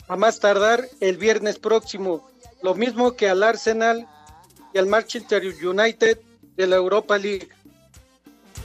a 0.07 0.15
más 0.15 0.39
tardar 0.39 0.87
el 1.01 1.17
viernes 1.17 1.59
próximo, 1.59 2.29
lo 2.61 2.75
mismo 2.75 3.17
que 3.17 3.27
al 3.27 3.43
Arsenal 3.43 4.07
y 4.73 4.77
al 4.77 4.87
Manchester 4.87 5.43
United 5.43 6.19
de 6.55 6.67
la 6.67 6.75
Europa 6.75 7.17
League. 7.17 7.49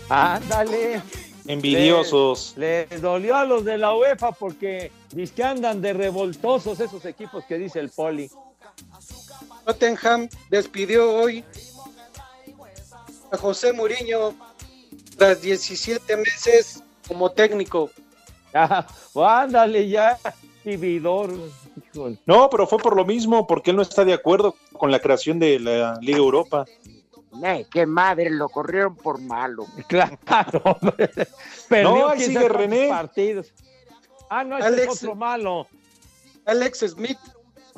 Ándale. 0.09 1.03
Envidiosos. 1.47 2.55
Le, 2.57 2.87
le 2.87 2.99
dolió 2.99 3.37
a 3.37 3.45
los 3.45 3.65
de 3.65 3.79
la 3.79 3.95
UEFA 3.95 4.33
porque 4.33 4.91
dice 5.13 5.35
que 5.35 5.45
andan 5.45 5.81
de 5.81 5.93
revoltosos 5.93 6.81
esos 6.81 7.05
equipos 7.05 7.45
que 7.45 7.59
dice 7.59 7.81
el 7.81 7.91
Poli. 7.91 8.31
Tottenham 9.65 10.29
despidió 10.51 11.11
hoy 11.11 11.45
a 13.31 13.37
José 13.37 13.73
Mourinho 13.73 14.35
tras 15.17 15.43
17 15.43 16.17
meses 16.17 16.83
como 17.07 17.31
técnico. 17.31 17.91
Ya, 18.55 18.87
ándale 19.15 19.89
ya, 19.89 20.19
vividor. 20.65 21.35
Híjole. 21.95 22.19
No, 22.27 22.49
pero 22.51 22.67
fue 22.67 22.79
por 22.79 22.95
lo 22.97 23.05
mismo, 23.05 23.47
porque 23.47 23.71
él 23.71 23.77
no 23.77 23.83
está 23.83 24.05
de 24.05 24.13
acuerdo 24.15 24.55
con 24.73 24.91
la 24.91 25.01
creación 25.01 25.39
de 25.39 25.59
la 25.61 25.99
Liga 26.01 26.19
Europa. 26.19 26.65
Eh, 27.45 27.67
qué 27.71 27.85
madre, 27.87 28.31
lo 28.31 28.49
corrieron 28.49 28.97
por 28.97 29.21
malo. 29.21 29.67
Claro, 29.89 30.63
hombre. 30.65 31.11
Perdió 31.69 31.91
No, 31.91 32.09
ahí 32.09 32.21
sigue 32.21 32.49
René. 32.49 32.89
partidos. 32.89 33.53
Ah, 34.31 34.45
no, 34.45 34.57
este 34.59 34.69
Alex- 34.69 34.93
es 34.95 35.03
otro 35.05 35.15
malo. 35.15 35.67
Alex 36.47 36.79
Smith 36.89 37.19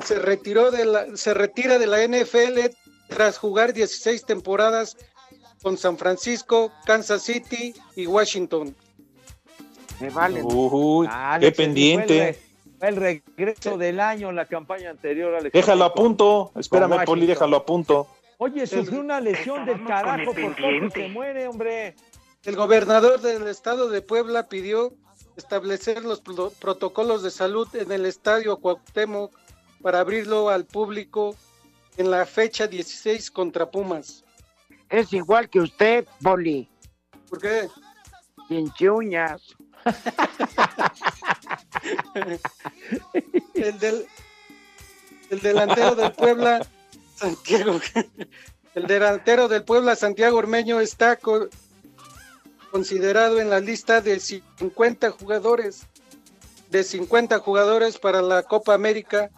se 0.03 0.17
retiró 0.19 0.71
de 0.71 0.85
la, 0.85 1.05
se 1.17 1.33
retira 1.33 1.77
de 1.77 1.87
la 1.87 2.05
NFL 2.07 2.71
tras 3.09 3.37
jugar 3.37 3.73
16 3.73 4.25
temporadas 4.25 4.97
con 5.61 5.77
San 5.77 5.97
Francisco, 5.97 6.71
Kansas 6.85 7.21
City 7.23 7.73
y 7.95 8.07
Washington. 8.07 8.75
Me 9.99 10.09
vale. 10.09 10.41
Uy, 10.43 11.07
Ah, 11.09 11.37
qué 11.39 11.51
pendiente. 11.51 12.39
El 12.81 12.95
regreso 12.95 13.77
del 13.77 13.99
año, 13.99 14.31
la 14.31 14.45
campaña 14.45 14.89
anterior. 14.89 15.35
Alex. 15.35 15.53
Déjalo 15.53 15.85
a 15.85 15.93
punto. 15.93 16.51
Espérame. 16.55 17.03
Poli, 17.05 17.25
déjalo 17.25 17.57
a 17.57 17.65
punto. 17.65 18.07
Oye, 18.37 18.65
sufrió 18.65 18.99
una 19.01 19.21
lesión 19.21 19.65
del 19.65 19.83
carajo, 19.85 20.33
por 20.33 20.55
poco 20.55 20.89
se 20.93 21.07
muere, 21.09 21.47
hombre. 21.47 21.95
El 22.43 22.55
gobernador 22.55 23.21
del 23.21 23.47
estado 23.47 23.89
de 23.89 24.01
Puebla 24.01 24.49
pidió 24.49 24.93
establecer 25.37 26.03
los 26.03 26.21
pro- 26.21 26.51
protocolos 26.59 27.21
de 27.21 27.29
salud 27.29 27.67
en 27.75 27.91
el 27.91 28.05
estadio 28.07 28.57
Cuauhtémoc 28.57 29.31
para 29.81 29.99
abrirlo 29.99 30.49
al 30.49 30.65
público 30.65 31.35
en 31.97 32.09
la 32.09 32.25
fecha 32.25 32.65
16 32.67 33.29
contra 33.29 33.69
Pumas. 33.69 34.23
Es 34.89 35.13
igual 35.13 35.49
que 35.49 35.59
usted, 35.59 36.07
Poli. 36.23 36.67
¿Por 37.29 37.39
qué? 37.39 37.69
Sin 38.47 38.71
uñas. 38.89 39.55
el, 43.53 43.79
del, 43.79 44.05
el 45.29 45.39
delantero 45.41 45.95
del 45.95 46.11
Puebla, 46.13 46.65
Santiago, 47.15 47.79
el 48.75 48.87
delantero 48.87 49.47
del 49.47 49.63
Puebla, 49.63 49.95
Santiago 49.95 50.37
Ormeño, 50.37 50.79
está 50.79 51.15
co- 51.15 51.47
considerado 52.71 53.39
en 53.39 53.49
la 53.49 53.59
lista 53.59 54.01
de 54.01 54.19
50 54.19 55.11
jugadores, 55.11 55.81
de 56.69 56.83
50 56.83 57.39
jugadores 57.39 57.97
para 57.97 58.21
la 58.21 58.43
Copa 58.43 58.73
América 58.73 59.29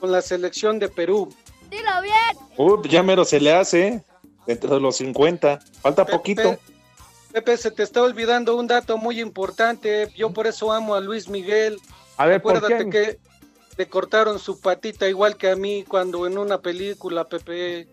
con 0.00 0.12
la 0.12 0.22
selección 0.22 0.78
de 0.78 0.88
Perú. 0.88 1.34
Dilo 1.70 1.90
bien. 2.02 2.14
Uy, 2.56 2.88
ya 2.88 3.02
mero 3.02 3.24
se 3.24 3.40
le 3.40 3.52
hace. 3.52 4.02
Dentro 4.46 4.72
de 4.74 4.80
los 4.80 4.96
50. 4.98 5.58
Falta 5.80 6.06
poquito. 6.06 6.56
Pepe, 7.36 7.58
se 7.58 7.70
te 7.70 7.82
está 7.82 8.00
olvidando 8.00 8.56
un 8.56 8.66
dato 8.66 8.96
muy 8.96 9.20
importante. 9.20 10.08
Yo 10.16 10.32
por 10.32 10.46
eso 10.46 10.72
amo 10.72 10.94
a 10.94 11.02
Luis 11.02 11.28
Miguel. 11.28 11.78
A 12.16 12.24
ver, 12.24 12.40
¿por 12.40 12.56
Acuérdate 12.56 12.88
que 12.88 13.18
le 13.76 13.88
cortaron 13.88 14.38
su 14.38 14.58
patita 14.58 15.06
igual 15.06 15.36
que 15.36 15.50
a 15.50 15.54
mí 15.54 15.84
cuando 15.86 16.26
en 16.26 16.38
una 16.38 16.62
película, 16.62 17.28
Pepe. 17.28 17.88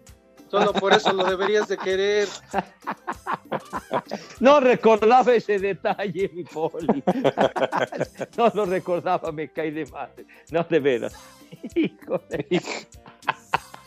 Solo 0.49 0.71
por 0.71 0.93
eso 0.93 1.11
lo 1.11 1.25
deberías 1.25 1.67
de 1.67 1.77
querer. 1.77 2.29
No 4.39 4.59
recordaba 4.61 5.33
ese 5.33 5.59
detalle, 5.59 6.31
mi 6.33 6.45
poli. 6.45 7.03
No 8.37 8.49
lo 8.53 8.65
recordaba, 8.65 9.29
me 9.33 9.51
cae 9.51 9.71
de 9.71 9.85
madre. 9.87 10.25
No, 10.51 10.63
de 10.63 10.79
veras. 10.79 11.15
Híjole. 11.75 12.47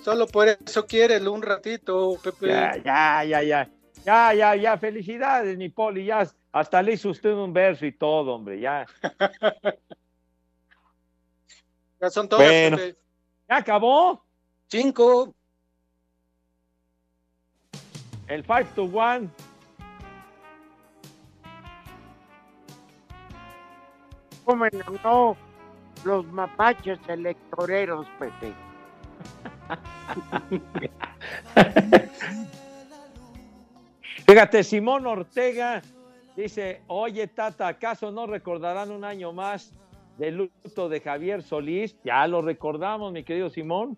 Solo 0.04 0.26
por 0.26 0.48
eso 0.48 0.86
quiérelo 0.86 1.32
un 1.32 1.42
ratito, 1.42 2.18
Pepe. 2.22 2.48
Ya, 2.48 2.76
ya, 2.76 3.24
ya, 3.24 3.42
ya. 3.42 3.70
Ya, 4.07 4.32
ya, 4.32 4.54
ya. 4.54 4.78
Felicidades, 4.78 5.59
mi 5.59 5.68
poli. 5.68 6.04
Ya 6.04 6.24
hasta 6.52 6.80
le 6.80 6.92
hizo 6.92 7.11
usted 7.11 7.32
un 7.32 7.52
verso 7.52 7.84
y 7.84 7.92
todo, 7.92 8.34
hombre. 8.34 8.61
Ya. 8.61 8.86
Ya 11.98 12.11
son 12.11 12.28
todas, 12.28 12.46
Bueno. 12.46 12.76
Pepe. 12.76 12.98
¿Ya 13.48 13.57
acabó? 13.57 14.22
Cinco. 14.68 15.34
El 18.28 18.44
5 18.44 18.64
to 18.74 18.84
1. 18.84 19.30
¿Cómo 24.44 24.66
no? 25.02 25.36
Los 26.04 26.26
mapaches 26.26 26.98
electoreros, 27.09 28.07
Pepe. 28.18 28.52
Fíjate, 34.24 34.62
Simón 34.64 35.06
Ortega 35.06 35.82
dice, 36.36 36.82
oye 36.86 37.26
Tata, 37.26 37.68
¿acaso 37.68 38.10
no 38.10 38.26
recordarán 38.26 38.90
un 38.90 39.04
año 39.04 39.32
más 39.32 39.72
del 40.18 40.36
luto 40.36 40.88
de 40.88 41.00
Javier 41.00 41.42
Solís? 41.42 41.96
Ya 42.04 42.26
lo 42.26 42.42
recordamos, 42.42 43.12
mi 43.12 43.24
querido 43.24 43.50
Simón. 43.50 43.96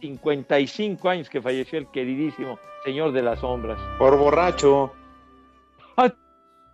55 0.00 1.08
años 1.08 1.28
que 1.28 1.42
falleció 1.42 1.78
el 1.78 1.88
queridísimo 1.88 2.58
señor 2.84 3.12
de 3.12 3.22
las 3.22 3.40
sombras. 3.40 3.78
Por 3.98 4.16
borracho. 4.16 4.92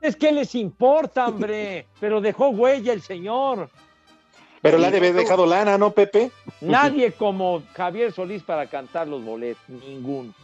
Es 0.05 0.17
que 0.17 0.31
les 0.33 0.55
importa, 0.55 1.29
hombre, 1.29 1.87
pero 2.01 2.21
dejó 2.21 2.51
huella 2.51 2.93
el 2.93 3.01
señor. 3.01 3.71
Pero 4.61 4.77
le 4.77 4.87
ha 4.87 4.91
de 4.91 4.99
haber 4.99 5.15
dejado 5.15 5.47
lana, 5.47 5.79
¿no, 5.79 5.93
Pepe? 5.93 6.31
Nadie 6.61 7.13
como 7.13 7.63
Javier 7.73 8.13
Solís 8.13 8.43
para 8.43 8.67
cantar 8.67 9.09
los 9.09 9.25
boletos, 9.25 9.63
ninguno. 9.69 10.35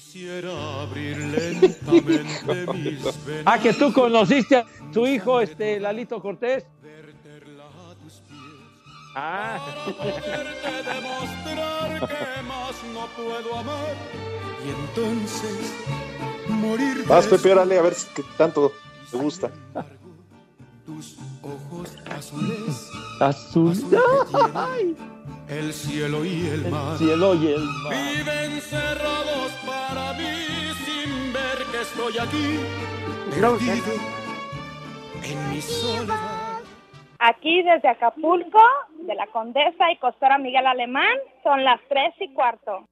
Quisiera 0.00 0.80
abrir 0.82 1.16
lentamente 1.18 2.66
mis. 2.72 3.04
Ah, 3.44 3.58
que 3.58 3.74
tú 3.74 3.92
conociste 3.92 4.56
a 4.56 4.66
su 4.92 5.06
hijo, 5.06 5.40
este 5.42 5.78
Lalito 5.78 6.20
Cortés. 6.22 6.64
Ah. 9.14 9.58
Poderte 9.84 10.90
demostrar 10.90 12.08
que 12.08 12.42
más 12.42 12.74
no 12.94 13.06
puedo 13.14 13.58
amar. 13.58 13.94
Y 14.64 14.70
entonces 14.70 15.74
morir 16.48 17.04
Vas, 17.06 17.26
Pepe, 17.26 17.52
órale, 17.52 17.78
a 17.78 17.82
ver 17.82 17.94
si 17.94 18.06
qué 18.14 18.24
tanto 18.38 18.72
te 19.10 19.16
gusta. 19.18 19.50
tus 20.86 21.18
ojos 21.42 21.90
azules, 22.10 22.88
Azul. 23.20 23.76
Ay. 24.54 24.96
El 25.50 25.72
cielo 25.72 26.24
y 26.24 26.46
el, 26.46 26.64
El 26.66 26.70
mar. 26.70 26.96
cielo 26.96 27.34
y 27.34 27.46
el 27.48 27.64
mar. 27.82 27.94
Viven 27.94 28.60
cerrados 28.60 29.52
para 29.66 30.12
mí 30.14 30.72
sin 30.84 31.32
ver 31.32 31.58
que 31.72 31.80
estoy 31.80 32.18
aquí, 32.18 32.60
perdido 33.30 33.92
en 35.22 35.50
mi 35.50 35.60
soledad. 35.60 36.60
Aquí 37.18 37.62
desde 37.62 37.88
Acapulco, 37.88 38.62
de 39.02 39.14
la 39.14 39.26
Condesa 39.26 39.90
y 39.92 39.96
Costora 39.98 40.38
Miguel 40.38 40.66
Alemán, 40.66 41.18
son 41.42 41.64
las 41.64 41.80
tres 41.88 42.14
y 42.20 42.32
cuarto. 42.32 42.88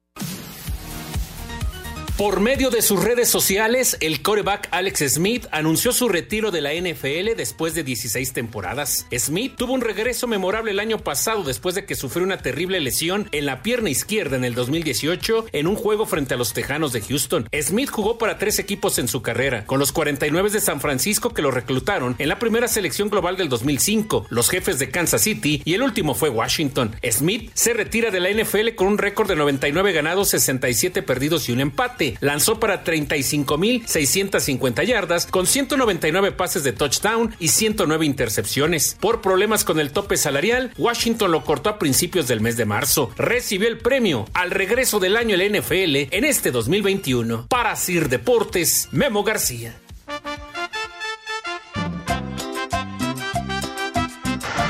Por 2.19 2.41
medio 2.41 2.69
de 2.69 2.81
sus 2.81 3.01
redes 3.01 3.29
sociales, 3.29 3.95
el 4.01 4.21
coreback 4.21 4.67
Alex 4.71 5.13
Smith 5.13 5.47
anunció 5.53 5.93
su 5.93 6.09
retiro 6.09 6.51
de 6.51 6.59
la 6.59 6.73
NFL 6.73 7.37
después 7.37 7.75
de 7.75 7.83
16 7.85 8.33
temporadas. 8.33 9.05
Smith 9.17 9.53
tuvo 9.55 9.71
un 9.71 9.79
regreso 9.79 10.27
memorable 10.27 10.71
el 10.71 10.81
año 10.81 10.99
pasado 10.99 11.45
después 11.45 11.75
de 11.75 11.85
que 11.85 11.95
sufrió 11.95 12.25
una 12.25 12.39
terrible 12.39 12.81
lesión 12.81 13.29
en 13.31 13.45
la 13.45 13.63
pierna 13.63 13.89
izquierda 13.89 14.35
en 14.35 14.43
el 14.43 14.53
2018 14.53 15.45
en 15.53 15.65
un 15.65 15.77
juego 15.77 16.05
frente 16.05 16.33
a 16.33 16.37
los 16.37 16.51
Tejanos 16.51 16.91
de 16.91 16.99
Houston. 16.99 17.47
Smith 17.57 17.89
jugó 17.89 18.17
para 18.17 18.37
tres 18.37 18.59
equipos 18.59 18.99
en 18.99 19.07
su 19.07 19.21
carrera, 19.21 19.65
con 19.65 19.79
los 19.79 19.93
49 19.93 20.49
de 20.49 20.59
San 20.59 20.81
Francisco 20.81 21.33
que 21.33 21.41
lo 21.41 21.51
reclutaron 21.51 22.17
en 22.19 22.27
la 22.27 22.37
primera 22.37 22.67
selección 22.67 23.07
global 23.07 23.37
del 23.37 23.47
2005, 23.47 24.25
los 24.29 24.49
jefes 24.49 24.77
de 24.77 24.91
Kansas 24.91 25.21
City 25.21 25.61
y 25.63 25.73
el 25.73 25.83
último 25.83 26.13
fue 26.15 26.27
Washington. 26.27 26.93
Smith 27.01 27.49
se 27.53 27.71
retira 27.71 28.11
de 28.11 28.19
la 28.19 28.29
NFL 28.29 28.75
con 28.75 28.87
un 28.87 28.97
récord 28.97 29.29
de 29.29 29.37
99 29.37 29.93
ganados, 29.93 30.27
67 30.31 31.01
perdidos 31.01 31.47
y 31.47 31.53
un 31.53 31.61
empate. 31.61 32.08
Lanzó 32.19 32.59
para 32.59 32.83
35.650 32.83 34.83
yardas 34.83 35.25
con 35.25 35.47
199 35.47 36.31
pases 36.31 36.63
de 36.63 36.73
touchdown 36.73 37.35
y 37.39 37.49
109 37.49 38.05
intercepciones. 38.05 38.97
Por 38.99 39.21
problemas 39.21 39.63
con 39.63 39.79
el 39.79 39.91
tope 39.91 40.17
salarial, 40.17 40.73
Washington 40.77 41.31
lo 41.31 41.43
cortó 41.43 41.69
a 41.69 41.79
principios 41.79 42.27
del 42.27 42.41
mes 42.41 42.57
de 42.57 42.65
marzo. 42.65 43.11
Recibió 43.17 43.67
el 43.67 43.77
premio 43.77 44.25
al 44.33 44.51
regreso 44.51 44.99
del 44.99 45.17
año 45.17 45.35
en 45.35 45.53
la 45.53 45.59
NFL 45.59 46.15
en 46.15 46.25
este 46.25 46.51
2021. 46.51 47.47
Para 47.47 47.75
Sir 47.75 48.09
Deportes, 48.09 48.89
Memo 48.91 49.23
García. 49.23 49.75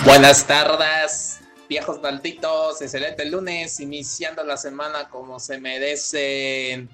Buenas 0.06 0.48
tardes, 0.48 1.40
viejos 1.68 2.02
malditos. 2.02 2.82
Excelente 2.82 3.26
lunes, 3.26 3.80
iniciando 3.80 4.44
la 4.44 4.58
semana 4.58 5.10
como 5.10 5.40
se 5.40 5.60
merecen. 5.60 6.90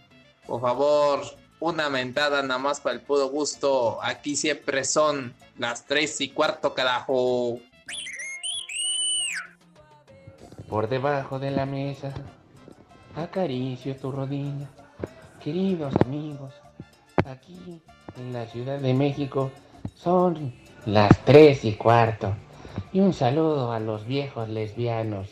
Por 0.48 0.62
favor, 0.62 1.22
una 1.60 1.90
mentada 1.90 2.42
nada 2.44 2.60
más 2.60 2.80
para 2.80 2.96
el 2.96 3.02
puro 3.02 3.28
gusto. 3.30 4.00
Aquí 4.02 4.36
siempre 4.36 4.84
son 4.84 5.34
las 5.58 5.86
tres 5.86 6.22
y 6.22 6.30
cuarto, 6.30 6.74
carajo. 6.74 7.60
Por 10.70 10.90
debajo 10.90 11.40
de 11.40 11.52
la 11.52 11.66
mesa, 11.66 12.14
acaricio 13.16 13.96
tu 13.96 14.12
rodilla. 14.12 14.70
Queridos 15.44 15.94
amigos, 16.06 16.54
aquí 17.26 17.82
en 18.18 18.34
la 18.34 18.46
Ciudad 18.48 18.80
de 18.80 18.94
México 18.94 19.52
son 19.96 20.54
las 20.86 21.24
tres 21.24 21.64
y 21.66 21.74
cuarto. 21.74 22.36
Y 22.92 23.00
un 23.00 23.14
saludo 23.14 23.72
a 23.72 23.80
los 23.80 24.06
viejos 24.06 24.50
lesbianos, 24.50 25.30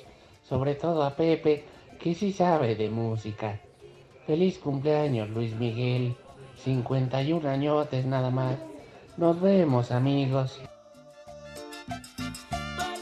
sobre 0.48 0.76
todo 0.76 1.04
a 1.04 1.16
Pepe, 1.16 1.66
que 2.00 2.14
sí 2.14 2.32
sabe 2.32 2.76
de 2.76 2.90
música. 2.90 3.60
Feliz 4.26 4.58
cumpleaños, 4.58 5.30
Luis 5.30 5.54
Miguel. 5.56 6.16
51 6.64 7.50
añotes 7.50 8.06
nada 8.06 8.30
más. 8.30 8.56
Nos 9.18 9.42
vemos, 9.42 9.92
amigos. 9.92 10.62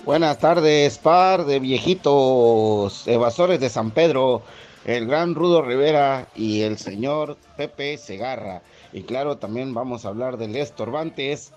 Buenas 0.03 0.39
tardes, 0.39 0.97
par 0.97 1.45
de 1.45 1.59
viejitos 1.59 3.07
evasores 3.07 3.59
de 3.59 3.69
San 3.69 3.91
Pedro, 3.91 4.41
el 4.83 5.05
gran 5.05 5.35
Rudo 5.35 5.61
Rivera 5.61 6.27
y 6.35 6.61
el 6.61 6.79
señor 6.79 7.37
Pepe 7.55 7.99
Segarra. 7.99 8.63
Y 8.91 9.03
claro, 9.03 9.37
también 9.37 9.75
vamos 9.75 10.05
a 10.05 10.09
hablar 10.09 10.37
del 10.37 10.55
Estorbantes, 10.55 11.53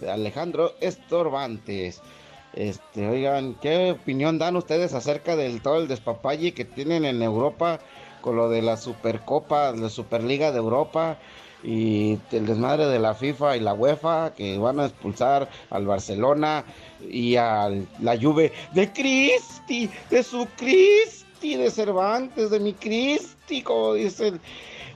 de 0.00 0.10
Alejandro 0.10 0.72
Estorbantes. 0.80 2.00
Este, 2.54 3.08
oigan, 3.08 3.56
¿qué 3.60 3.92
opinión 3.92 4.38
dan 4.38 4.56
ustedes 4.56 4.94
acerca 4.94 5.36
del 5.36 5.60
todo 5.60 5.76
el 5.76 5.88
despapalle 5.88 6.54
que 6.54 6.64
tienen 6.64 7.04
en 7.04 7.22
Europa 7.22 7.78
con 8.22 8.36
lo 8.36 8.48
de 8.48 8.62
la 8.62 8.78
Supercopa, 8.78 9.72
la 9.72 9.90
Superliga 9.90 10.50
de 10.50 10.58
Europa 10.58 11.18
y 11.62 12.18
el 12.32 12.46
desmadre 12.46 12.86
de 12.86 12.98
la 12.98 13.14
FIFA 13.14 13.56
y 13.56 13.60
la 13.60 13.74
UEFA 13.74 14.32
que 14.34 14.58
van 14.58 14.80
a 14.80 14.86
expulsar 14.86 15.48
al 15.70 15.86
Barcelona 15.86 16.64
y 17.08 17.36
a 17.36 17.68
la 18.00 18.18
Juve 18.20 18.52
de 18.72 18.92
Cristi, 18.92 19.90
de 20.10 20.22
su 20.22 20.46
Cristi, 20.56 21.56
de 21.56 21.70
Cervantes, 21.70 22.50
de 22.50 22.60
mi 22.60 22.72
Cristi, 22.72 23.62
como 23.62 23.94
dice 23.94 24.32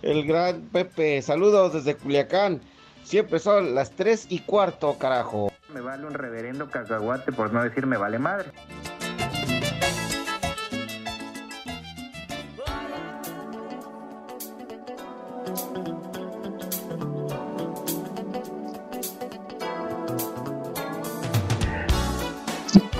el, 0.02 0.26
gran 0.26 0.62
Pepe. 0.72 1.22
Saludos 1.22 1.74
desde 1.74 1.96
Culiacán. 1.96 2.60
Siempre 3.04 3.38
son 3.38 3.74
las 3.74 3.92
tres 3.92 4.26
y 4.28 4.40
cuarto, 4.40 4.96
carajo. 4.98 5.52
Me 5.72 5.80
vale 5.80 6.06
un 6.06 6.14
reverendo 6.14 6.68
cacahuate 6.68 7.30
por 7.30 7.52
no 7.52 7.62
decir 7.62 7.86
me 7.86 7.96
vale 7.96 8.18
madre. 8.18 8.50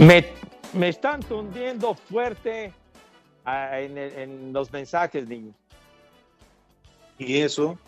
Me, 0.06 0.24
me 0.72 0.88
están 0.88 1.20
tundiendo 1.20 1.94
fuerte 1.94 2.72
ah, 3.44 3.80
en, 3.80 3.96
el- 3.98 4.12
en 4.18 4.52
los 4.52 4.72
mensajes, 4.72 5.26
niños. 5.26 5.54
¿Y 7.18 7.38
eso? 7.40 7.78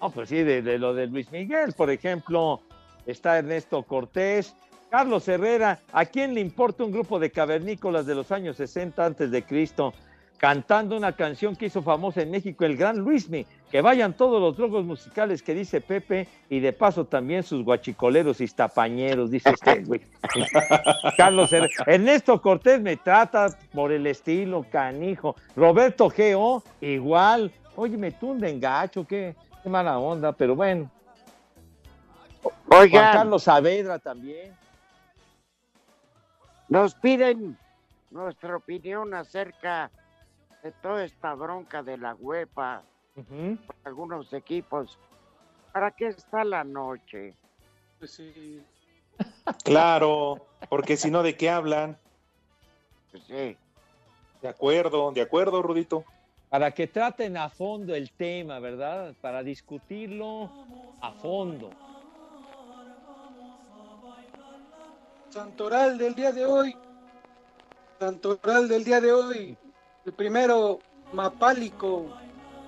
No, 0.00 0.10
pues 0.10 0.28
sí, 0.28 0.42
de, 0.42 0.62
de 0.62 0.78
lo 0.78 0.94
de 0.94 1.06
Luis 1.06 1.30
Miguel, 1.30 1.72
por 1.74 1.90
ejemplo, 1.90 2.60
está 3.06 3.38
Ernesto 3.38 3.82
Cortés, 3.82 4.54
Carlos 4.90 5.26
Herrera, 5.28 5.80
¿a 5.92 6.04
quién 6.06 6.34
le 6.34 6.40
importa 6.40 6.84
un 6.84 6.92
grupo 6.92 7.18
de 7.18 7.30
cavernícolas 7.30 8.06
de 8.06 8.14
los 8.14 8.30
años 8.32 8.56
60 8.56 9.04
antes 9.04 9.30
de 9.30 9.42
Cristo 9.42 9.92
cantando 10.38 10.96
una 10.96 11.12
canción 11.12 11.56
que 11.56 11.66
hizo 11.66 11.82
famosa 11.82 12.22
en 12.22 12.30
México 12.30 12.64
el 12.64 12.76
gran 12.76 12.98
Luismi? 12.98 13.46
Que 13.70 13.80
vayan 13.80 14.14
todos 14.14 14.40
los 14.40 14.56
drogos 14.56 14.84
musicales 14.84 15.42
que 15.42 15.54
dice 15.54 15.80
Pepe 15.80 16.28
y 16.48 16.60
de 16.60 16.72
paso 16.72 17.04
también 17.04 17.42
sus 17.42 17.64
guachicoleros 17.64 18.40
y 18.40 18.46
tapañeros, 18.48 19.30
dice 19.30 19.50
este 19.50 19.82
güey. 19.82 20.00
Carlos. 21.16 21.50
Ernesto 21.86 22.40
Cortés 22.40 22.80
me 22.80 22.96
trata 22.96 23.48
por 23.72 23.92
el 23.92 24.06
estilo 24.06 24.64
canijo. 24.70 25.36
Roberto 25.54 26.08
Geo, 26.10 26.62
igual. 26.80 27.52
Oye, 27.74 27.96
me 27.96 28.12
tunden 28.12 28.60
gacho, 28.60 29.06
qué, 29.06 29.34
qué 29.62 29.68
mala 29.68 29.98
onda, 29.98 30.32
pero 30.32 30.54
bueno. 30.54 30.90
Oigan. 32.68 33.02
Juan 33.02 33.12
Carlos 33.12 33.42
Saavedra 33.42 33.98
también. 33.98 34.54
Nos 36.68 36.94
piden 36.94 37.56
nuestra 38.10 38.56
opinión 38.56 39.14
acerca 39.14 39.90
de 39.90 40.05
toda 40.72 41.04
esta 41.04 41.34
bronca 41.34 41.82
de 41.82 41.96
la 41.96 42.14
UEFA 42.14 42.82
por 43.14 43.76
algunos 43.84 44.32
equipos. 44.32 44.98
¿Para 45.72 45.90
qué 45.90 46.08
está 46.08 46.44
la 46.44 46.64
noche? 46.64 47.34
Pues 47.98 48.12
sí. 48.12 48.62
Claro, 49.64 50.46
porque 50.68 50.96
si 50.96 51.10
no, 51.10 51.22
¿de 51.22 51.36
qué 51.36 51.50
hablan? 51.50 51.98
Pues 53.10 53.24
sí. 53.24 53.56
De 54.42 54.48
acuerdo, 54.48 55.12
de 55.12 55.22
acuerdo, 55.22 55.62
Rudito. 55.62 56.04
Para 56.48 56.70
que 56.70 56.86
traten 56.86 57.36
a 57.36 57.48
fondo 57.48 57.94
el 57.94 58.12
tema, 58.12 58.60
¿verdad? 58.60 59.14
Para 59.20 59.42
discutirlo 59.42 60.50
a 61.00 61.12
fondo. 61.12 61.70
Santoral 65.30 65.98
del 65.98 66.14
día 66.14 66.32
de 66.32 66.46
hoy. 66.46 66.76
Santoral 67.98 68.68
del 68.68 68.84
día 68.84 69.00
de 69.00 69.12
hoy. 69.12 69.58
El 70.06 70.12
primero, 70.12 70.78
Mapálico. 71.12 72.06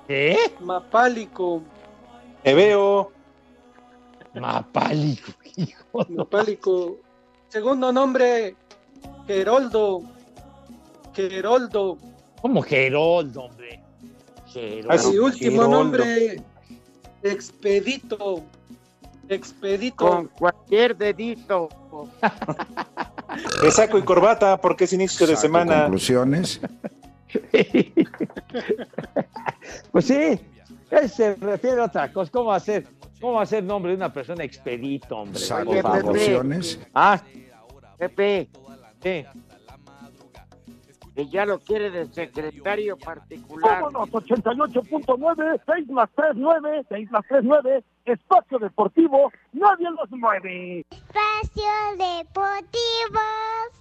¿Qué? 0.09 0.37
Mapálico. 0.61 1.63
Te 2.43 2.53
veo. 2.53 3.13
Mapálico, 4.35 5.31
hijo. 5.57 6.07
Mapálico. 6.09 6.97
Segundo 7.49 7.93
nombre, 7.93 8.57
Geroldo. 9.27 10.03
Geroldo. 11.15 11.97
¿Cómo 12.43 12.63
Geroldo, 12.63 13.43
hombre? 13.45 13.81
Geroldo. 14.49 15.13
Y 15.13 15.19
último 15.19 15.63
Geroldo. 15.63 15.69
nombre, 15.69 16.43
Expedito. 17.23 18.43
Expedito. 19.29 20.07
Con 20.07 20.27
cualquier 20.29 20.97
dedito. 20.97 21.69
De 23.63 23.71
saco 23.71 23.99
y 23.99 24.03
corbata, 24.03 24.61
porque 24.61 24.85
es 24.85 24.93
inicio 24.93 25.27
de 25.27 25.37
semana. 25.37 25.83
Conclusiones. 25.83 26.61
Pues 29.93 30.07
sí, 30.07 30.41
él 30.91 31.09
se 31.09 31.35
refiere 31.37 31.81
a 31.81 31.85
otra 31.85 32.13
cosa. 32.13 32.31
¿Cómo 32.33 32.53
hacer, 32.53 32.87
cómo 33.21 33.41
hacer 33.41 33.63
nombre 33.65 33.93
de 33.93 33.97
una 33.97 34.13
persona 34.13 34.45
expedito, 34.45 35.19
hombre? 35.19 35.41
Favor. 35.41 35.83
conclusiones. 35.83 36.81
Ah, 36.95 37.21
Pepe, 37.99 38.49
Sí. 39.03 39.25
que 41.15 41.27
ya 41.29 41.45
lo 41.45 41.59
quiere 41.61 41.91
de 41.91 42.07
secretario 42.13 42.97
particular. 42.97 43.83
Vámonos, 43.83 44.09
88.9, 44.11 45.61
6 45.67 45.89
más 45.89 46.09
3, 46.15 46.31
9, 46.37 46.85
6 46.89 47.11
más 47.11 47.25
3, 47.29 47.41
9, 47.45 47.85
espacio 48.05 48.59
deportivo, 48.59 49.31
nadie 49.53 49.89
los 49.91 50.11
mueve. 50.13 50.87
Espacio 50.91 51.65
Deportivo. 51.97 53.21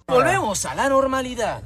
Volvemos 0.08 0.64
a 0.66 0.74
la 0.74 0.88
normalidad. 0.88 1.62